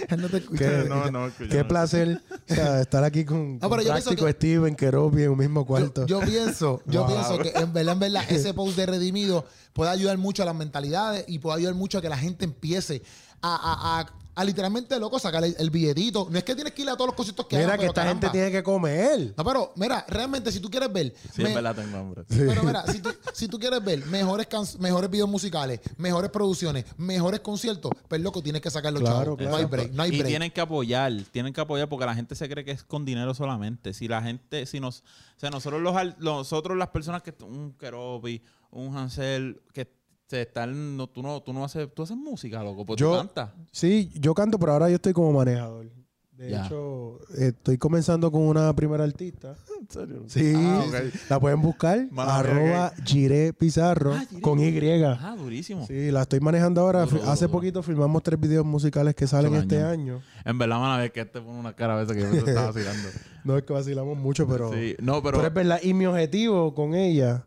Él 0.09 0.21
no 0.23 0.29
te 0.29 0.37
escucha. 0.39 0.59
Qué, 0.65 0.85
No, 0.89 1.11
no, 1.11 1.27
no. 1.29 1.69
placer 1.69 2.21
o 2.51 2.55
sea, 2.55 2.81
estar 2.81 3.05
aquí 3.05 3.25
con, 3.25 3.55
No, 3.55 3.61
con 3.61 3.71
pero 3.71 3.83
yo 3.83 3.93
pienso 3.93 4.11
Práctico 4.11 4.27
que- 4.27 4.33
Steven, 4.33 4.75
Keropi 4.77 5.23
en 5.23 5.31
un 5.31 5.39
mismo 5.39 5.67
cuarto. 5.67 6.07
Yo, 6.07 6.21
yo 6.21 6.27
pienso, 6.27 6.83
yo 6.87 7.05
Wow. 7.05 7.11
pienso 7.13 7.39
que 7.39 7.51
en 7.59 7.73
verdad, 7.73 7.93
en 7.95 8.01
verdad, 8.01 8.25
ese 8.29 8.55
post 8.55 8.77
de 8.77 8.87
Redimido 8.87 9.45
puede 9.73 9.91
ayudar 9.91 10.17
mucho 10.19 10.43
a 10.43 10.47
las 10.47 10.55
mentalidades 10.55 11.25
y 11.29 11.39
puede 11.39 11.59
ayudar 11.59 11.75
mucho 11.75 11.99
a 11.99 12.03
que 12.03 12.09
la 12.09 12.19
gente 12.19 12.45
empiece 12.45 13.03
a, 13.43 13.55
a, 13.55 14.01
a, 14.01 14.07
a 14.35 14.45
literalmente, 14.45 14.99
loco, 14.99 15.19
sacar 15.19 15.45
el, 15.45 15.55
el 15.59 15.71
billetito. 15.71 16.29
No 16.31 16.39
es 16.39 16.45
que 16.45 16.55
tienes 16.55 16.73
que 16.73 16.83
ir 16.83 16.89
a 16.89 16.95
todos 16.95 17.09
los 17.09 17.15
conciertos 17.17 17.47
que 17.47 17.57
Mira 17.57 17.69
hagan, 17.69 17.79
que 17.79 17.83
pero 17.83 17.91
esta 17.91 18.03
caramba. 18.03 18.21
gente 18.29 18.39
tiene 18.39 18.51
que 18.51 18.63
comer. 18.63 19.35
No, 19.37 19.45
pero 19.45 19.73
mira, 19.77 20.05
realmente 20.09 20.51
si 20.51 20.61
tú 20.61 20.71
quieres 20.71 20.93
ver... 20.93 21.15
Sí, 21.35 21.43
me- 21.43 21.51
en 21.51 21.55
verdad 21.57 21.75
tengo 21.77 21.97
hambre. 21.99 22.25
Pero 22.29 22.63
mira, 22.63 22.87
si 22.87 23.01
tú, 23.01 23.11
si 23.35 23.49
tú 23.49 23.59
quieres 23.59 23.85
ver 23.85 24.07
mejores, 24.07 24.47
can- 24.47 24.65
mejores 24.79 25.11
videos 25.11 25.29
musicales, 25.29 25.81
mejores 25.99 26.31
producciones, 26.31 26.85
mejores 26.97 27.41
conciertos, 27.41 27.93
pues 28.09 28.21
loco, 28.23 28.43
tienes 28.43 28.63
que 28.63 28.71
sacar 28.71 28.93
los 28.93 29.03
Claro, 29.03 29.37
chavos. 29.37 29.51
No 29.51 29.57
hay 29.57 29.65
break, 29.67 29.93
no 29.93 30.03
hay 30.03 30.11
y 30.11 30.19
break. 30.19 30.29
tienen 30.29 30.51
que 30.51 30.61
apoyar, 30.63 31.13
tienen 31.31 31.53
que 31.53 31.61
apoyar 31.61 31.89
porque 31.89 32.07
la 32.07 32.15
gente 32.15 32.35
se 32.35 32.49
cree 32.49 32.65
que 32.65 32.71
es 32.71 32.83
con 32.85 33.05
dinero 33.05 33.35
solamente. 33.35 33.93
Si 33.93 34.09
la 34.09 34.23
gente, 34.23 34.65
si 34.67 34.81
nos, 34.81 35.01
o 35.37 35.41
sea, 35.41 35.51
nosotros 35.51 35.83
los, 35.83 35.95
al- 35.97 36.17
nosotros 36.19 36.77
las 36.79 36.89
personas 36.89 37.23
que 37.23 37.35
un 37.45 37.73
Keropi, 37.75 38.43
un 38.71 38.97
Hansel, 38.97 39.61
que 39.75 40.01
se 40.33 40.41
están, 40.43 40.97
no, 40.97 41.07
tú 41.09 41.23
no, 41.23 41.43
tú 41.43 41.53
no 41.53 41.63
haces, 41.63 41.87
tú 41.95 42.03
haces 42.05 42.17
música, 42.17 42.63
loco, 42.65 42.87
pues 42.87 42.99
Yo- 42.99 43.13
tú 43.13 43.19
cantas. 43.19 43.51
Sí, 43.71 44.11
yo 44.15 44.33
canto, 44.35 44.59
pero 44.59 44.73
ahora 44.73 44.89
yo 44.89 44.95
estoy 44.97 45.13
como 45.13 45.31
manejador. 45.31 45.91
De 46.39 46.51
Ya. 46.51 46.65
hecho, 46.67 47.21
estoy 47.37 47.77
comenzando 47.77 48.33
con 48.33 48.41
una 48.41 48.75
primera 48.75 49.05
artista. 49.05 49.55
¿En 49.81 49.89
serio? 49.91 50.23
Sí, 50.27 50.55
Ah, 50.57 50.85
ok. 50.89 50.95
la 51.29 51.39
pueden 51.39 51.61
buscar. 51.61 52.09
Mala 52.11 52.39
arroba 52.39 52.93
Gire 53.05 53.53
Pizarro 53.53 54.15
Ah, 54.15 54.25
Gire. 54.29 54.41
con 54.41 54.59
Y. 54.59 55.03
Ah, 55.05 55.37
durísimo. 55.39 55.87
Sí, 55.87 56.11
la 56.11 56.23
estoy 56.23 56.41
manejando 56.41 56.81
ahora. 56.81 57.05
Duro, 57.05 57.23
Hace 57.31 57.45
duro, 57.45 57.59
poquito 57.59 57.83
filmamos 57.83 58.23
tres 58.23 58.41
videos 58.41 58.65
musicales 58.65 59.15
que 59.15 59.27
salen 59.27 59.55
este 59.55 59.83
año. 59.83 60.23
En 60.47 60.57
verdad, 60.59 60.81
mano, 60.81 61.03
es 61.03 61.13
que 61.13 61.21
este 61.21 61.41
pone 61.43 61.59
una 61.61 61.75
cara 61.77 61.95
a 61.95 62.03
veces 62.03 62.17
que 62.17 62.23
yo 62.23 62.31
me 62.31 62.39
estaba 62.39 62.67
vacilando. 62.73 63.09
No 63.45 63.59
es 63.59 63.63
que 63.65 63.73
vacilamos 63.75 64.17
mucho, 64.17 64.49
pero, 64.49 64.73
Sí, 64.73 64.97
no, 65.01 65.23
pero, 65.23 65.37
pero 65.37 65.49
es 65.49 65.55
verdad. 65.55 65.81
Y 65.83 65.93
mi 65.95 66.07
objetivo 66.07 66.75
con 66.75 66.95
ella 66.95 67.47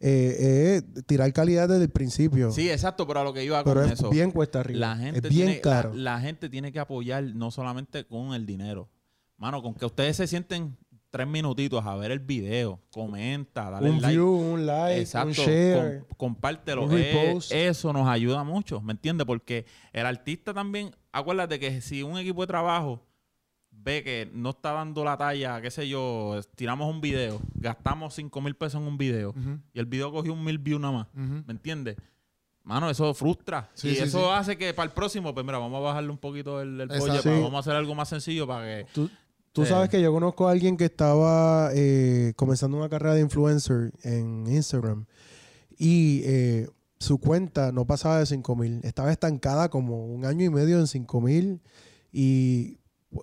eh, 0.00 0.82
es 0.96 1.06
tirar 1.06 1.32
calidad 1.32 1.68
desde 1.68 1.84
el 1.84 1.90
principio. 1.90 2.50
sí, 2.52 2.70
exacto, 2.70 3.06
pero 3.06 3.20
a 3.20 3.24
lo 3.24 3.32
que 3.32 3.44
iba 3.44 3.62
pero 3.64 3.80
con 3.82 3.86
es 3.90 3.98
eso. 3.98 4.10
bien 4.10 4.30
cuesta 4.30 4.60
arriba. 4.60 4.80
La 4.80 4.96
gente, 4.96 5.18
es 5.18 5.28
bien 5.34 5.46
tiene, 5.46 5.60
caro. 5.60 5.92
La, 5.94 6.14
la 6.14 6.20
gente 6.20 6.48
tiene 6.48 6.72
que 6.72 6.78
apoyar 6.80 7.22
no 7.24 7.50
solamente 7.50 8.04
con 8.06 8.34
el 8.34 8.46
dinero. 8.46 8.88
Mano, 9.38 9.62
con 9.62 9.74
que 9.74 9.84
ustedes 9.86 10.16
se 10.16 10.26
sienten 10.26 10.76
tres 11.10 11.26
minutitos 11.26 11.84
a 11.86 11.94
ver 11.96 12.10
el 12.10 12.18
video, 12.18 12.80
comenta, 12.92 13.70
dale 13.70 13.88
un 13.90 14.02
like. 14.02 14.14
view, 14.16 14.28
un 14.28 14.66
like, 14.66 15.00
Exacto, 15.00 15.28
un 15.28 15.32
share. 15.34 15.98
com- 16.00 16.16
compártelo. 16.16 16.84
un 16.84 16.92
Eh, 16.92 17.12
repost. 17.14 17.52
eso 17.52 17.92
nos 17.92 18.06
ayuda 18.08 18.44
mucho, 18.44 18.80
¿me 18.82 18.92
entiendes? 18.92 19.26
Porque 19.26 19.64
el 19.92 20.04
artista 20.04 20.52
también, 20.52 20.90
acuérdate 21.12 21.58
que 21.58 21.80
si 21.80 22.02
un 22.02 22.18
equipo 22.18 22.42
de 22.42 22.48
trabajo 22.48 23.05
ve 23.86 24.02
que 24.02 24.28
no 24.34 24.50
está 24.50 24.72
dando 24.72 25.04
la 25.04 25.16
talla, 25.16 25.62
qué 25.62 25.70
sé 25.70 25.88
yo, 25.88 26.38
tiramos 26.56 26.92
un 26.92 27.00
video, 27.00 27.40
gastamos 27.54 28.14
5 28.14 28.40
mil 28.40 28.56
pesos 28.56 28.82
en 28.82 28.88
un 28.88 28.98
video 28.98 29.32
y 29.72 29.78
el 29.78 29.86
video 29.86 30.10
cogió 30.12 30.32
un 30.32 30.42
mil 30.44 30.58
views 30.58 30.80
nada 30.80 30.92
más. 30.92 31.06
¿me 31.14 31.52
entiendes? 31.52 31.96
Mano, 32.64 32.90
eso 32.90 33.14
frustra. 33.14 33.70
Sí, 33.74 33.90
y 33.90 33.94
sí, 33.94 34.02
eso 34.02 34.18
sí. 34.18 34.26
hace 34.32 34.58
que 34.58 34.74
para 34.74 34.88
el 34.88 34.92
próximo, 34.92 35.32
pues 35.32 35.46
mira, 35.46 35.58
vamos 35.58 35.78
a 35.78 35.80
bajarle 35.84 36.10
un 36.10 36.18
poquito 36.18 36.60
el, 36.60 36.88
para- 36.88 37.22
vamos 37.40 37.54
a 37.54 37.58
hacer 37.60 37.74
algo 37.76 37.94
más 37.94 38.08
sencillo 38.08 38.44
para 38.44 38.64
que... 38.66 38.86
Tú, 38.92 39.08
tú 39.52 39.62
Sí. 39.62 39.68
sabes 39.70 39.88
que 39.88 40.02
yo 40.02 40.12
conozco 40.12 40.48
a 40.48 40.50
alguien 40.50 40.76
que 40.76 40.86
estaba 40.86 41.70
eh, 41.72 42.32
comenzando 42.34 42.76
una 42.76 42.88
carrera 42.88 43.14
de 43.14 43.20
influencer 43.20 43.92
en 44.02 44.48
Instagram 44.48 45.06
y 45.78 46.22
eh, 46.24 46.68
su 46.98 47.18
cuenta 47.18 47.70
no 47.70 47.86
pasaba 47.86 48.18
de 48.18 48.26
5 48.26 48.56
mil. 48.56 48.80
Estaba 48.82 49.12
estancada 49.12 49.68
como 49.68 50.04
un 50.06 50.24
año 50.24 50.44
y 50.44 50.50
medio 50.50 50.80
en 50.80 50.88
5 50.88 51.20
mil. 51.20 51.60
Y 52.12 52.78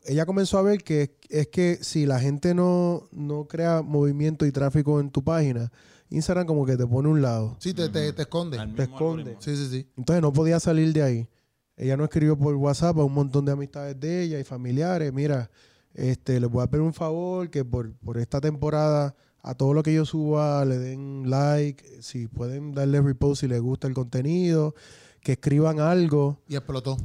ella 0.06 0.26
comenzó 0.26 0.58
a 0.58 0.62
ver 0.62 0.84
que 0.84 1.16
es 1.30 1.48
que 1.48 1.78
si 1.82 2.06
la 2.06 2.20
gente 2.20 2.54
no, 2.54 3.08
no 3.12 3.46
crea 3.48 3.82
movimiento 3.82 4.46
y 4.46 4.52
tráfico 4.52 5.00
en 5.00 5.10
tu 5.10 5.24
página, 5.24 5.72
Instagram 6.10 6.46
como 6.46 6.66
que 6.66 6.78
te 6.78 6.86
pone 6.86 7.10
a 7.10 7.12
un 7.12 7.22
lado. 7.22 7.56
Sí, 7.60 7.74
te, 7.74 7.90
te, 7.90 8.14
te 8.14 8.22
esconde. 8.24 8.60
Al 8.60 8.76
Te 8.76 8.84
esconde. 8.84 9.24
algoritmo. 9.32 9.42
Sí, 9.42 9.56
sí, 9.56 9.70
sí. 9.70 9.88
Entonces 9.98 10.22
no 10.22 10.32
podía 10.32 10.60
salir 10.60 10.94
de 10.94 11.02
ahí. 11.04 11.30
Ella 11.76 11.98
no 11.98 12.04
escribió 12.04 12.38
por 12.38 12.54
WhatsApp 12.56 12.98
a 13.00 13.04
un 13.04 13.14
montón 13.14 13.46
de 13.46 13.52
amistades 13.52 14.00
de 14.00 14.22
ella 14.24 14.40
y 14.40 14.44
familiares. 14.44 15.12
Mira, 15.12 15.50
este, 15.96 16.40
les 16.40 16.50
voy 16.50 16.64
a 16.64 16.68
pedir 16.68 16.84
un 16.84 16.94
favor 16.94 17.50
que 17.50 17.66
por, 17.66 17.94
por 17.98 18.18
esta 18.20 18.40
temporada 18.40 19.16
a 19.42 19.56
todo 19.56 19.74
lo 19.74 19.82
que 19.84 19.94
yo 19.94 20.06
suba 20.06 20.64
le 20.66 20.78
den 20.78 21.30
like, 21.30 21.84
si 22.02 22.28
pueden 22.28 22.74
darle 22.74 23.02
repost 23.02 23.42
si 23.42 23.48
les 23.48 23.60
gusta 23.60 23.88
el 23.88 23.94
contenido, 23.94 24.76
que 25.22 25.34
escriban 25.34 25.80
algo. 25.80 26.40
Y 26.48 26.56
explotó. 26.56 26.96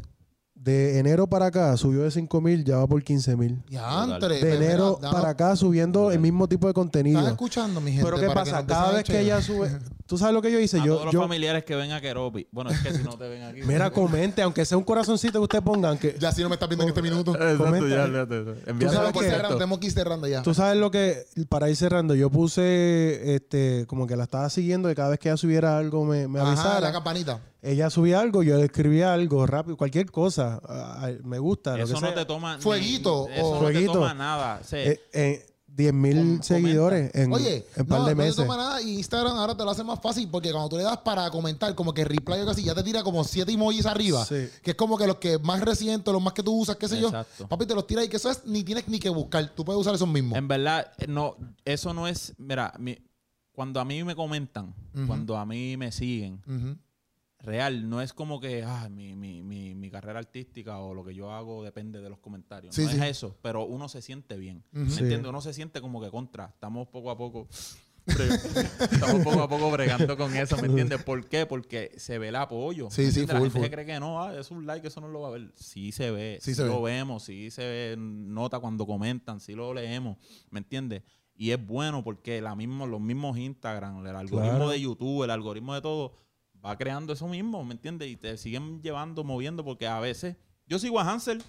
De 0.60 0.98
enero 0.98 1.26
para 1.28 1.46
acá 1.46 1.76
subió 1.76 2.02
de 2.02 2.10
5 2.10 2.40
mil, 2.40 2.64
ya 2.64 2.76
va 2.78 2.86
por 2.86 3.02
15 3.02 3.36
mil. 3.36 3.62
Ya, 3.70 4.02
antes. 4.02 4.28
De 4.40 4.54
enero 4.54 4.98
para 5.00 5.30
acá 5.30 5.56
subiendo 5.56 6.10
el 6.10 6.18
mismo 6.18 6.48
tipo 6.48 6.66
de 6.66 6.70
¿Estás 6.72 6.82
contenido. 6.82 7.28
escuchando, 7.28 7.80
mi 7.80 7.92
gente? 7.92 8.04
Pero 8.04 8.18
¿qué 8.18 8.26
Para 8.26 8.44
que 8.44 8.50
pasa? 8.50 8.62
nos 8.62 8.66
Cada 8.66 8.92
vez 8.92 9.04
que 9.04 9.20
ella 9.20 9.40
sube... 9.40 9.70
¿Tú 10.08 10.16
sabes 10.16 10.34
lo 10.34 10.40
que 10.40 10.50
yo 10.50 10.58
hice? 10.58 10.80
A 10.80 10.84
Yo, 10.84 10.94
todos 10.94 11.04
los 11.04 11.12
yo, 11.14 11.20
familiares 11.20 11.64
que 11.64 11.76
ven 11.76 11.92
a 11.92 12.00
Keropi. 12.00 12.48
Bueno, 12.50 12.70
es 12.70 12.80
que 12.80 12.92
si 12.94 13.02
no 13.02 13.18
te 13.18 13.28
ven 13.28 13.42
aquí. 13.42 13.60
mira, 13.64 13.90
comente, 13.90 14.40
aunque 14.40 14.64
sea 14.64 14.78
un 14.78 14.84
corazoncito 14.84 15.34
que 15.38 15.42
usted 15.44 15.62
pongan, 15.62 15.98
que 15.98 16.16
Ya 16.18 16.32
si 16.32 16.42
no 16.42 16.48
me 16.48 16.54
estás 16.54 16.66
viendo 16.68 16.84
en 16.84 16.88
este 16.88 17.02
minuto. 17.02 17.32
Exacto, 17.34 17.86
ya, 17.86 18.06
de 18.24 18.40
eso. 18.40 18.90
sabes 18.92 19.12
que 19.12 19.20
cerrando, 19.30 19.56
tenemos 19.58 19.78
que 19.78 19.86
ir 19.86 19.92
cerrando 19.92 20.26
ya. 20.26 20.42
Tú 20.42 20.54
sabes 20.54 20.78
lo 20.80 20.90
que, 20.90 21.24
para 21.50 21.68
ir 21.68 21.76
cerrando, 21.76 22.14
yo 22.14 22.30
puse, 22.30 23.34
este, 23.34 23.84
como 23.86 24.06
que 24.06 24.16
la 24.16 24.24
estaba 24.24 24.48
siguiendo 24.50 24.90
y 24.90 24.94
cada 24.94 25.10
vez 25.10 25.18
que 25.18 25.28
ella 25.28 25.36
subiera 25.36 25.76
algo 25.78 26.04
me, 26.04 26.26
me 26.26 26.40
Ajá, 26.40 26.48
avisara. 26.52 26.80
la 26.80 26.92
campanita. 26.92 27.40
ella 27.60 27.90
subía 27.90 28.20
algo, 28.20 28.42
yo 28.42 28.56
le 28.56 28.64
escribía 28.64 29.12
algo 29.12 29.46
rápido, 29.46 29.76
cualquier 29.76 30.10
cosa, 30.10 30.60
ah, 30.68 31.10
me 31.24 31.38
gusta, 31.38 31.76
lo 31.76 31.84
Eso 31.84 31.94
que 31.96 32.00
no 32.00 32.06
sea. 32.06 32.14
te 32.16 32.24
toma. 32.24 32.56
ni- 32.56 32.62
Fueguito 32.62 33.28
Eso 33.28 33.44
o- 33.46 33.54
no 33.56 33.60
Fueguito. 33.62 33.92
te 33.92 33.98
toma 33.98 34.14
nada. 34.14 34.60
Sí. 34.64 34.76
Eh, 34.76 35.00
eh, 35.12 35.46
10 35.78 35.92
Com- 35.92 36.00
mil 36.02 36.16
comenta. 36.16 36.42
seguidores 36.42 37.10
en, 37.14 37.32
Oye, 37.32 37.64
en 37.76 37.86
par 37.86 38.00
no, 38.00 38.04
de 38.06 38.10
no 38.14 38.16
te 38.20 38.24
meses. 38.24 38.36
toma 38.36 38.56
nada 38.56 38.82
y 38.82 38.96
Instagram 38.98 39.36
ahora 39.38 39.56
te 39.56 39.64
lo 39.64 39.70
hace 39.70 39.84
más 39.84 40.00
fácil 40.00 40.28
porque 40.28 40.50
cuando 40.50 40.68
tú 40.68 40.76
le 40.76 40.82
das 40.82 40.98
para 40.98 41.30
comentar, 41.30 41.74
como 41.74 41.94
que 41.94 42.04
reply 42.04 42.40
o 42.40 42.46
casi, 42.46 42.64
ya 42.64 42.74
te 42.74 42.82
tira 42.82 43.02
como 43.02 43.22
siete 43.24 43.52
emojis 43.52 43.86
arriba. 43.86 44.24
Sí. 44.26 44.48
Que 44.62 44.72
es 44.72 44.76
como 44.76 44.98
que 44.98 45.06
los 45.06 45.16
que 45.18 45.38
más 45.38 45.60
recientes, 45.60 46.12
los 46.12 46.20
más 46.22 46.32
que 46.34 46.42
tú 46.42 46.52
usas, 46.52 46.76
qué 46.76 46.88
sé 46.88 46.98
Exacto. 46.98 47.44
yo. 47.44 47.48
Papi, 47.48 47.64
te 47.64 47.74
los 47.74 47.86
tira 47.86 48.02
y 48.04 48.08
que 48.08 48.16
eso 48.16 48.28
es, 48.30 48.44
ni 48.44 48.64
tienes 48.64 48.88
ni 48.88 48.98
que 48.98 49.08
buscar. 49.08 49.48
Tú 49.54 49.64
puedes 49.64 49.80
usar 49.80 49.94
esos 49.94 50.08
mismos. 50.08 50.36
En 50.36 50.48
verdad, 50.48 50.92
eh, 50.98 51.06
no, 51.06 51.36
eso 51.64 51.94
no 51.94 52.08
es. 52.08 52.34
Mira, 52.38 52.74
mi- 52.78 52.98
cuando 53.52 53.80
a 53.80 53.84
mí 53.84 54.02
me 54.04 54.14
comentan, 54.14 54.74
cuando 55.06 55.36
a 55.36 55.46
mí 55.46 55.76
me 55.76 55.90
siguen, 55.92 56.42
Ujú. 56.46 56.76
Real, 57.40 57.88
no 57.88 58.02
es 58.02 58.12
como 58.12 58.40
que 58.40 58.64
ah, 58.64 58.88
mi, 58.90 59.14
mi, 59.14 59.42
mi, 59.42 59.74
mi 59.74 59.90
carrera 59.90 60.18
artística 60.18 60.78
o 60.80 60.92
lo 60.94 61.04
que 61.04 61.14
yo 61.14 61.32
hago 61.32 61.62
depende 61.62 62.00
de 62.00 62.10
los 62.10 62.18
comentarios. 62.18 62.74
Sí, 62.74 62.84
no 62.84 62.90
sí. 62.90 62.96
es 62.96 63.02
eso, 63.04 63.36
pero 63.42 63.64
uno 63.64 63.88
se 63.88 64.02
siente 64.02 64.36
bien. 64.36 64.64
¿Me 64.72 64.90
Sí. 64.90 65.00
entiendes? 65.02 65.28
Uno 65.28 65.40
se 65.40 65.52
siente 65.52 65.80
como 65.80 66.00
que 66.00 66.10
contra. 66.10 66.46
Estamos 66.46 66.88
poco 66.88 67.10
a 67.10 67.16
poco. 67.16 67.48
Estamos 68.08 69.22
poco 69.22 69.42
a 69.42 69.48
poco 69.48 69.70
bregando 69.70 70.16
con 70.16 70.34
eso, 70.34 70.56
¿me 70.56 70.66
entiendes? 70.66 71.02
¿Por 71.02 71.26
qué? 71.28 71.44
Porque 71.46 71.92
se 71.98 72.18
ve 72.18 72.28
el 72.28 72.36
apoyo. 72.36 72.88
Sí, 72.90 73.02
¿me 73.02 73.10
sí, 73.12 73.20
entiendes? 73.20 73.34
La 73.34 73.40
full, 73.40 73.46
gente 73.48 73.58
full. 73.58 73.64
se 73.66 73.70
cree 73.70 73.86
que 73.86 74.00
no, 74.00 74.22
ah, 74.22 74.34
es 74.38 74.50
un 74.50 74.66
like, 74.66 74.88
eso 74.88 75.00
no 75.02 75.08
lo 75.08 75.20
va 75.20 75.28
a 75.28 75.32
ver. 75.32 75.52
Sí 75.54 75.92
se 75.92 76.10
ve, 76.10 76.38
Sí 76.40 76.52
sí, 76.52 76.54
se 76.56 76.64
lo 76.66 76.80
ve. 76.82 76.92
vemos, 76.92 77.24
sí 77.24 77.50
se 77.50 77.62
ve, 77.62 77.96
nota 77.98 78.60
cuando 78.60 78.86
comentan, 78.86 79.40
sí 79.40 79.54
lo 79.54 79.74
leemos, 79.74 80.16
¿me 80.50 80.58
entiendes? 80.60 81.02
Y 81.36 81.50
es 81.50 81.64
bueno 81.64 82.02
porque 82.02 82.40
la 82.40 82.54
los 82.56 83.00
mismos 83.00 83.38
Instagram, 83.38 84.04
el 84.06 84.16
algoritmo 84.16 84.56
Claro. 84.56 84.70
de 84.70 84.80
YouTube, 84.80 85.24
el 85.24 85.30
algoritmo 85.30 85.74
de 85.74 85.82
todo, 85.82 86.14
va 86.64 86.76
creando 86.76 87.12
eso 87.12 87.26
mismo, 87.28 87.64
¿me 87.64 87.72
entiendes? 87.74 88.08
Y 88.08 88.16
te 88.16 88.36
siguen 88.36 88.82
llevando, 88.82 89.24
moviendo, 89.24 89.64
porque 89.64 89.86
a 89.86 90.00
veces, 90.00 90.36
yo 90.66 90.78
sigo 90.78 90.98
a 91.00 91.10
Hansel 91.10 91.42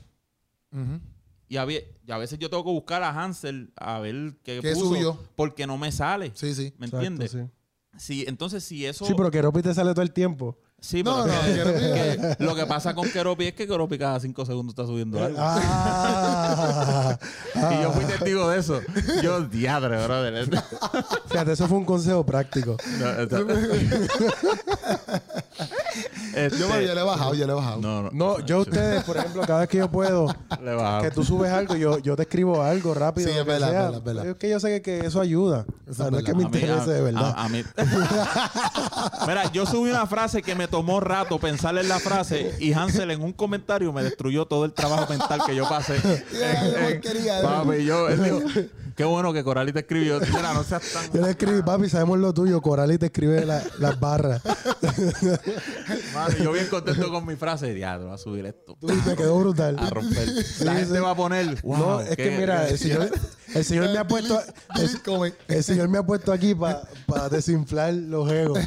y 1.47 1.57
a, 1.57 1.65
ve- 1.65 1.95
y 2.05 2.11
a 2.11 2.17
veces 2.17 2.37
yo 2.39 2.49
tengo 2.49 2.63
que 2.63 2.69
buscar 2.71 3.01
a 3.03 3.09
Hansel 3.09 3.71
a 3.75 3.99
ver 3.99 4.37
qué, 4.43 4.59
¿Qué 4.61 4.73
puso, 4.73 4.85
subió? 4.87 5.19
porque 5.35 5.65
no 5.65 5.77
me 5.77 5.91
sale, 5.91 6.31
Sí, 6.35 6.53
sí. 6.53 6.73
¿me 6.77 6.85
entiendes? 6.85 7.31
Sí. 7.31 7.39
Sí, 7.97 8.25
entonces 8.27 8.63
si 8.63 8.85
eso... 8.85 9.03
Sí, 9.05 9.13
pero 9.17 9.31
que 9.31 9.41
Ropi 9.41 9.61
te 9.63 9.73
sale 9.73 9.91
todo 9.93 10.03
el 10.03 10.13
tiempo. 10.13 10.57
Sí, 10.81 11.03
No, 11.03 11.23
pero 11.25 11.35
no, 11.35 11.41
que- 11.41 11.55
Keropi- 11.63 12.37
que 12.37 12.43
lo 12.43 12.55
que 12.55 12.65
pasa 12.65 12.93
con 12.95 13.09
Keropi 13.09 13.47
es 13.47 13.53
que 13.53 13.67
Keropi 13.67 13.97
cada 13.97 14.19
cinco 14.19 14.45
segundos 14.45 14.71
está 14.73 14.85
subiendo 14.85 15.23
algo. 15.23 15.37
Ah, 15.39 17.17
Y 17.55 17.81
yo 17.83 17.91
fui 17.91 18.05
testigo 18.05 18.49
de 18.49 18.59
eso. 18.59 18.81
Yo, 19.21 19.41
diadre, 19.41 20.01
brother. 20.05 20.49
Fíjate, 21.29 21.51
eso 21.51 21.67
fue 21.67 21.77
un 21.77 21.85
consejo 21.85 22.25
práctico. 22.25 22.77
No, 22.99 23.07
Este, 26.35 26.59
Yo, 26.59 26.67
yo 26.81 26.93
le 26.95 27.01
he 27.01 27.03
bajado, 27.03 27.33
yo 27.33 27.45
le 27.47 27.51
he 27.51 27.55
bajado. 27.55 27.81
no, 27.81 28.03
no, 28.03 28.09
No, 28.11 28.39
yo 28.45 28.57
a 28.57 28.59
ustedes, 28.61 29.03
por 29.03 29.17
ejemplo, 29.17 29.41
cada 29.47 29.61
vez 29.61 29.69
que 29.69 29.77
yo 29.77 29.89
puedo, 29.89 30.27
le 30.63 30.77
que 31.01 31.11
tú 31.11 31.23
subes 31.23 31.51
algo, 31.51 31.75
yo, 31.75 31.97
yo 31.99 32.15
te 32.15 32.23
escribo 32.23 32.61
algo 32.61 32.93
rápido. 32.93 33.29
Sí, 33.29 33.37
es 33.37 33.45
verdad, 33.45 33.69
sea. 33.69 33.81
verdad, 33.81 33.97
es 33.97 34.03
verdad. 34.03 34.25
Es 34.27 34.35
que 34.35 34.49
yo 34.49 34.59
sé 34.59 34.69
que, 34.69 34.81
que 34.81 35.07
eso 35.07 35.19
ayuda. 35.21 35.65
O 35.89 35.93
sea, 35.93 36.05
es 36.05 36.11
no 36.11 36.17
es 36.19 36.23
que 36.23 36.33
me 36.33 36.43
interese 36.43 36.71
a- 36.91 36.93
de 36.93 37.01
verdad. 37.01 37.33
a- 37.35 37.45
a 37.45 37.49
mí- 37.49 37.63
Mira, 39.27 39.51
yo 39.51 39.65
subí 39.65 39.89
una 39.89 40.05
frase 40.07 40.41
que 40.41 40.55
me 40.55 40.67
tomó 40.67 40.99
rato 40.99 41.39
pensar 41.39 41.77
en 41.77 41.87
la 41.89 41.99
frase 41.99 42.55
y 42.59 42.73
Hansel 42.73 43.11
en 43.11 43.21
un 43.21 43.33
comentario 43.33 43.91
me 43.93 44.03
destruyó 44.03 44.45
todo 44.45 44.65
el 44.65 44.73
trabajo 44.73 45.07
mental 45.09 45.41
que 45.45 45.55
yo 45.55 45.67
pasé. 45.67 45.95
En- 46.39 47.01
en- 47.03 47.41
papi, 47.43 47.83
yo, 47.85 48.07
él 48.09 48.23
dijo, 48.23 48.39
qué 48.95 49.03
bueno 49.03 49.33
que 49.33 49.43
Corali 49.43 49.71
te 49.73 49.79
escribió. 49.79 50.19
Mira, 50.19 50.53
no 50.53 50.63
seas 50.63 50.81
tan... 50.93 51.11
Yo 51.11 51.21
le 51.21 51.31
escribí, 51.31 51.61
papi, 51.61 51.89
sabemos 51.89 52.19
lo 52.19 52.33
tuyo. 52.33 52.61
Coral 52.61 52.91
y 52.91 52.97
te 52.97 53.07
escribe 53.07 53.45
la- 53.45 53.63
las 53.79 53.99
barras. 53.99 54.41
Mano, 56.27 56.43
yo 56.43 56.51
bien 56.51 56.67
contento 56.67 57.09
con 57.11 57.25
mi 57.25 57.35
frase. 57.35 57.73
Diablo, 57.73 58.11
a 58.13 58.17
subir 58.17 58.45
esto. 58.45 58.77
Tú 58.79 58.87
te 58.87 59.15
quedó 59.15 59.39
brutal. 59.39 59.77
A 59.79 59.89
romper. 59.89 60.27
La 60.61 60.75
gente 60.75 60.95
sí. 60.95 61.01
va 61.01 61.11
a 61.11 61.15
poner. 61.15 61.61
Wow, 61.61 61.77
no, 61.77 62.01
es 62.01 62.15
que 62.15 62.31
mira, 62.31 62.67
el 62.67 62.77
señor, 62.77 63.09
el 63.55 63.65
señor 63.65 63.89
me 63.91 63.97
ha 63.97 64.07
puesto, 64.07 64.39
el 65.47 65.63
señor 65.63 65.87
me 65.89 65.97
ha 65.97 66.03
puesto 66.03 66.31
aquí 66.31 66.55
para 66.55 67.29
desinflar 67.29 67.93
los 67.93 68.29
egos. 68.31 68.59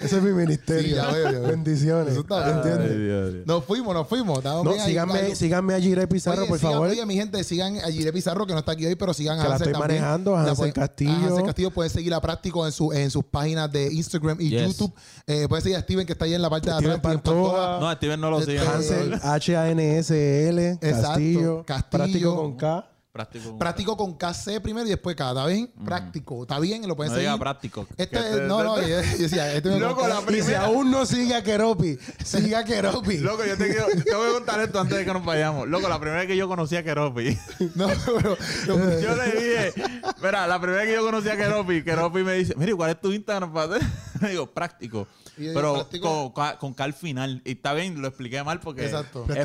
Ese 0.00 0.16
es 0.18 0.22
mi 0.22 0.32
ministerio. 0.32 0.82
Sí, 0.90 0.94
ya 0.94 1.10
veo, 1.10 1.24
ya 1.24 1.38
veo. 1.40 1.48
Bendiciones. 1.48 2.12
Eso 2.12 2.20
está 2.20 2.44
bien. 2.44 2.56
Ay, 2.56 2.56
¿Entiendes? 2.72 2.98
Dios, 2.98 3.32
Dios. 3.34 3.46
Nos 3.46 3.64
fuimos, 3.64 3.94
nos 3.94 4.08
fuimos. 4.08 4.42
No, 4.44 4.62
bien 4.64 4.80
síganme, 4.84 5.34
síganme 5.34 5.74
a 5.74 5.80
Jiré 5.80 6.06
Pizarro, 6.06 6.42
Oye, 6.42 6.48
por 6.48 6.58
sigan- 6.58 6.72
favor. 6.72 6.88
Oye, 6.88 7.06
mi 7.06 7.14
gente, 7.14 7.42
sigan 7.44 7.76
a 7.78 7.90
Jiré 7.90 8.12
Pizarro, 8.12 8.46
que 8.46 8.52
no 8.52 8.58
está 8.60 8.72
aquí 8.72 8.86
hoy, 8.86 8.94
pero 8.94 9.12
sigan 9.14 9.38
a 9.38 9.42
Que 9.42 9.48
la 9.48 9.54
Hansel 9.56 9.68
estoy 9.68 9.80
también. 9.80 10.00
manejando, 10.02 10.36
a 10.36 10.42
La 10.42 10.50
Hansel 10.50 10.72
Castillo. 10.72 11.10
a 11.12 11.26
Hansel 11.28 11.44
Castillo 11.44 11.70
pueden 11.70 11.90
seguir 11.90 12.14
a 12.14 12.20
Práctico 12.20 12.66
en, 12.66 12.72
su, 12.72 12.92
en 12.92 13.10
sus 13.10 13.24
páginas 13.24 13.70
de 13.72 13.92
Instagram 13.92 14.40
y 14.40 14.50
Yes. 14.50 14.68
YouTube. 14.68 14.94
Eh, 15.26 15.46
pueden 15.48 15.62
seguir 15.62 15.76
a 15.78 15.80
Steven, 15.82 16.06
que 16.06 16.12
está 16.12 16.24
ahí 16.24 16.34
en 16.34 16.42
la 16.42 16.50
parte 16.50 16.70
de 16.70 16.76
Steven 16.84 17.00
Pantoja. 17.00 17.78
No, 17.80 17.92
Steven 17.92 18.20
no 18.20 18.30
lo 18.30 18.38
Este, 18.40 18.58
sigue. 18.58 18.66
Hansel, 18.68 19.20
H-A-N-S-L, 19.22 20.78
Castillo, 20.80 21.64
Castillo. 21.64 21.90
práctico 21.90 22.36
con 22.36 22.56
K. 22.56 22.90
Práctico. 23.14 23.56
Práctico 23.56 23.96
con 23.96 24.14
KC 24.14 24.60
primero 24.60 24.86
y 24.86 24.90
después 24.90 25.14
K, 25.14 25.28
¿está 25.28 25.46
bien? 25.46 25.70
Práctico, 25.84 26.42
¿está 26.42 26.58
bien? 26.58 26.88
Lo 26.88 26.96
pueden 26.96 27.12
No 27.12 27.18
diga 27.20 27.30
seguir. 27.30 27.40
práctico. 27.44 27.86
Este, 27.96 28.08
Que 28.08 28.18
te- 28.18 28.40
no, 28.40 28.64
no, 28.64 28.80
yo, 28.80 28.88
yo 28.88 28.96
decía, 28.96 29.52
este 29.54 29.68
me 29.70 29.78
Loco, 29.78 30.04
la 30.08 30.20
Y 30.36 30.42
si 30.42 30.52
aún 30.52 30.90
no 30.90 31.06
sigue 31.06 31.32
a 31.36 31.44
Keropi, 31.44 31.96
siga 32.24 32.58
a 32.58 32.64
Keropi. 32.64 33.18
Loco, 33.18 33.44
yo 33.44 33.56
te, 33.56 33.68
quiero, 33.68 33.86
te 34.04 34.12
voy 34.16 34.30
a 34.30 34.32
contar 34.32 34.58
esto 34.62 34.80
antes 34.80 34.98
de 34.98 35.04
que 35.04 35.12
nos 35.12 35.24
vayamos. 35.24 35.68
Loco, 35.68 35.88
la 35.88 36.00
primera 36.00 36.18
vez 36.22 36.26
que 36.26 36.36
yo 36.36 36.48
conocí 36.48 36.74
a 36.74 36.82
Keropi, 36.82 37.38
No, 37.76 37.86
pero, 38.18 38.36
yo 38.66 39.14
le 39.14 39.30
dije, 39.30 39.74
mira, 40.20 40.48
la 40.48 40.58
primera 40.60 40.80
vez 40.82 40.88
que 40.90 40.94
yo 40.96 41.04
conocí 41.04 41.28
a 41.28 41.36
Keropi, 41.36 41.84
Keropi 41.84 42.24
me 42.24 42.32
dice, 42.32 42.54
mira, 42.56 42.74
¿cuál 42.74 42.90
es 42.90 43.00
tu 43.00 43.12
Instagram? 43.12 43.52
para 43.52 43.76
hacer?" 43.76 43.88
Le 44.22 44.28
digo, 44.30 44.46
práctico. 44.50 45.06
Pero 45.36 45.88
con, 46.00 46.56
con, 46.58 46.74
K 46.74 46.84
al 46.84 46.94
final. 46.94 47.42
Y 47.44 47.52
está 47.52 47.72
bien, 47.74 48.00
lo 48.00 48.08
expliqué 48.08 48.42
mal 48.44 48.60
porque... 48.60 48.84
Exacto. 48.84 49.26
es- 49.28 49.36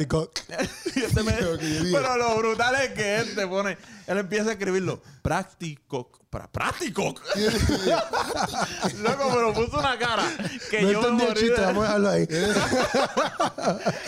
este 0.95 1.23
me- 1.23 1.33
pero 1.91 2.17
lo 2.17 2.37
brutal 2.37 2.75
es 2.75 2.89
que 2.91 3.17
él 3.17 3.35
te 3.35 3.47
pone, 3.47 3.77
él 4.07 4.17
empieza 4.17 4.49
a 4.49 4.53
escribirlo, 4.53 5.01
práctico, 5.21 6.11
pra- 6.31 6.47
práctico. 6.49 7.03
Loco, 9.03 9.29
pero 9.33 9.53
puso 9.53 9.79
una 9.79 9.97
cara 9.97 10.23
que 10.69 10.81
No 10.81 10.91
yo 10.91 11.01
me 11.01 11.07
entendí 11.07 11.23
el 11.23 11.29
morí 11.29 11.39
chiste, 11.41 11.59
de- 11.61 11.65
vamos 11.67 11.83
a 11.83 11.87
dejarlo 11.87 12.09
ahí. 12.09 12.27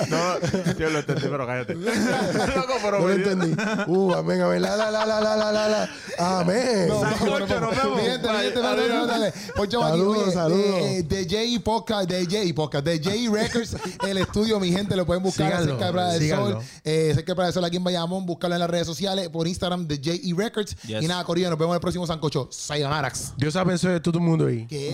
No, 0.10 0.40
yo 0.80 0.90
lo 0.90 1.00
entendí, 1.00 1.22
pero 1.30 1.46
cállate. 1.48 1.76
Loco, 1.76 2.74
pero 2.82 3.00
No 3.00 3.08
lo 3.08 3.08
me- 3.08 3.14
entendí. 3.16 3.56
Uh, 3.88 4.14
amén, 4.14 4.42
amén. 4.42 4.62
La, 4.62 4.76
la, 4.76 4.92
la, 4.92 5.06
la, 5.06 5.22
la, 5.22 5.36
la, 5.36 5.52
la, 5.52 5.68
la. 5.70 5.90
Amén. 6.18 6.88
No, 6.88 7.02
Sancocho, 7.02 7.60
nos 7.60 7.76
vemos. 7.76 8.02
Dale, 8.22 8.52
dale, 8.52 9.34
Saludos, 9.70 10.18
oye, 10.24 10.32
saludos. 10.32 11.08
De, 11.10 11.28
J 11.30 11.64
Podcast, 11.64 12.10
de 12.10 12.26
J 12.26 12.54
Podcast, 12.56 12.86
de 12.86 12.98
J 13.00 13.12
Records, 13.32 13.76
el 14.08 14.18
estudio, 14.18 14.60
mi 14.60 14.72
gente, 14.72 14.96
lo 14.96 15.06
pueden 15.06 15.24
buscar 15.24 15.48
Síganlo, 15.48 15.72
cerca 15.72 15.86
de 15.88 15.92
Playa 15.92 16.20
del. 16.20 16.30
Sol. 16.30 16.58
Eh, 16.84 17.12
cerca 17.16 17.34
de 17.36 17.44
del 17.44 17.54
Sol 17.54 17.66
aquí 17.66 17.78
en 17.78 17.84
Bayamón, 17.84 18.26
buscarlo 18.26 18.56
en 18.56 18.60
las 18.62 18.70
redes 18.70 18.88
sociales, 18.88 19.30
por 19.30 19.48
Instagram 19.48 19.88
de 19.88 19.98
J 19.98 20.18
Records. 20.36 20.76
Y 20.88 21.08
nada, 21.08 21.24
Corillo, 21.24 21.50
nos 21.50 21.58
vemos 21.60 21.74
en 21.74 21.76
el 21.76 21.82
próximo 21.82 22.06
Sancocho. 22.12 22.50
Sayonarax. 22.52 23.34
Dios 23.38 23.56
ha 23.56 23.64
pensado 23.64 23.94
de 23.94 24.00
todo 24.02 24.20
el 24.20 24.26
mundo 24.26 24.48
ahí. 24.48 24.68
¿Qué? 24.68 24.92